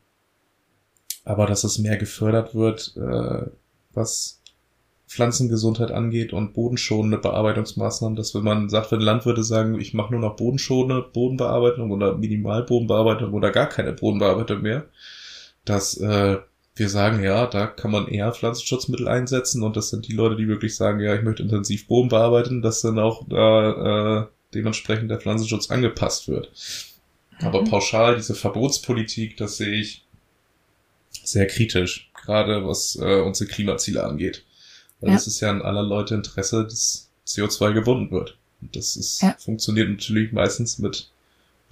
aber 1.24 1.48
dass 1.48 1.64
es 1.64 1.80
mehr 1.80 1.98
gefördert 1.98 2.54
wird, 2.54 2.96
äh, 2.98 3.50
was 3.94 4.44
Pflanzengesundheit 5.08 5.90
angeht 5.90 6.34
und 6.34 6.54
bodenschonende 6.54 7.18
Bearbeitungsmaßnahmen, 7.18 8.16
dass 8.16 8.36
wenn 8.36 8.44
man 8.44 8.70
sagt, 8.70 8.92
wenn 8.92 9.02
Landwirte 9.02 9.44
sagen, 9.44 9.80
ich 9.82 9.96
mache 9.96 10.12
nur 10.12 10.22
noch 10.22 10.36
bodenschonende 10.36 11.02
Bodenbearbeitung 11.02 11.90
oder 11.90 12.16
Minimalbodenbearbeitung 12.16 13.34
oder 13.34 13.50
gar 13.50 13.68
keine 13.68 13.92
Bodenbearbeitung 13.92 14.62
mehr, 14.62 14.86
dass 15.66 15.98
äh, 15.98 16.38
wir 16.76 16.90
sagen, 16.90 17.24
ja, 17.24 17.48
da 17.48 17.68
kann 17.68 17.92
man 17.92 18.08
eher 18.08 18.34
Pflanzenschutzmittel 18.34 19.08
einsetzen 19.08 19.64
und 19.64 19.78
das 19.78 19.90
sind 19.90 20.08
die 20.08 20.14
Leute, 20.14 20.36
die 20.36 20.48
wirklich 20.48 20.76
sagen, 20.76 21.00
ja, 21.00 21.16
ich 21.16 21.24
möchte 21.24 21.44
intensiv 21.44 21.88
Boden 21.88 22.10
bearbeiten, 22.10 22.62
dass 22.62 22.82
dann 22.82 23.00
auch 23.00 23.26
da 23.30 24.24
äh, 24.24 24.28
dementsprechend 24.54 25.10
der 25.10 25.20
Pflanzenschutz 25.20 25.72
angepasst 25.72 26.28
wird. 26.28 26.52
Mhm. 27.40 27.48
Aber 27.48 27.64
pauschal 27.64 28.16
diese 28.16 28.36
Verbotspolitik, 28.36 29.38
das 29.38 29.58
sehe 29.58 29.80
ich 29.80 30.06
sehr 31.24 31.48
kritisch, 31.48 32.12
gerade 32.14 32.68
was 32.68 32.98
äh, 32.98 33.22
unsere 33.22 33.50
Klimaziele 33.50 34.04
angeht. 34.04 34.44
Weil 35.00 35.12
ja. 35.12 35.16
es 35.16 35.28
ist 35.28 35.40
ja 35.40 35.52
in 35.52 35.62
aller 35.62 35.84
Leute 35.84 36.16
Interesse, 36.16 36.66
dass 36.66 37.10
CO2 37.26 37.74
gebunden 37.74 38.12
wird. 38.12 38.38
Und 38.62 38.76
das 38.76 38.98
ist, 38.98 39.22
ja. 39.22 39.36
funktioniert 39.40 39.90
natürlich 39.90 40.34
meistens 40.34 40.78
mit 40.78 41.10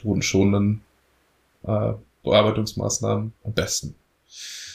bodenschonenden 0.02 0.82
äh, 1.64 1.94
Bearbeitungsmaßnahmen 2.24 3.34
am 3.44 3.54
besten. 3.54 3.96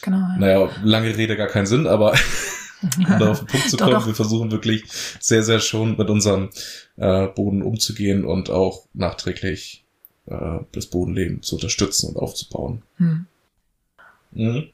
Genau. 0.02 0.18
Ja. 0.18 0.36
Naja, 0.38 0.68
lange 0.82 1.16
Rede 1.16 1.36
gar 1.36 1.48
keinen 1.48 1.66
Sinn, 1.66 1.86
aber 1.86 2.12
um 2.82 3.18
da 3.18 3.30
auf 3.30 3.40
den 3.40 3.46
Punkt 3.46 3.70
zu 3.70 3.76
kommen, 3.76 3.90
doch, 3.90 4.00
doch. 4.00 4.06
wir 4.06 4.14
versuchen 4.14 4.50
wirklich 4.50 4.84
sehr, 5.20 5.42
sehr 5.42 5.60
schon 5.60 5.96
mit 5.96 6.10
unserem 6.10 6.50
äh, 6.96 7.26
Boden 7.28 7.62
umzugehen 7.62 8.24
und 8.24 8.50
auch 8.50 8.86
nachträglich 8.94 9.84
äh, 10.26 10.60
das 10.72 10.86
Bodenleben 10.86 11.42
zu 11.42 11.56
unterstützen 11.56 12.10
und 12.10 12.16
aufzubauen. 12.16 12.82
Hm. 12.96 13.26
Mhm. 14.32 14.68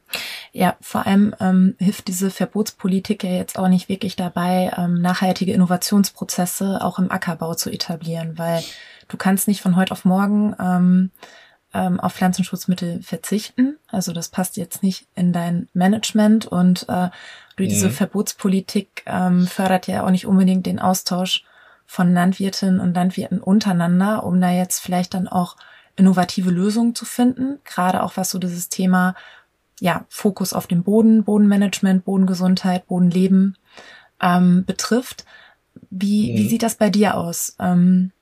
Ja, 0.52 0.76
vor 0.80 1.06
allem 1.06 1.34
ähm, 1.40 1.74
hilft 1.78 2.08
diese 2.08 2.30
Verbotspolitik 2.30 3.24
ja 3.24 3.30
jetzt 3.30 3.58
auch 3.58 3.68
nicht 3.68 3.88
wirklich 3.88 4.16
dabei, 4.16 4.72
ähm, 4.76 5.00
nachhaltige 5.00 5.52
Innovationsprozesse 5.52 6.80
auch 6.82 6.98
im 6.98 7.10
Ackerbau 7.10 7.54
zu 7.54 7.70
etablieren, 7.70 8.36
weil 8.36 8.62
du 9.08 9.16
kannst 9.16 9.48
nicht 9.48 9.60
von 9.60 9.76
heute 9.76 9.92
auf 9.92 10.04
morgen 10.04 10.54
ähm, 10.60 11.10
ähm, 11.74 12.00
auf 12.00 12.14
Pflanzenschutzmittel 12.14 13.02
verzichten. 13.02 13.76
Also 13.88 14.12
das 14.12 14.28
passt 14.28 14.56
jetzt 14.56 14.82
nicht 14.82 15.06
in 15.14 15.32
dein 15.32 15.68
Management 15.74 16.46
und 16.46 16.88
äh, 16.88 17.10
durch 17.56 17.68
diese 17.68 17.88
mhm. 17.88 17.92
Verbotspolitik 17.92 19.02
ähm, 19.06 19.46
fördert 19.46 19.86
ja 19.86 20.04
auch 20.04 20.10
nicht 20.10 20.26
unbedingt 20.26 20.66
den 20.66 20.78
Austausch 20.78 21.44
von 21.86 22.14
Landwirtinnen 22.14 22.80
und 22.80 22.94
Landwirten 22.94 23.40
untereinander, 23.40 24.24
um 24.24 24.40
da 24.40 24.50
jetzt 24.50 24.80
vielleicht 24.80 25.14
dann 25.14 25.28
auch 25.28 25.56
innovative 25.96 26.50
Lösungen 26.50 26.94
zu 26.94 27.04
finden, 27.04 27.58
gerade 27.64 28.02
auch 28.02 28.16
was 28.16 28.30
so 28.30 28.38
dieses 28.38 28.68
Thema 28.68 29.14
ja 29.80 30.04
Fokus 30.08 30.52
auf 30.52 30.66
den 30.66 30.82
Boden, 30.82 31.24
Bodenmanagement, 31.24 32.04
Bodengesundheit, 32.04 32.86
Bodenleben 32.86 33.56
ähm, 34.20 34.64
betrifft. 34.64 35.24
Wie, 35.90 36.32
mhm. 36.32 36.38
wie 36.38 36.48
sieht 36.48 36.62
das 36.62 36.76
bei 36.76 36.90
dir 36.90 37.16
aus? 37.16 37.56
Ähm, 37.58 38.12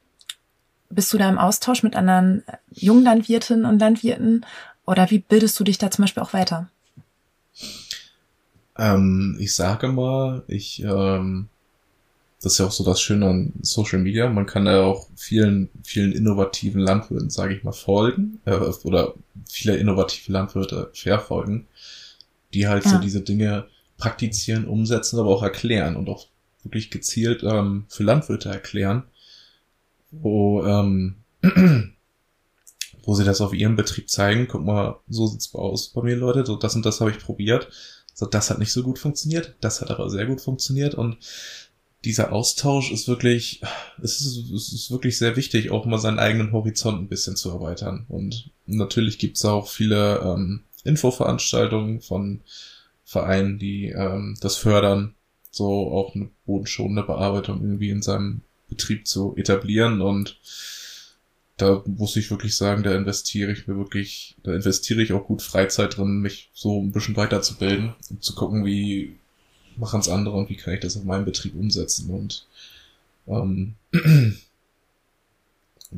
bist 0.94 1.12
du 1.12 1.18
da 1.18 1.28
im 1.28 1.38
Austausch 1.38 1.82
mit 1.82 1.96
anderen 1.96 2.44
jungen 2.70 3.04
Landwirtinnen 3.04 3.64
und 3.64 3.78
Landwirten 3.78 4.44
oder 4.86 5.10
wie 5.10 5.18
bildest 5.18 5.58
du 5.58 5.64
dich 5.64 5.78
da 5.78 5.90
zum 5.90 6.04
Beispiel 6.04 6.22
auch 6.22 6.32
weiter? 6.32 6.68
Ähm, 8.76 9.36
ich 9.38 9.54
sage 9.54 9.88
mal, 9.88 10.42
ich, 10.48 10.82
ähm, 10.82 11.48
das 12.40 12.54
ist 12.54 12.58
ja 12.58 12.66
auch 12.66 12.72
so 12.72 12.84
das 12.84 13.00
Schöne 13.00 13.26
an 13.26 13.52
Social 13.62 13.98
Media, 13.98 14.28
man 14.28 14.46
kann 14.46 14.66
ja 14.66 14.80
auch 14.80 15.08
vielen, 15.14 15.68
vielen 15.84 16.12
innovativen 16.12 16.80
Landwirten, 16.80 17.30
sage 17.30 17.54
ich 17.54 17.64
mal, 17.64 17.72
folgen, 17.72 18.40
äh, 18.44 18.56
oder 18.84 19.14
viele 19.48 19.76
innovative 19.76 20.32
Landwirte 20.32 20.90
verfolgen, 20.94 21.66
die 22.54 22.66
halt 22.66 22.84
ja. 22.84 22.92
so 22.92 22.98
diese 22.98 23.20
Dinge 23.20 23.66
praktizieren, 23.98 24.66
umsetzen, 24.66 25.18
aber 25.18 25.28
auch 25.28 25.42
erklären 25.42 25.96
und 25.96 26.08
auch 26.08 26.26
wirklich 26.64 26.90
gezielt 26.90 27.42
ähm, 27.42 27.84
für 27.88 28.02
Landwirte 28.04 28.48
erklären, 28.48 29.04
wo, 30.12 30.64
ähm, 30.64 31.16
wo 33.02 33.14
sie 33.14 33.24
das 33.24 33.40
auf 33.40 33.52
ihrem 33.52 33.76
Betrieb 33.76 34.08
zeigen. 34.08 34.46
Guck 34.48 34.64
mal, 34.64 35.00
so 35.08 35.26
sieht's 35.26 35.52
aus 35.54 35.88
bei 35.88 36.02
mir, 36.02 36.16
Leute. 36.16 36.46
So, 36.46 36.56
das 36.56 36.76
und 36.76 36.86
das 36.86 37.00
habe 37.00 37.10
ich 37.10 37.18
probiert. 37.18 37.68
So, 38.14 38.26
das 38.26 38.50
hat 38.50 38.58
nicht 38.58 38.72
so 38.72 38.82
gut 38.82 38.98
funktioniert. 38.98 39.56
Das 39.60 39.80
hat 39.80 39.90
aber 39.90 40.08
sehr 40.10 40.26
gut 40.26 40.40
funktioniert. 40.40 40.94
Und 40.94 41.18
dieser 42.04 42.32
Austausch 42.32 42.92
ist 42.92 43.08
wirklich, 43.08 43.62
es 44.02 44.20
ist, 44.20 44.50
es 44.52 44.72
ist 44.72 44.90
wirklich 44.90 45.18
sehr 45.18 45.36
wichtig, 45.36 45.70
auch 45.70 45.86
mal 45.86 45.98
seinen 45.98 46.18
eigenen 46.18 46.52
Horizont 46.52 47.00
ein 47.00 47.08
bisschen 47.08 47.36
zu 47.36 47.50
erweitern. 47.50 48.06
Und 48.08 48.50
natürlich 48.66 49.18
gibt's 49.18 49.44
auch 49.44 49.68
viele 49.68 50.18
ähm, 50.20 50.64
Infoveranstaltungen 50.84 52.00
von 52.00 52.40
Vereinen, 53.04 53.58
die 53.58 53.88
ähm, 53.88 54.36
das 54.40 54.56
fördern, 54.56 55.14
so 55.50 55.92
auch 55.92 56.14
eine 56.14 56.30
bodenschonende 56.46 57.02
Bearbeitung 57.02 57.60
irgendwie 57.62 57.90
in 57.90 58.02
seinem 58.02 58.42
Betrieb 58.74 59.06
zu 59.06 59.34
etablieren 59.36 60.00
und 60.00 60.38
da 61.56 61.82
muss 61.86 62.16
ich 62.16 62.30
wirklich 62.30 62.56
sagen, 62.56 62.82
da 62.82 62.94
investiere 62.94 63.52
ich 63.52 63.68
mir 63.68 63.76
wirklich, 63.76 64.36
da 64.42 64.54
investiere 64.54 65.02
ich 65.02 65.12
auch 65.12 65.26
gut 65.26 65.42
Freizeit 65.42 65.96
drin, 65.96 66.20
mich 66.20 66.50
so 66.52 66.80
ein 66.80 66.92
bisschen 66.92 67.16
weiterzubilden 67.16 67.94
und 68.10 68.24
zu 68.24 68.34
gucken, 68.34 68.64
wie 68.64 69.16
machen 69.76 70.00
es 70.00 70.08
andere 70.08 70.36
und 70.36 70.50
wie 70.50 70.56
kann 70.56 70.74
ich 70.74 70.80
das 70.80 70.96
auf 70.96 71.04
meinem 71.04 71.24
Betrieb 71.24 71.54
umsetzen 71.54 72.10
und 72.10 72.46
ähm, 73.28 73.74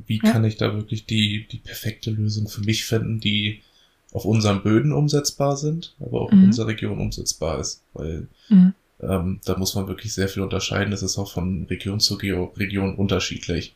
wie 0.07 0.20
ja. 0.22 0.33
kann 0.33 0.45
ich 0.45 0.57
da 0.57 0.75
wirklich 0.75 1.07
die, 1.07 1.47
die 1.51 1.59
perfekte 1.59 2.11
Lösung 2.11 2.49
für 2.49 2.62
mich 2.62 2.85
finden, 2.85 3.20
die 3.20 3.62
auf 4.12 4.25
unseren 4.25 4.62
Böden 4.62 4.93
umsetzbar 4.93 5.57
sind, 5.57 5.95
aber 5.99 6.20
auch 6.20 6.31
mhm. 6.31 6.39
in 6.39 6.45
unserer 6.47 6.68
Region 6.68 7.01
umsetzbar 7.01 7.61
ist, 7.61 7.83
weil 7.95 8.29
mhm. 8.49 8.75
Ähm, 9.01 9.40
da 9.45 9.57
muss 9.57 9.74
man 9.74 9.88
wirklich 9.88 10.14
sehr 10.14 10.28
viel 10.28 10.42
unterscheiden. 10.42 10.90
Das 10.90 11.03
ist 11.03 11.18
auch 11.18 11.30
von 11.32 11.66
Region 11.66 12.01
zu 12.01 12.14
Region 12.14 12.97
unterschiedlich. 12.97 13.74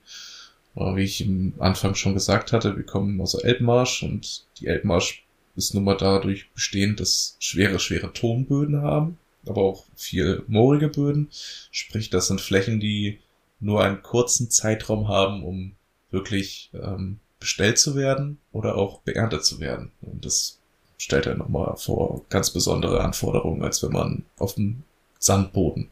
wie 0.74 1.02
ich 1.02 1.20
im 1.20 1.54
Anfang 1.58 1.94
schon 1.94 2.14
gesagt 2.14 2.52
hatte, 2.52 2.76
wir 2.76 2.84
kommen 2.84 3.20
aus 3.20 3.32
der 3.32 3.44
Elbmarsch 3.44 4.02
und 4.02 4.44
die 4.60 4.66
Elbmarsch 4.68 5.24
ist 5.56 5.74
nun 5.74 5.84
mal 5.84 5.96
dadurch 5.96 6.48
bestehend, 6.52 7.00
dass 7.00 7.36
schwere, 7.40 7.80
schwere 7.80 8.12
Tonböden 8.12 8.80
haben, 8.80 9.18
aber 9.44 9.62
auch 9.62 9.84
viel 9.96 10.44
moorige 10.46 10.88
Böden. 10.88 11.28
Sprich, 11.72 12.10
das 12.10 12.28
sind 12.28 12.40
Flächen, 12.40 12.78
die 12.78 13.18
nur 13.60 13.82
einen 13.82 14.02
kurzen 14.02 14.50
Zeitraum 14.50 15.08
haben, 15.08 15.42
um 15.42 15.72
wirklich 16.12 16.70
ähm, 16.74 17.18
bestellt 17.40 17.78
zu 17.78 17.96
werden 17.96 18.38
oder 18.52 18.76
auch 18.76 19.00
beerntet 19.00 19.44
zu 19.44 19.60
werden. 19.60 19.90
Und 20.00 20.24
das 20.24 20.58
stellt 20.96 21.26
er 21.26 21.36
nochmal 21.36 21.76
vor 21.76 22.24
ganz 22.28 22.50
besondere 22.50 23.00
Anforderungen, 23.00 23.62
als 23.62 23.82
wenn 23.82 23.92
man 23.92 24.24
auf 24.38 24.54
dem 24.54 24.84
Sandboden 25.18 25.90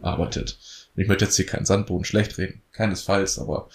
arbeitet. 0.00 0.58
Ich 0.96 1.08
möchte 1.08 1.24
jetzt 1.24 1.36
hier 1.36 1.46
keinen 1.46 1.64
Sandboden 1.64 2.04
schlecht 2.04 2.38
reden, 2.38 2.60
keinesfalls, 2.72 3.38
aber 3.38 3.68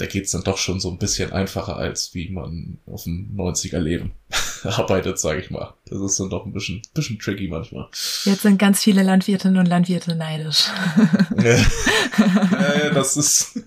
da 0.00 0.06
geht's 0.06 0.30
dann 0.30 0.42
doch 0.42 0.56
schon 0.56 0.80
so 0.80 0.90
ein 0.90 0.98
bisschen 0.98 1.30
einfacher, 1.32 1.76
als 1.76 2.14
wie 2.14 2.30
man 2.30 2.78
auf 2.86 3.04
dem 3.04 3.36
90er 3.36 3.78
Leben 3.78 4.12
arbeitet, 4.64 5.18
sage 5.18 5.40
ich 5.40 5.50
mal. 5.50 5.74
Das 5.86 6.00
ist 6.00 6.18
dann 6.18 6.30
doch 6.30 6.46
ein 6.46 6.52
bisschen, 6.52 6.80
bisschen 6.94 7.18
tricky 7.18 7.48
manchmal. 7.48 7.86
Jetzt 8.24 8.42
sind 8.42 8.58
ganz 8.58 8.82
viele 8.82 9.02
Landwirtinnen 9.02 9.58
und 9.58 9.66
Landwirte 9.66 10.16
neidisch. 10.16 10.64
ja, 11.42 12.90
das 12.94 13.16
ist, 13.16 13.60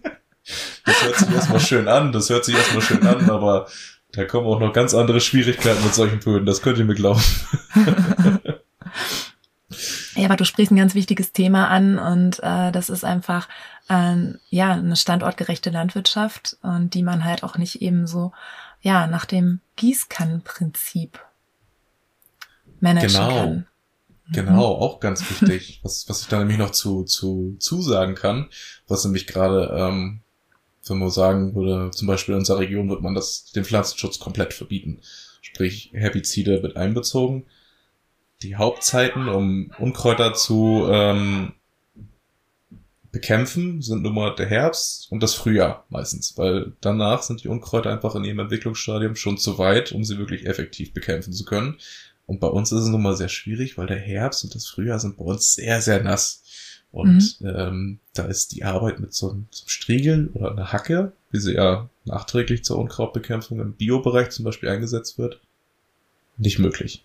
das 0.85 1.03
hört 1.03 1.17
sich 1.17 1.29
erstmal 1.29 1.59
schön 1.59 1.87
an, 1.87 2.11
das 2.11 2.29
hört 2.29 2.45
sich 2.45 2.55
erstmal 2.55 2.81
schön 2.81 3.05
an, 3.05 3.29
aber 3.29 3.67
da 4.11 4.25
kommen 4.25 4.47
auch 4.47 4.59
noch 4.59 4.73
ganz 4.73 4.93
andere 4.93 5.21
Schwierigkeiten 5.21 5.83
mit 5.83 5.93
solchen 5.93 6.19
Böden, 6.19 6.45
das 6.45 6.61
könnt 6.61 6.79
ihr 6.79 6.85
mir 6.85 6.95
glauben. 6.95 7.21
Ja, 10.23 10.29
aber 10.29 10.37
du 10.37 10.45
sprichst 10.45 10.71
ein 10.71 10.77
ganz 10.77 10.95
wichtiges 10.95 11.33
Thema 11.33 11.67
an 11.67 11.99
und 11.99 12.39
äh, 12.41 12.71
das 12.71 12.89
ist 12.89 13.03
einfach 13.03 13.49
äh, 13.89 14.15
ja 14.49 14.71
eine 14.71 14.95
standortgerechte 14.95 15.69
Landwirtschaft 15.69 16.55
und 16.61 16.93
die 16.93 17.03
man 17.03 17.25
halt 17.25 17.43
auch 17.43 17.57
nicht 17.57 17.81
eben 17.81 18.07
so 18.07 18.31
ja 18.79 19.05
nach 19.05 19.25
dem 19.25 19.59
Gießkannenprinzip 19.75 21.19
managen 22.79 23.09
genau. 23.09 23.35
kann. 23.35 23.67
Genau, 24.31 24.63
auch 24.63 25.01
ganz 25.01 25.29
wichtig. 25.29 25.81
was, 25.83 26.07
was 26.07 26.21
ich 26.21 26.27
da 26.29 26.39
nämlich 26.39 26.57
noch 26.57 26.71
zu, 26.71 27.03
zu 27.03 27.57
zusagen 27.59 28.15
kann, 28.15 28.47
was 28.87 29.03
nämlich 29.03 29.27
gerade, 29.27 29.75
ähm, 29.77 30.21
wenn 30.87 30.99
man 30.99 31.09
sagen 31.09 31.53
würde, 31.53 31.91
zum 31.91 32.07
Beispiel 32.07 32.31
in 32.31 32.39
unserer 32.39 32.59
Region 32.59 32.89
wird 32.89 33.01
man 33.01 33.13
das, 33.13 33.51
den 33.51 33.65
Pflanzenschutz 33.65 34.19
komplett 34.19 34.53
verbieten. 34.53 35.01
Sprich, 35.41 35.91
Herbizide 35.93 36.63
wird 36.63 36.77
einbezogen 36.77 37.45
die 38.43 38.55
Hauptzeiten, 38.55 39.29
um 39.29 39.71
Unkräuter 39.79 40.33
zu 40.33 40.87
ähm, 40.89 41.53
bekämpfen, 43.11 43.81
sind 43.81 44.01
nun 44.01 44.15
mal 44.15 44.35
der 44.35 44.47
Herbst 44.47 45.11
und 45.11 45.21
das 45.21 45.35
Frühjahr 45.35 45.85
meistens, 45.89 46.37
weil 46.37 46.73
danach 46.81 47.21
sind 47.21 47.43
die 47.43 47.47
Unkräuter 47.47 47.91
einfach 47.91 48.15
in 48.15 48.23
ihrem 48.23 48.39
Entwicklungsstadium 48.39 49.15
schon 49.15 49.37
zu 49.37 49.57
weit, 49.57 49.91
um 49.91 50.03
sie 50.03 50.17
wirklich 50.17 50.45
effektiv 50.45 50.93
bekämpfen 50.93 51.31
zu 51.31 51.45
können. 51.45 51.77
Und 52.25 52.39
bei 52.39 52.47
uns 52.47 52.71
ist 52.71 52.81
es 52.81 52.87
nun 52.87 53.03
mal 53.03 53.15
sehr 53.15 53.29
schwierig, 53.29 53.77
weil 53.77 53.87
der 53.87 53.99
Herbst 53.99 54.43
und 54.43 54.55
das 54.55 54.67
Frühjahr 54.67 54.99
sind 54.99 55.17
bei 55.17 55.25
uns 55.25 55.53
sehr, 55.53 55.81
sehr 55.81 56.01
nass. 56.01 56.41
Und 56.91 57.41
mhm. 57.41 57.47
ähm, 57.47 57.99
da 58.13 58.25
ist 58.25 58.53
die 58.53 58.63
Arbeit 58.63 58.99
mit 58.99 59.13
so 59.13 59.31
einem, 59.31 59.47
so 59.51 59.63
einem 59.63 59.69
Striegel 59.69 60.29
oder 60.33 60.51
einer 60.51 60.71
Hacke, 60.71 61.11
wie 61.31 61.39
sie 61.39 61.53
ja 61.53 61.89
nachträglich 62.05 62.63
zur 62.63 62.77
Unkrautbekämpfung 62.77 63.59
im 63.59 63.73
Biobereich 63.73 64.29
zum 64.29 64.45
Beispiel 64.45 64.69
eingesetzt 64.69 65.17
wird, 65.17 65.39
nicht 66.37 66.59
möglich. 66.59 67.03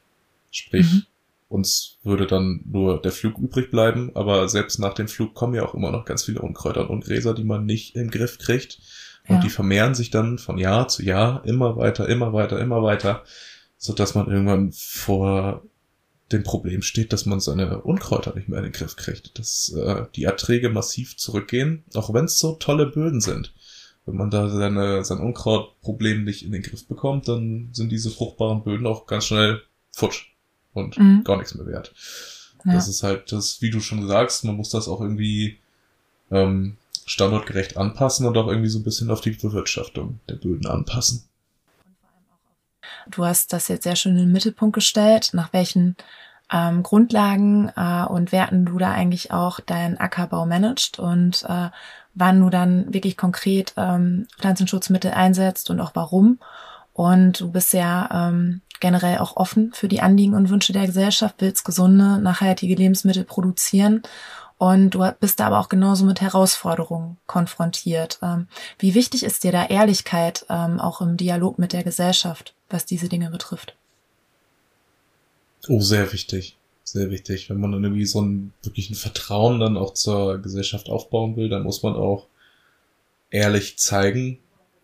Sprich, 0.51 0.93
mhm. 0.93 1.07
Uns 1.49 1.99
würde 2.03 2.27
dann 2.27 2.61
nur 2.67 3.01
der 3.01 3.11
Flug 3.11 3.39
übrig 3.39 3.71
bleiben, 3.71 4.11
aber 4.15 4.51
selbst 4.51 4.79
nach 4.79 4.93
dem 4.93 5.09
Flug 5.09 5.35
kommen 5.35 5.55
ja 5.55 5.65
auch 5.65 5.75
immer 5.75 5.91
noch 5.91 6.05
ganz 6.05 6.25
viele 6.25 6.43
Unkräuter 6.43 6.91
und 6.91 7.05
Gräser, 7.05 7.33
die 7.33 7.45
man 7.45 7.65
nicht 7.65 7.97
im 7.97 8.11
Griff 8.11 8.39
kriegt. 8.39 8.81
Und 9.29 9.37
ja. 9.37 9.41
die 9.41 9.49
vermehren 9.49 9.95
sich 9.95 10.11
dann 10.11 10.39
von 10.39 10.59
Jahr 10.59 10.89
zu 10.89 11.03
Jahr 11.03 11.45
immer 11.47 11.77
weiter, 11.77 12.09
immer 12.09 12.35
weiter, 12.35 12.61
immer 12.61 12.83
weiter, 12.83 13.25
so 13.79 13.95
dass 13.95 14.15
man 14.15 14.29
irgendwann 14.29 14.73
vor 14.73 15.63
dem 16.33 16.43
Problem 16.43 16.83
steht, 16.83 17.15
dass 17.15 17.25
man 17.25 17.41
seine 17.41 17.81
Unkräuter 17.81 18.35
nicht 18.35 18.49
mehr 18.49 18.59
in 18.59 18.65
den 18.65 18.73
Griff 18.73 18.97
kriegt, 18.97 19.39
dass 19.39 19.73
äh, 19.73 20.05
die 20.15 20.25
Erträge 20.25 20.69
massiv 20.69 21.17
zurückgehen, 21.17 21.85
auch 21.95 22.13
wenn 22.13 22.27
es 22.27 22.39
so 22.39 22.57
tolle 22.57 22.87
Böden 22.87 23.23
sind. 23.23 23.55
Wenn 24.05 24.17
man 24.17 24.31
da 24.31 24.51
seine, 24.51 25.05
sein 25.05 25.19
Unkrautproblem 25.19 26.25
nicht 26.25 26.45
in 26.45 26.53
den 26.53 26.63
Griff 26.63 26.87
bekommt, 26.87 27.29
dann 27.29 27.71
sind 27.73 27.91
diese 27.91 28.11
fruchtbaren 28.11 28.63
Böden 28.63 28.87
auch 28.87 29.07
ganz 29.07 29.25
schnell 29.27 29.63
futsch 29.91 30.38
und 30.75 30.99
mhm. 30.99 31.25
gar 31.25 31.37
nichts 31.37 31.55
mehr 31.55 31.67
wert. 31.67 31.93
Ja. 32.65 32.73
Das 32.73 32.89
ist 32.89 33.03
halt 33.03 33.33
das, 33.33 33.63
wie 33.63 33.71
du 33.71 33.81
schon 33.81 34.07
sagst, 34.07 34.45
man 34.45 34.57
muss 34.57 34.71
das 34.71 34.89
auch 34.89 35.01
irgendwie 35.01 35.59
ähm, 36.31 36.77
standortgerecht 37.07 37.77
anpassen 37.77 38.27
und 38.27 38.37
auch 38.37 38.49
irgendwie 38.49 38.69
so 38.69 38.79
ein 38.79 38.85
bisschen 38.85 39.11
auf 39.11 39.21
die 39.21 39.31
Bewirtschaftung 39.31 40.21
der 40.29 40.37
Böden 40.37 40.67
anpassen. 40.67 41.25
Du 43.11 43.25
hast 43.25 43.53
das 43.53 43.69
jetzt 43.69 43.85
sehr 43.85 43.97
schön 43.97 44.13
in 44.13 44.25
den 44.25 44.33
Mittelpunkt 44.33 44.75
gestellt, 44.75 45.31
nach 45.33 45.53
welchen 45.53 45.97
ähm, 46.53 46.83
Grundlagen 46.83 47.71
äh, 47.77 48.05
und 48.05 48.33
Werten 48.33 48.67
du 48.67 48.79
da 48.79 48.91
eigentlich 48.93 49.33
auch 49.33 49.61
deinen 49.61 49.99
Ackerbau 49.99 50.47
managst 50.47 50.99
und 50.99 51.45
äh, 51.49 51.71
wann 52.15 52.41
du 52.41 52.51
dann 52.51 52.93
wirklich 52.93 53.17
konkret 53.17 53.73
ähm, 53.77 54.27
Pflanzenschutzmittel 54.39 55.11
einsetzt 55.11 55.71
und 55.71 55.81
auch 55.81 55.93
warum. 55.95 56.39
Und 56.93 57.41
du 57.41 57.53
bist 57.53 57.73
ja 57.75 58.29
ähm, 58.29 58.61
generell 58.81 59.19
auch 59.19 59.37
offen 59.37 59.73
für 59.73 59.89
die 59.89 60.01
Anliegen 60.01 60.35
und 60.35 60.51
Wünsche 60.51 60.73
der 60.73 60.87
Gesellschaft, 60.87 61.37
willst 61.39 61.65
gesunde, 61.65 62.19
nachhaltige 62.19 62.75
Lebensmittel 62.75 63.25
produzieren. 63.25 64.03
Und 64.59 64.91
du 64.91 65.09
bist 65.21 65.39
da 65.39 65.47
aber 65.47 65.61
auch 65.61 65.69
genauso 65.69 66.05
mit 66.05 66.21
Herausforderungen 66.21 67.17
konfrontiert. 67.27 68.19
Ähm, 68.23 68.49
wie 68.79 68.95
wichtig 68.95 69.23
ist 69.23 69.45
dir 69.45 69.53
da 69.53 69.67
Ehrlichkeit 69.67 70.45
ähm, 70.49 70.81
auch 70.81 71.01
im 71.01 71.17
Dialog 71.17 71.59
mit 71.59 71.73
der 71.73 71.85
Gesellschaft, 71.85 72.55
was 72.69 72.85
diese 72.85 73.09
Dinge 73.09 73.31
betrifft? 73.31 73.77
Oh, 75.69 75.81
sehr 75.81 76.13
wichtig. 76.13 76.57
Sehr 76.83 77.11
wichtig. 77.11 77.51
Wenn 77.51 77.61
man 77.61 77.71
dann 77.71 77.85
irgendwie 77.85 78.07
so 78.07 78.21
ein 78.21 78.53
wirklich 78.63 78.91
ein 78.91 78.95
Vertrauen 78.95 79.61
dann 79.61 79.77
auch 79.77 79.95
zur 79.95 80.39
Gesellschaft 80.39 80.89
aufbauen 80.89 81.37
will, 81.37 81.49
dann 81.49 81.63
muss 81.63 81.83
man 81.83 81.95
auch 81.95 82.27
ehrlich 83.31 83.79
zeigen, 83.79 84.39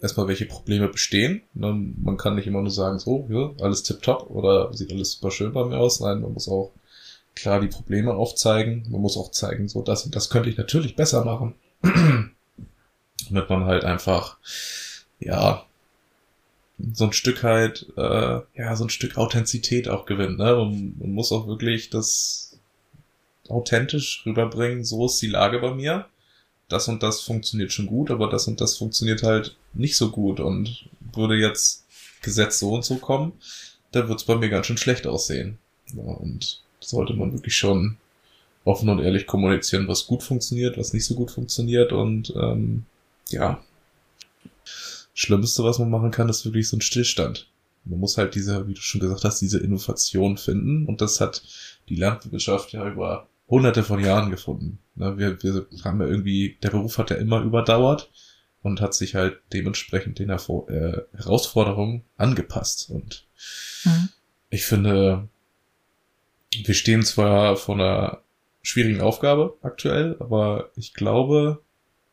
erstmal, 0.05 0.29
welche 0.29 0.45
Probleme 0.45 0.89
bestehen. 0.89 1.43
Dann, 1.55 1.95
man 2.01 2.19
kann 2.19 2.37
nicht 2.37 2.47
immer 2.47 2.61
nur 2.61 2.71
sagen, 2.71 2.99
so, 2.99 3.27
ja, 3.31 3.53
alles 3.65 3.83
tipptopp 3.83 4.31
oder 4.31 4.73
sieht 4.75 4.93
alles 4.93 5.13
super 5.13 5.31
schön 5.31 5.53
bei 5.53 5.65
mir 5.65 5.79
aus. 5.79 5.99
Nein, 6.01 6.21
man 6.21 6.35
muss 6.35 6.47
auch 6.47 6.73
klar 7.35 7.61
die 7.61 7.69
Probleme 7.69 8.15
aufzeigen. 8.15 8.87
Man 8.91 9.01
muss 9.01 9.17
auch 9.17 9.31
zeigen, 9.31 9.67
so, 9.67 9.83
das 9.83 10.05
und 10.05 10.15
das 10.15 10.29
könnte 10.29 10.51
ich 10.51 10.59
natürlich 10.59 10.95
besser 10.95 11.25
machen. 11.25 11.55
Damit 11.83 13.49
man 13.49 13.65
halt 13.65 13.85
einfach, 13.85 14.37
ja, 15.19 15.65
so 16.93 17.05
ein 17.05 17.13
Stück 17.13 17.43
halt, 17.43 17.87
äh, 17.97 18.41
ja, 18.57 18.77
so 18.77 18.85
ein 18.85 18.91
Stück 18.91 19.17
Authentizität 19.17 19.89
auch 19.89 20.05
gewinnt. 20.05 20.39
Ne? 20.39 20.55
Man, 20.55 20.95
man 20.99 21.13
muss 21.13 21.33
auch 21.33 21.47
wirklich 21.47 21.89
das 21.89 22.59
authentisch 23.49 24.23
rüberbringen, 24.27 24.85
so 24.85 25.07
ist 25.07 25.23
die 25.23 25.29
Lage 25.29 25.61
bei 25.61 25.73
mir 25.73 26.07
das 26.69 26.89
und 26.89 27.03
das 27.03 27.21
funktioniert 27.21 27.73
schon 27.73 27.87
gut, 27.87 28.11
aber 28.11 28.29
das 28.29 28.49
und 28.49 28.61
das 28.61 28.77
funktioniert 28.77 29.23
halt 29.23 29.57
nicht 29.75 29.97
so 29.97 30.11
gut 30.11 30.41
und 30.41 30.89
würde 31.12 31.37
jetzt 31.37 31.85
Gesetz 32.23 32.59
so 32.59 32.73
und 32.73 32.85
so 32.85 32.97
kommen, 32.97 33.33
dann 33.93 34.09
wird 34.09 34.21
es 34.21 34.27
bei 34.27 34.37
mir 34.37 34.49
ganz 34.49 34.67
schön 34.67 34.77
schlecht 34.77 35.07
aussehen. 35.07 35.59
Ja, 35.95 36.03
und 36.03 36.62
sollte 36.81 37.15
man 37.15 37.33
wirklich 37.33 37.57
schon 37.57 37.99
offen 38.65 38.89
und 38.89 39.01
ehrlich 39.01 39.27
kommunizieren, 39.27 39.89
was 39.89 40.07
gut 40.07 40.23
funktioniert, 40.23 40.79
was 40.79 40.93
nicht 40.93 41.05
so 41.05 41.15
gut 41.15 41.31
funktioniert 41.31 41.93
und 41.93 42.33
ähm, 42.37 42.87
ja. 43.29 43.62
Schlimmste, 45.12 45.62
was 45.62 45.79
man 45.79 45.91
machen 45.91 46.11
kann, 46.11 46.29
ist 46.29 46.45
wirklich 46.45 46.69
so 46.69 46.77
ein 46.77 46.81
Stillstand. 46.81 47.49
Man 47.85 48.01
muss 48.01 48.17
halt 48.17 48.35
diese, 48.35 48.67
wie 48.67 48.75
du 48.75 48.81
schon 48.81 49.01
gesagt 49.01 49.25
hast, 49.25 49.41
diese 49.41 49.59
Innovation 49.59 50.39
finden 50.39 50.87
und 50.87 51.01
das 51.01 51.21
hat 51.21 51.43
die 51.89 51.97
Landwirtschaft 51.97 52.73
ja 52.73 52.89
über 52.89 53.29
hunderte 53.49 53.83
von 53.83 54.01
Jahren 54.01 54.31
gefunden. 54.31 54.79
Ne, 54.95 55.19
wir, 55.19 55.43
wir 55.43 55.67
haben 55.85 56.01
ja 56.01 56.07
irgendwie, 56.07 56.59
der 56.63 56.71
Beruf 56.71 56.99
hat 56.99 57.11
ja 57.11 57.17
immer 57.17 57.43
überdauert 57.43 58.11
und 58.63 58.81
hat 58.81 58.95
sich 58.95 59.15
halt 59.15 59.41
dementsprechend 59.53 60.19
den 60.19 60.31
Erfor 60.31 60.69
äh, 60.71 61.03
Herausforderungen 61.17 62.03
angepasst. 62.17 62.91
Und 62.91 63.27
mhm. 63.85 64.09
ich 64.51 64.65
finde, 64.65 65.29
wir 66.65 66.75
stehen 66.75 67.03
zwar 67.03 67.57
vor 67.57 67.75
einer 67.75 68.23
schwierigen 68.63 69.01
Aufgabe 69.01 69.57
aktuell, 69.63 70.17
aber 70.19 70.71
ich 70.77 70.95
glaube, 70.95 71.61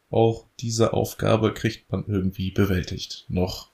auch 0.09 0.45
diese 0.59 0.93
Aufgabe 0.93 1.53
kriegt 1.53 1.89
man 1.91 2.03
irgendwie 2.07 2.51
bewältigt. 2.51 3.25
Noch. 3.29 3.69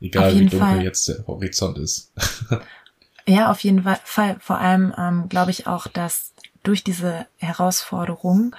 Egal 0.00 0.34
wie 0.34 0.40
dunkel 0.40 0.58
Fall. 0.58 0.82
jetzt 0.82 1.08
der 1.08 1.26
Horizont 1.26 1.78
ist. 1.78 2.12
ja, 3.26 3.50
auf 3.50 3.60
jeden 3.60 3.82
Fall. 3.82 4.36
Vor 4.40 4.58
allem 4.58 4.94
ähm, 4.98 5.28
glaube 5.28 5.50
ich 5.50 5.66
auch, 5.66 5.86
dass 5.86 6.34
durch 6.66 6.84
diese 6.84 7.26
Herausforderung 7.38 8.54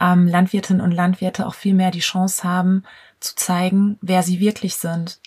ähm, 0.00 0.26
Landwirtinnen 0.28 0.82
und 0.82 0.92
Landwirte 0.92 1.46
auch 1.46 1.54
viel 1.54 1.74
mehr 1.74 1.90
die 1.90 2.00
Chance 2.00 2.44
haben, 2.44 2.84
zu 3.20 3.34
zeigen, 3.34 3.98
wer 4.02 4.22
sie 4.22 4.40
wirklich 4.40 4.76
sind 4.76 5.20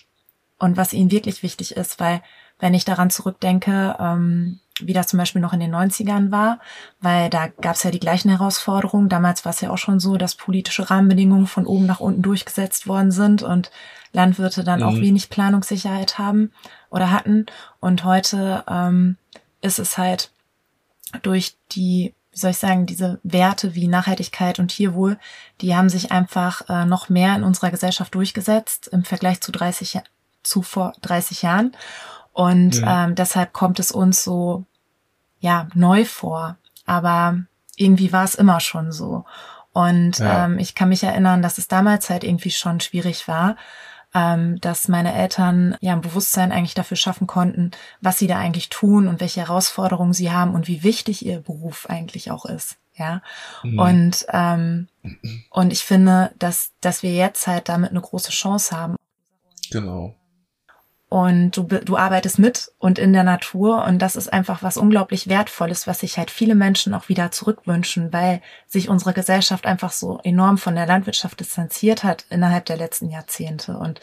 und 0.58 0.76
was 0.76 0.92
ihnen 0.92 1.10
wirklich 1.10 1.42
wichtig 1.42 1.76
ist, 1.76 1.98
weil 1.98 2.22
wenn 2.58 2.74
ich 2.74 2.84
daran 2.84 3.10
zurückdenke, 3.10 3.96
ähm, 3.98 4.60
wie 4.80 4.92
das 4.92 5.08
zum 5.08 5.18
Beispiel 5.18 5.42
noch 5.42 5.52
in 5.52 5.60
den 5.60 5.74
90ern 5.74 6.30
war, 6.30 6.58
weil 7.00 7.28
da 7.30 7.48
gab 7.48 7.76
es 7.76 7.82
ja 7.82 7.90
die 7.90 8.00
gleichen 8.00 8.30
Herausforderungen. 8.30 9.08
Damals 9.08 9.44
war 9.44 9.50
es 9.50 9.60
ja 9.60 9.70
auch 9.70 9.78
schon 9.78 10.00
so, 10.00 10.16
dass 10.16 10.36
politische 10.36 10.88
Rahmenbedingungen 10.88 11.46
von 11.46 11.66
oben 11.66 11.86
nach 11.86 12.00
unten 12.00 12.22
durchgesetzt 12.22 12.86
worden 12.86 13.10
sind 13.10 13.42
und 13.42 13.70
Landwirte 14.12 14.64
dann 14.64 14.80
mhm. 14.80 14.86
auch 14.86 14.94
wenig 14.94 15.28
Planungssicherheit 15.28 16.18
haben 16.18 16.52
oder 16.90 17.10
hatten. 17.10 17.46
Und 17.80 18.04
heute 18.04 18.64
ähm, 18.68 19.16
ist 19.60 19.78
es 19.78 19.98
halt 19.98 20.30
durch 21.22 21.56
die, 21.72 22.14
wie 22.32 22.38
soll 22.38 22.52
ich 22.52 22.58
sagen, 22.58 22.86
diese 22.86 23.18
Werte 23.22 23.74
wie 23.74 23.88
Nachhaltigkeit 23.88 24.58
und 24.58 24.68
Tierwohl, 24.68 25.18
die 25.60 25.74
haben 25.74 25.88
sich 25.88 26.12
einfach 26.12 26.68
äh, 26.68 26.84
noch 26.84 27.08
mehr 27.08 27.34
in 27.34 27.42
unserer 27.42 27.70
Gesellschaft 27.70 28.14
durchgesetzt 28.14 28.88
im 28.88 29.04
Vergleich 29.04 29.40
zu 29.40 29.52
30 29.52 30.00
zu 30.42 30.62
vor 30.62 30.92
30 31.02 31.42
Jahren. 31.42 31.76
Und 32.32 32.76
ja. 32.76 33.04
ähm, 33.04 33.14
deshalb 33.14 33.52
kommt 33.52 33.80
es 33.80 33.90
uns 33.90 34.22
so 34.22 34.64
ja 35.40 35.68
neu 35.74 36.04
vor. 36.04 36.56
Aber 36.86 37.38
irgendwie 37.76 38.12
war 38.12 38.24
es 38.24 38.34
immer 38.34 38.60
schon 38.60 38.92
so. 38.92 39.24
Und 39.72 40.18
ja. 40.18 40.44
ähm, 40.46 40.58
ich 40.58 40.74
kann 40.74 40.88
mich 40.88 41.02
erinnern, 41.02 41.42
dass 41.42 41.58
es 41.58 41.68
damals 41.68 42.10
halt 42.10 42.24
irgendwie 42.24 42.50
schon 42.50 42.80
schwierig 42.80 43.28
war, 43.28 43.56
ähm, 44.14 44.60
dass 44.60 44.88
meine 44.88 45.14
Eltern 45.14 45.76
ja 45.80 45.92
ein 45.92 46.00
Bewusstsein 46.00 46.52
eigentlich 46.52 46.74
dafür 46.74 46.96
schaffen 46.96 47.26
konnten, 47.26 47.70
was 48.00 48.18
sie 48.18 48.26
da 48.26 48.38
eigentlich 48.38 48.68
tun 48.68 49.08
und 49.08 49.20
welche 49.20 49.40
Herausforderungen 49.40 50.12
sie 50.12 50.32
haben 50.32 50.54
und 50.54 50.68
wie 50.68 50.82
wichtig 50.82 51.24
ihr 51.24 51.40
Beruf 51.40 51.86
eigentlich 51.88 52.30
auch 52.30 52.44
ist. 52.44 52.76
Ja. 52.94 53.22
Mhm. 53.62 53.78
Und, 53.78 54.26
ähm, 54.32 54.88
und 55.50 55.72
ich 55.72 55.80
finde, 55.84 56.32
dass, 56.38 56.72
dass 56.80 57.02
wir 57.02 57.14
jetzt 57.14 57.46
halt 57.46 57.68
damit 57.68 57.90
eine 57.90 58.00
große 58.00 58.30
Chance 58.30 58.76
haben. 58.76 58.96
Genau 59.70 60.14
und 61.10 61.56
du, 61.56 61.64
du 61.64 61.96
arbeitest 61.96 62.38
mit 62.38 62.70
und 62.78 63.00
in 63.00 63.12
der 63.12 63.24
Natur 63.24 63.84
und 63.84 63.98
das 63.98 64.14
ist 64.14 64.32
einfach 64.32 64.62
was 64.62 64.76
unglaublich 64.76 65.28
Wertvolles, 65.28 65.88
was 65.88 65.98
sich 65.98 66.16
halt 66.18 66.30
viele 66.30 66.54
Menschen 66.54 66.94
auch 66.94 67.08
wieder 67.08 67.32
zurückwünschen, 67.32 68.12
weil 68.12 68.40
sich 68.68 68.88
unsere 68.88 69.12
Gesellschaft 69.12 69.66
einfach 69.66 69.90
so 69.90 70.20
enorm 70.22 70.56
von 70.56 70.76
der 70.76 70.86
Landwirtschaft 70.86 71.40
distanziert 71.40 72.04
hat 72.04 72.26
innerhalb 72.30 72.64
der 72.66 72.76
letzten 72.76 73.10
Jahrzehnte. 73.10 73.76
Und 73.76 74.00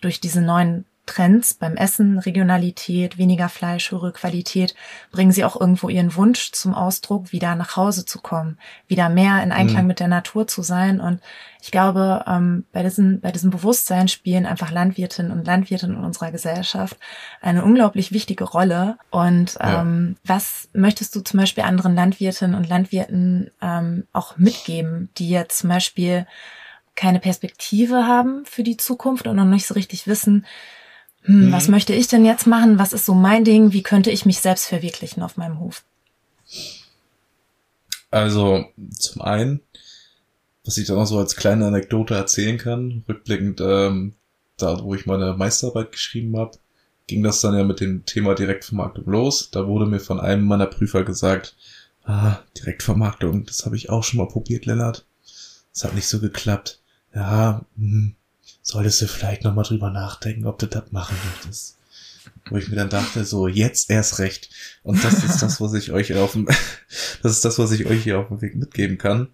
durch 0.00 0.20
diese 0.20 0.42
neuen 0.42 0.84
Trends 1.08 1.54
beim 1.54 1.76
Essen, 1.76 2.18
Regionalität, 2.18 3.16
weniger 3.18 3.48
Fleisch, 3.48 3.90
höhere 3.90 4.12
Qualität, 4.12 4.74
bringen 5.10 5.32
sie 5.32 5.44
auch 5.44 5.58
irgendwo 5.58 5.88
ihren 5.88 6.14
Wunsch 6.14 6.52
zum 6.52 6.74
Ausdruck, 6.74 7.32
wieder 7.32 7.56
nach 7.56 7.76
Hause 7.76 8.04
zu 8.04 8.20
kommen, 8.20 8.58
wieder 8.86 9.08
mehr 9.08 9.42
in 9.42 9.50
Einklang 9.50 9.82
mhm. 9.82 9.88
mit 9.88 10.00
der 10.00 10.08
Natur 10.08 10.46
zu 10.46 10.62
sein. 10.62 11.00
Und 11.00 11.20
ich 11.62 11.70
glaube, 11.70 12.24
ähm, 12.28 12.66
bei, 12.72 12.82
diesem, 12.82 13.20
bei 13.20 13.32
diesem 13.32 13.50
Bewusstsein 13.50 14.08
spielen 14.08 14.46
einfach 14.46 14.70
Landwirtinnen 14.70 15.32
und 15.32 15.46
Landwirte 15.46 15.86
in 15.86 15.96
unserer 15.96 16.30
Gesellschaft 16.30 16.98
eine 17.40 17.64
unglaublich 17.64 18.12
wichtige 18.12 18.44
Rolle. 18.44 18.98
Und 19.10 19.56
ähm, 19.60 20.16
ja. 20.16 20.36
was 20.36 20.68
möchtest 20.74 21.16
du 21.16 21.20
zum 21.22 21.40
Beispiel 21.40 21.64
anderen 21.64 21.94
Landwirtinnen 21.94 22.54
und 22.54 22.68
Landwirten 22.68 23.50
ähm, 23.62 24.06
auch 24.12 24.36
mitgeben, 24.36 25.08
die 25.16 25.30
jetzt 25.30 25.58
zum 25.58 25.70
Beispiel 25.70 26.26
keine 26.94 27.20
Perspektive 27.20 28.06
haben 28.06 28.44
für 28.44 28.64
die 28.64 28.76
Zukunft 28.76 29.26
und 29.26 29.36
noch 29.36 29.44
nicht 29.44 29.66
so 29.66 29.74
richtig 29.74 30.06
wissen, 30.06 30.44
hm, 31.28 31.48
mhm. 31.48 31.52
was 31.52 31.68
möchte 31.68 31.92
ich 31.92 32.08
denn 32.08 32.24
jetzt 32.24 32.46
machen? 32.46 32.78
Was 32.78 32.94
ist 32.94 33.04
so 33.04 33.14
mein 33.14 33.44
Ding? 33.44 33.72
Wie 33.72 33.82
könnte 33.82 34.10
ich 34.10 34.24
mich 34.24 34.40
selbst 34.40 34.66
verwirklichen 34.66 35.22
auf 35.22 35.36
meinem 35.36 35.60
Hof? 35.60 35.84
Also 38.10 38.64
zum 38.98 39.20
einen, 39.20 39.60
was 40.64 40.78
ich 40.78 40.86
dann 40.86 40.96
auch 40.96 41.04
so 41.04 41.18
als 41.18 41.36
kleine 41.36 41.66
Anekdote 41.66 42.14
erzählen 42.14 42.56
kann, 42.56 43.04
rückblickend 43.06 43.60
ähm, 43.60 44.14
da, 44.56 44.82
wo 44.82 44.94
ich 44.94 45.04
meine 45.04 45.34
Meisterarbeit 45.34 45.92
geschrieben 45.92 46.36
habe, 46.38 46.58
ging 47.06 47.22
das 47.22 47.42
dann 47.42 47.54
ja 47.54 47.62
mit 47.62 47.80
dem 47.80 48.06
Thema 48.06 48.34
Direktvermarktung 48.34 49.04
los. 49.04 49.50
Da 49.50 49.66
wurde 49.66 49.84
mir 49.84 50.00
von 50.00 50.20
einem 50.20 50.46
meiner 50.46 50.66
Prüfer 50.66 51.04
gesagt, 51.04 51.56
ah, 52.04 52.38
Direktvermarktung, 52.56 53.44
das 53.44 53.66
habe 53.66 53.76
ich 53.76 53.90
auch 53.90 54.02
schon 54.02 54.18
mal 54.18 54.28
probiert, 54.28 54.64
Lennart. 54.64 55.04
Das 55.74 55.84
hat 55.84 55.94
nicht 55.94 56.08
so 56.08 56.20
geklappt. 56.20 56.80
Ja, 57.14 57.66
hm, 57.76 58.14
solltest 58.70 59.00
du 59.00 59.06
vielleicht 59.06 59.44
nochmal 59.44 59.64
drüber 59.64 59.90
nachdenken, 59.90 60.46
ob 60.46 60.58
du 60.58 60.66
das 60.66 60.92
machen 60.92 61.16
möchtest. 61.24 61.78
Wo 62.50 62.56
ich 62.58 62.68
mir 62.68 62.76
dann 62.76 62.90
dachte, 62.90 63.24
so, 63.24 63.48
jetzt 63.48 63.90
erst 63.90 64.18
recht. 64.18 64.50
Und 64.82 65.02
das 65.02 65.24
ist 65.24 65.40
das, 65.40 65.60
was 65.60 65.72
ich 65.72 65.92
euch 65.92 66.14
auf 66.14 66.32
dem, 66.32 66.46
das 67.22 67.32
ist 67.32 67.44
das, 67.44 67.58
was 67.58 67.72
ich 67.72 67.86
euch 67.86 68.02
hier 68.02 68.18
auf 68.18 68.28
dem 68.28 68.42
Weg 68.42 68.56
mitgeben 68.56 68.98
kann. 68.98 69.28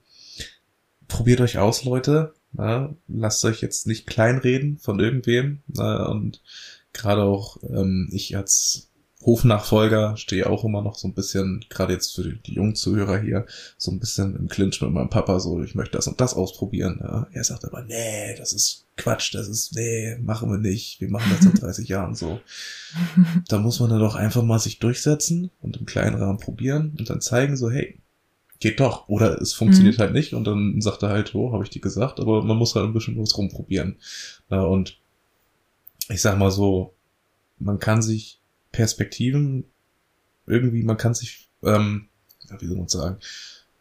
Probiert 1.08 1.40
euch 1.40 1.58
aus, 1.58 1.84
Leute. 1.84 2.34
Ja, 2.56 2.94
lasst 3.08 3.44
euch 3.44 3.60
jetzt 3.60 3.88
nicht 3.88 4.06
kleinreden 4.06 4.78
von 4.78 5.00
irgendwem. 5.00 5.62
Ja, 5.74 6.06
und 6.06 6.40
gerade 6.92 7.22
auch 7.22 7.56
ähm, 7.64 8.08
ich 8.12 8.36
als 8.36 8.88
Hofnachfolger 9.24 10.16
stehe 10.16 10.48
auch 10.48 10.64
immer 10.64 10.82
noch 10.82 10.96
so 10.96 11.08
ein 11.08 11.14
bisschen, 11.14 11.64
gerade 11.70 11.94
jetzt 11.94 12.14
für 12.14 12.34
die, 12.34 12.54
jungen 12.54 12.74
Zuhörer 12.74 13.18
hier, 13.18 13.46
so 13.78 13.90
ein 13.90 13.98
bisschen 13.98 14.36
im 14.36 14.48
Clinch 14.48 14.80
mit 14.82 14.90
meinem 14.90 15.08
Papa, 15.08 15.40
so 15.40 15.62
ich 15.62 15.74
möchte 15.74 15.96
das 15.96 16.06
und 16.06 16.20
das 16.20 16.34
ausprobieren. 16.34 17.00
Ja. 17.02 17.26
Er 17.32 17.44
sagt 17.44 17.64
aber, 17.64 17.82
nee, 17.82 18.34
das 18.36 18.52
ist 18.52 18.84
Quatsch, 18.96 19.34
das 19.34 19.48
ist, 19.48 19.74
nee, 19.74 20.16
machen 20.20 20.50
wir 20.50 20.58
nicht, 20.58 21.00
wir 21.00 21.08
machen 21.08 21.32
das 21.32 21.44
seit 21.44 21.62
30 21.62 21.88
Jahren 21.88 22.14
so. 22.14 22.40
Da 23.48 23.58
muss 23.58 23.80
man 23.80 23.90
dann 23.90 24.00
doch 24.00 24.14
einfach 24.14 24.42
mal 24.42 24.58
sich 24.58 24.78
durchsetzen 24.78 25.50
und 25.62 25.78
im 25.78 25.86
kleinen 25.86 26.16
Rahmen 26.16 26.38
probieren 26.38 26.94
und 26.98 27.08
dann 27.08 27.20
zeigen, 27.20 27.56
so, 27.56 27.70
hey, 27.70 27.98
geht 28.60 28.80
doch. 28.80 29.08
Oder 29.08 29.40
es 29.40 29.52
funktioniert 29.52 29.98
mhm. 29.98 30.02
halt 30.02 30.12
nicht 30.12 30.34
und 30.34 30.44
dann 30.44 30.80
sagt 30.80 31.02
er 31.02 31.08
halt, 31.08 31.34
oh, 31.34 31.52
habe 31.52 31.64
ich 31.64 31.70
dir 31.70 31.80
gesagt, 31.80 32.20
aber 32.20 32.42
man 32.42 32.56
muss 32.56 32.74
halt 32.74 32.86
ein 32.86 32.92
bisschen 32.92 33.18
was 33.18 33.36
rumprobieren. 33.36 33.96
Ja, 34.50 34.62
und 34.62 34.98
ich 36.08 36.20
sag 36.20 36.38
mal 36.38 36.50
so, 36.50 36.94
man 37.58 37.78
kann 37.78 38.02
sich 38.02 38.40
Perspektiven 38.74 39.64
irgendwie, 40.46 40.82
man 40.82 40.96
kann 40.96 41.14
sich, 41.14 41.48
ähm, 41.62 42.08
wie 42.58 42.66
soll 42.66 42.76
man 42.76 42.88
sagen, 42.88 43.18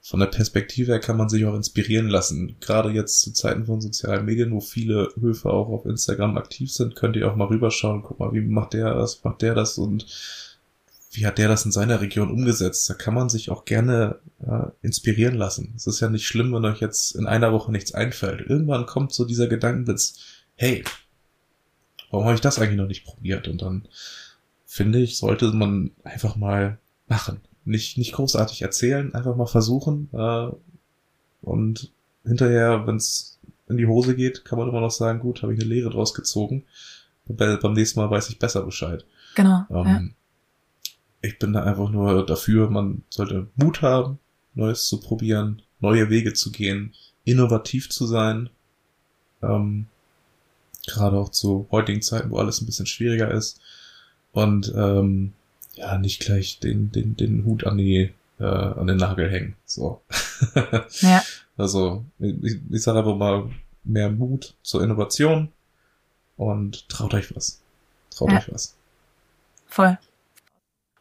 von 0.01 0.19
der 0.19 0.27
Perspektive 0.27 0.91
her 0.91 0.99
kann 0.99 1.17
man 1.17 1.29
sich 1.29 1.45
auch 1.45 1.55
inspirieren 1.55 2.09
lassen. 2.09 2.57
Gerade 2.59 2.91
jetzt 2.91 3.21
zu 3.21 3.31
Zeiten 3.31 3.65
von 3.65 3.81
sozialen 3.81 4.25
Medien, 4.25 4.51
wo 4.51 4.59
viele 4.59 5.09
Höfe 5.19 5.49
auch 5.49 5.69
auf 5.69 5.85
Instagram 5.85 6.37
aktiv 6.37 6.71
sind, 6.71 6.95
könnt 6.95 7.15
ihr 7.15 7.31
auch 7.31 7.35
mal 7.35 7.47
rüberschauen. 7.47 8.03
Guck 8.03 8.19
mal, 8.19 8.33
wie 8.33 8.41
macht 8.41 8.73
der 8.73 8.93
das, 8.93 9.23
macht 9.23 9.41
der 9.41 9.55
das 9.55 9.77
und 9.77 10.05
wie 11.11 11.25
hat 11.25 11.37
der 11.37 11.47
das 11.47 11.65
in 11.65 11.71
seiner 11.71 12.01
Region 12.01 12.31
umgesetzt? 12.31 12.89
Da 12.89 12.95
kann 12.95 13.13
man 13.13 13.29
sich 13.29 13.49
auch 13.49 13.65
gerne 13.65 14.19
äh, 14.45 14.67
inspirieren 14.81 15.35
lassen. 15.35 15.73
Es 15.75 15.87
ist 15.87 16.01
ja 16.01 16.09
nicht 16.09 16.27
schlimm, 16.27 16.53
wenn 16.53 16.65
euch 16.65 16.81
jetzt 16.81 17.15
in 17.15 17.25
einer 17.25 17.53
Woche 17.53 17.71
nichts 17.71 17.93
einfällt. 17.93 18.41
Irgendwann 18.41 18.85
kommt 18.85 19.13
so 19.13 19.23
dieser 19.23 19.47
Gedankenblitz, 19.47 20.19
hey, 20.55 20.83
warum 22.11 22.25
habe 22.25 22.35
ich 22.35 22.41
das 22.41 22.59
eigentlich 22.59 22.77
noch 22.77 22.87
nicht 22.87 23.05
probiert? 23.05 23.47
Und 23.47 23.61
dann 23.61 23.87
finde 24.73 24.99
ich, 24.99 25.19
sollte 25.19 25.51
man 25.51 25.91
einfach 26.03 26.35
mal 26.35 26.79
machen. 27.07 27.41
Nicht, 27.63 27.99
nicht 27.99 28.13
großartig 28.13 28.63
erzählen, 28.63 29.13
einfach 29.13 29.35
mal 29.35 29.45
versuchen. 29.45 30.09
Äh, 30.13 30.47
und 31.43 31.91
hinterher, 32.25 32.87
wenn 32.87 32.95
es 32.95 33.39
in 33.69 33.77
die 33.77 33.85
Hose 33.85 34.15
geht, 34.15 34.45
kann 34.45 34.57
man 34.57 34.67
immer 34.67 34.81
noch 34.81 34.89
sagen, 34.89 35.19
gut, 35.19 35.43
habe 35.43 35.53
ich 35.53 35.59
eine 35.59 35.69
Lehre 35.69 35.91
draus 35.91 36.15
gezogen. 36.15 36.63
Beim 37.27 37.73
nächsten 37.73 37.99
Mal 37.99 38.09
weiß 38.09 38.29
ich 38.29 38.39
besser 38.39 38.63
Bescheid. 38.63 39.05
Genau. 39.35 39.63
Ähm, 39.69 39.85
ja. 39.85 40.01
Ich 41.21 41.37
bin 41.37 41.53
da 41.53 41.63
einfach 41.63 41.91
nur 41.91 42.25
dafür, 42.25 42.67
man 42.71 43.03
sollte 43.09 43.49
Mut 43.55 43.83
haben, 43.83 44.17
Neues 44.55 44.87
zu 44.87 44.99
probieren, 44.99 45.61
neue 45.81 46.09
Wege 46.09 46.33
zu 46.33 46.51
gehen, 46.51 46.95
innovativ 47.25 47.91
zu 47.91 48.07
sein. 48.07 48.49
Ähm, 49.43 49.85
gerade 50.87 51.15
auch 51.15 51.29
zu 51.29 51.67
heutigen 51.69 52.01
Zeiten, 52.01 52.31
wo 52.31 52.37
alles 52.37 52.59
ein 52.59 52.65
bisschen 52.65 52.87
schwieriger 52.87 53.29
ist 53.29 53.61
und 54.33 54.73
ähm, 54.75 55.33
ja, 55.75 55.97
nicht 55.97 56.19
gleich 56.19 56.59
den, 56.59 56.91
den, 56.91 57.15
den 57.15 57.45
Hut 57.45 57.65
an 57.65 57.77
die 57.77 58.11
äh, 58.39 58.43
an 58.43 58.87
den 58.87 58.97
Nagel 58.97 59.31
hängen. 59.31 59.55
So. 59.65 60.01
ja. 61.01 61.23
Also, 61.57 62.03
ich, 62.19 62.59
ich 62.69 62.81
sage 62.81 62.99
einfach 62.99 63.15
mal 63.15 63.49
mehr 63.83 64.09
Mut 64.09 64.55
zur 64.63 64.83
Innovation 64.83 65.49
und 66.35 66.89
traut 66.89 67.13
euch 67.13 67.35
was. 67.35 67.61
Traut 68.09 68.31
ja. 68.31 68.37
euch 68.39 68.51
was. 68.51 68.75
Voll. 69.67 69.97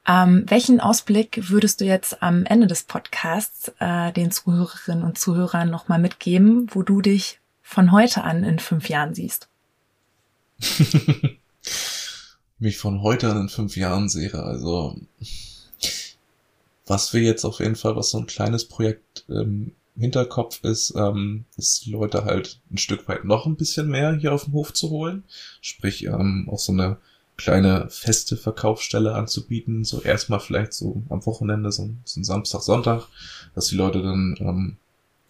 Ähm, 0.07 0.45
welchen 0.49 0.81
Ausblick 0.81 1.49
würdest 1.51 1.81
du 1.81 1.85
jetzt 1.85 2.23
am 2.23 2.45
Ende 2.45 2.67
des 2.67 2.83
Podcasts 2.83 3.73
äh, 3.79 4.13
den 4.13 4.31
Zuhörerinnen 4.33 5.05
und 5.05 5.19
Zuhörern 5.19 5.71
nochmal 5.71 6.01
mitgeben, 6.01 6.67
wo 6.73 6.83
du 6.83 7.01
dich 7.01 7.41
von 7.63 7.93
heute 7.93 8.25
an 8.25 8.43
in 8.43 8.59
fünf 8.59 8.89
Jahren 8.89 9.15
siehst? 9.15 9.49
mich 12.63 12.79
von 12.79 13.03
heute 13.03 13.31
an 13.31 13.43
in 13.43 13.49
fünf 13.49 13.77
Jahren 13.77 14.09
sehe. 14.09 14.35
Also 14.35 14.97
was 16.87 17.13
wir 17.13 17.23
jetzt 17.23 17.45
auf 17.45 17.61
jeden 17.61 17.77
Fall, 17.77 17.97
was 17.97 18.11
so 18.11 18.19
ein 18.19 18.27
kleines 18.27 18.67
Projekt 18.67 19.25
im 19.29 19.73
Hinterkopf 19.97 20.63
ist, 20.65 20.95
ähm, 20.97 21.45
ist 21.57 21.85
die 21.85 21.91
Leute 21.91 22.25
halt 22.25 22.61
ein 22.71 22.79
Stück 22.79 23.07
weit 23.09 23.25
noch 23.25 23.47
ein 23.47 23.57
bisschen 23.57 23.89
mehr 23.89 24.15
hier 24.15 24.33
auf 24.33 24.45
dem 24.45 24.55
Hof 24.55 24.73
zu 24.73 24.91
holen. 24.91 25.25
Sprich, 25.61 26.05
ähm, 26.05 26.49
auch 26.51 26.59
so 26.59 26.73
eine 26.73 26.97
kleine 27.37 27.89
feste 27.91 28.37
Verkaufsstelle 28.37 29.15
anzubieten. 29.15 29.85
So 29.85 30.01
erstmal 30.01 30.41
vielleicht 30.41 30.73
so 30.73 31.03
am 31.09 31.25
Wochenende, 31.27 31.73
so, 31.73 31.91
so 32.05 32.21
ein 32.21 32.25
Samstag, 32.25 32.63
Sonntag, 32.63 33.09
dass 33.55 33.67
die 33.67 33.77
Leute 33.77 34.03
dann 34.03 34.37
ähm, 34.41 34.77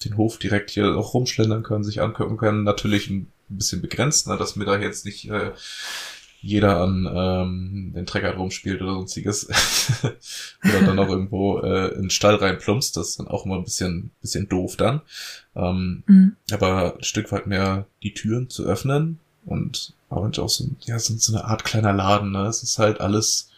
den 0.05 0.17
Hof 0.17 0.39
direkt 0.39 0.71
hier 0.71 0.97
auch 0.97 1.15
rumschlendern 1.15 1.63
können, 1.63 1.85
sich 1.85 2.01
angucken 2.01 2.37
können. 2.37 2.65
Natürlich 2.65 3.11
ein 3.11 3.31
bisschen 3.49 3.81
begrenzt, 3.81 4.27
ne, 4.29 4.37
dass 4.37 4.57
mir 4.57 4.65
da 4.65 4.79
jetzt 4.79 5.05
nicht 5.05 5.29
äh, 5.31 5.53
jeder 6.43 6.81
an 6.81 7.09
ähm, 7.15 7.93
den 7.95 8.05
Trecker 8.05 8.35
rumspielt 8.35 8.83
oder 8.83 8.95
sonstiges. 8.95 9.49
oder 10.65 10.83
dann 10.83 10.99
auch 10.99 11.09
irgendwo 11.09 11.61
äh, 11.61 11.95
in 11.95 12.03
den 12.03 12.11
Stall 12.11 12.35
reinplumpst. 12.35 12.97
Das 12.97 13.11
ist 13.11 13.21
dann 13.21 13.29
auch 13.29 13.47
immer 13.47 13.57
ein 13.57 13.65
bisschen, 13.65 14.11
bisschen 14.21 14.49
doof 14.49 14.77
dann. 14.77 15.03
Ähm, 15.55 16.03
mhm. 16.07 16.37
Aber 16.51 16.97
ein 16.97 17.05
Stück 17.05 17.31
weit 17.31 17.47
mehr 17.47 17.87
die 18.03 18.13
Türen 18.13 18.51
zu 18.51 18.65
öffnen 18.65 19.21
und 19.47 19.95
auch 20.11 20.49
so, 20.49 20.69
ja, 20.81 20.99
so, 20.99 21.15
so 21.17 21.35
eine 21.35 21.45
Art 21.45 21.65
kleiner 21.65 21.93
Laden. 21.93 22.33
Ne? 22.33 22.47
Es 22.47 22.63
ist 22.63 22.79
halt 22.79 23.01
alles 23.01 23.49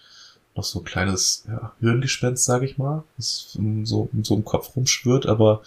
noch 0.54 0.64
so 0.64 0.80
ein 0.80 0.84
kleines 0.84 1.44
ja, 1.48 1.72
Hirngespenst, 1.80 2.44
sage 2.44 2.66
ich 2.66 2.78
mal, 2.78 3.02
das 3.16 3.58
so, 3.84 4.08
so 4.22 4.34
im 4.36 4.44
Kopf 4.44 4.76
rumschwirrt, 4.76 5.26
aber 5.26 5.62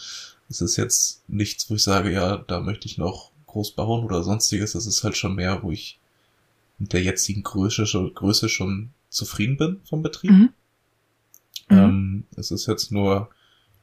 es 0.50 0.62
ist 0.62 0.78
jetzt 0.78 1.24
nichts, 1.28 1.70
wo 1.70 1.76
ich 1.76 1.84
sage, 1.84 2.12
ja, 2.12 2.38
da 2.38 2.62
möchte 2.62 2.86
ich 2.86 2.98
noch 2.98 3.32
groß 3.48 3.72
bauen 3.72 4.06
oder 4.06 4.24
sonstiges. 4.24 4.74
Das 4.74 4.86
ist 4.86 5.04
halt 5.04 5.18
schon 5.18 5.36
mehr, 5.36 5.62
wo 5.64 5.72
ich 5.72 6.00
mit 6.78 6.94
der 6.94 7.02
jetzigen 7.02 7.44
Größe 7.44 7.86
schon, 7.86 8.14
Größe 8.14 8.50
schon 8.50 8.90
zufrieden 9.10 9.58
bin 9.58 9.82
vom 9.86 10.04
Betrieb. 10.04 10.32
Mhm. 10.32 10.50
Mhm. 11.70 11.78
Ähm, 11.78 12.24
es 12.36 12.52
ist 12.52 12.68
jetzt 12.68 12.92
nur, 12.92 13.30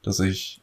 dass 0.01 0.19
ich 0.19 0.61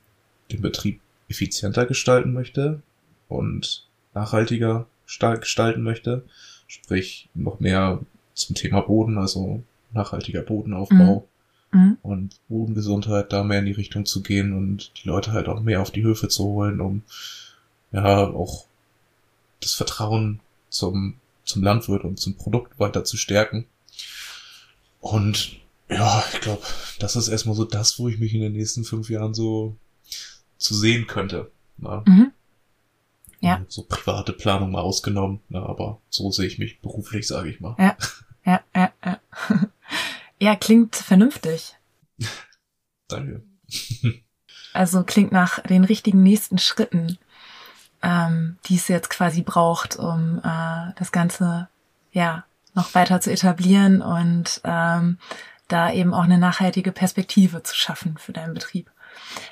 den 0.50 0.62
Betrieb 0.62 1.00
effizienter 1.28 1.86
gestalten 1.86 2.32
möchte 2.32 2.82
und 3.28 3.86
nachhaltiger 4.14 4.86
gestalten 5.06 5.82
möchte. 5.82 6.24
Sprich, 6.66 7.28
noch 7.34 7.60
mehr 7.60 8.00
zum 8.34 8.56
Thema 8.56 8.80
Boden, 8.80 9.18
also 9.18 9.62
nachhaltiger 9.92 10.42
Bodenaufbau 10.42 11.28
mhm. 11.70 11.80
mhm. 11.80 11.98
und 12.02 12.40
Bodengesundheit, 12.48 13.32
da 13.32 13.42
mehr 13.44 13.58
in 13.58 13.66
die 13.66 13.72
Richtung 13.72 14.06
zu 14.06 14.22
gehen 14.22 14.52
und 14.52 14.92
die 15.02 15.08
Leute 15.08 15.32
halt 15.32 15.48
auch 15.48 15.60
mehr 15.60 15.82
auf 15.82 15.90
die 15.90 16.02
Höfe 16.02 16.28
zu 16.28 16.44
holen, 16.44 16.80
um 16.80 17.02
ja 17.92 18.26
auch 18.26 18.66
das 19.60 19.74
Vertrauen 19.74 20.40
zum, 20.70 21.14
zum 21.44 21.62
Landwirt 21.62 22.04
und 22.04 22.18
zum 22.18 22.36
Produkt 22.36 22.78
weiter 22.78 23.04
zu 23.04 23.16
stärken. 23.16 23.66
Und 25.00 25.58
ja, 25.88 26.24
ich 26.32 26.40
glaube, 26.40 26.62
das 26.98 27.16
ist 27.16 27.28
erstmal 27.28 27.56
so 27.56 27.64
das, 27.64 27.98
wo 27.98 28.08
ich 28.08 28.18
mich 28.18 28.34
in 28.34 28.40
den 28.40 28.52
nächsten 28.52 28.84
fünf 28.84 29.10
Jahren 29.10 29.34
so 29.34 29.76
zu 30.56 30.74
sehen 30.74 31.06
könnte. 31.06 31.50
Ne? 31.76 32.02
Mhm. 32.06 32.32
Ja. 33.40 33.64
So 33.68 33.82
private 33.82 34.32
Planung 34.32 34.70
mal 34.70 34.82
ausgenommen, 34.82 35.40
ne? 35.48 35.60
aber 35.60 36.00
so 36.08 36.30
sehe 36.30 36.46
ich 36.46 36.58
mich 36.58 36.80
beruflich, 36.80 37.26
sage 37.26 37.50
ich 37.50 37.60
mal. 37.60 37.74
Ja, 37.78 37.96
ja, 38.44 38.60
ja, 38.74 38.92
ja. 39.04 39.20
Ja, 40.40 40.56
klingt 40.56 40.96
vernünftig. 40.96 41.76
Danke. 43.08 43.44
also 44.72 45.04
klingt 45.04 45.30
nach 45.30 45.60
den 45.60 45.84
richtigen 45.84 46.24
nächsten 46.24 46.58
Schritten, 46.58 47.16
ähm, 48.02 48.58
die 48.66 48.76
es 48.76 48.88
jetzt 48.88 49.10
quasi 49.10 49.42
braucht, 49.42 49.96
um 49.96 50.38
äh, 50.38 50.92
das 50.98 51.12
Ganze 51.12 51.68
ja 52.12 52.44
noch 52.74 52.94
weiter 52.94 53.20
zu 53.20 53.30
etablieren 53.30 54.02
und 54.02 54.60
ähm, 54.64 55.18
da 55.68 55.92
eben 55.92 56.14
auch 56.14 56.24
eine 56.24 56.38
nachhaltige 56.38 56.92
Perspektive 56.92 57.62
zu 57.62 57.74
schaffen 57.74 58.16
für 58.18 58.32
deinen 58.32 58.54
Betrieb. 58.54 58.90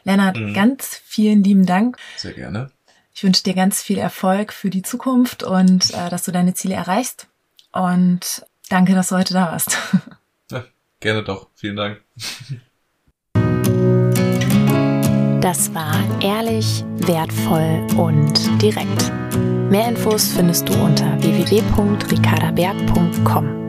Lennart, 0.04 0.36
mhm. 0.36 0.54
ganz 0.54 1.00
vielen 1.04 1.42
lieben 1.44 1.66
Dank. 1.66 1.96
Sehr 2.16 2.32
gerne. 2.32 2.70
Ich 3.14 3.24
wünsche 3.24 3.42
dir 3.42 3.54
ganz 3.54 3.82
viel 3.82 3.98
Erfolg 3.98 4.52
für 4.52 4.70
die 4.70 4.82
Zukunft 4.82 5.42
und 5.42 5.92
äh, 5.94 6.08
dass 6.08 6.24
du 6.24 6.32
deine 6.32 6.54
Ziele 6.54 6.74
erreichst. 6.74 7.26
Und 7.72 8.46
danke, 8.68 8.94
dass 8.94 9.08
du 9.08 9.16
heute 9.16 9.34
da 9.34 9.52
warst. 9.52 9.78
Gerne 11.00 11.22
doch. 11.22 11.48
Vielen 11.54 11.76
Dank. 11.76 12.00
Das 15.40 15.74
war 15.74 15.94
ehrlich, 16.20 16.84
wertvoll 16.98 17.86
und 17.96 18.60
direkt. 18.60 19.10
Mehr 19.70 19.88
Infos 19.88 20.32
findest 20.32 20.68
du 20.68 20.74
unter 20.74 21.18
www.ricardaberg.com. 21.22 23.59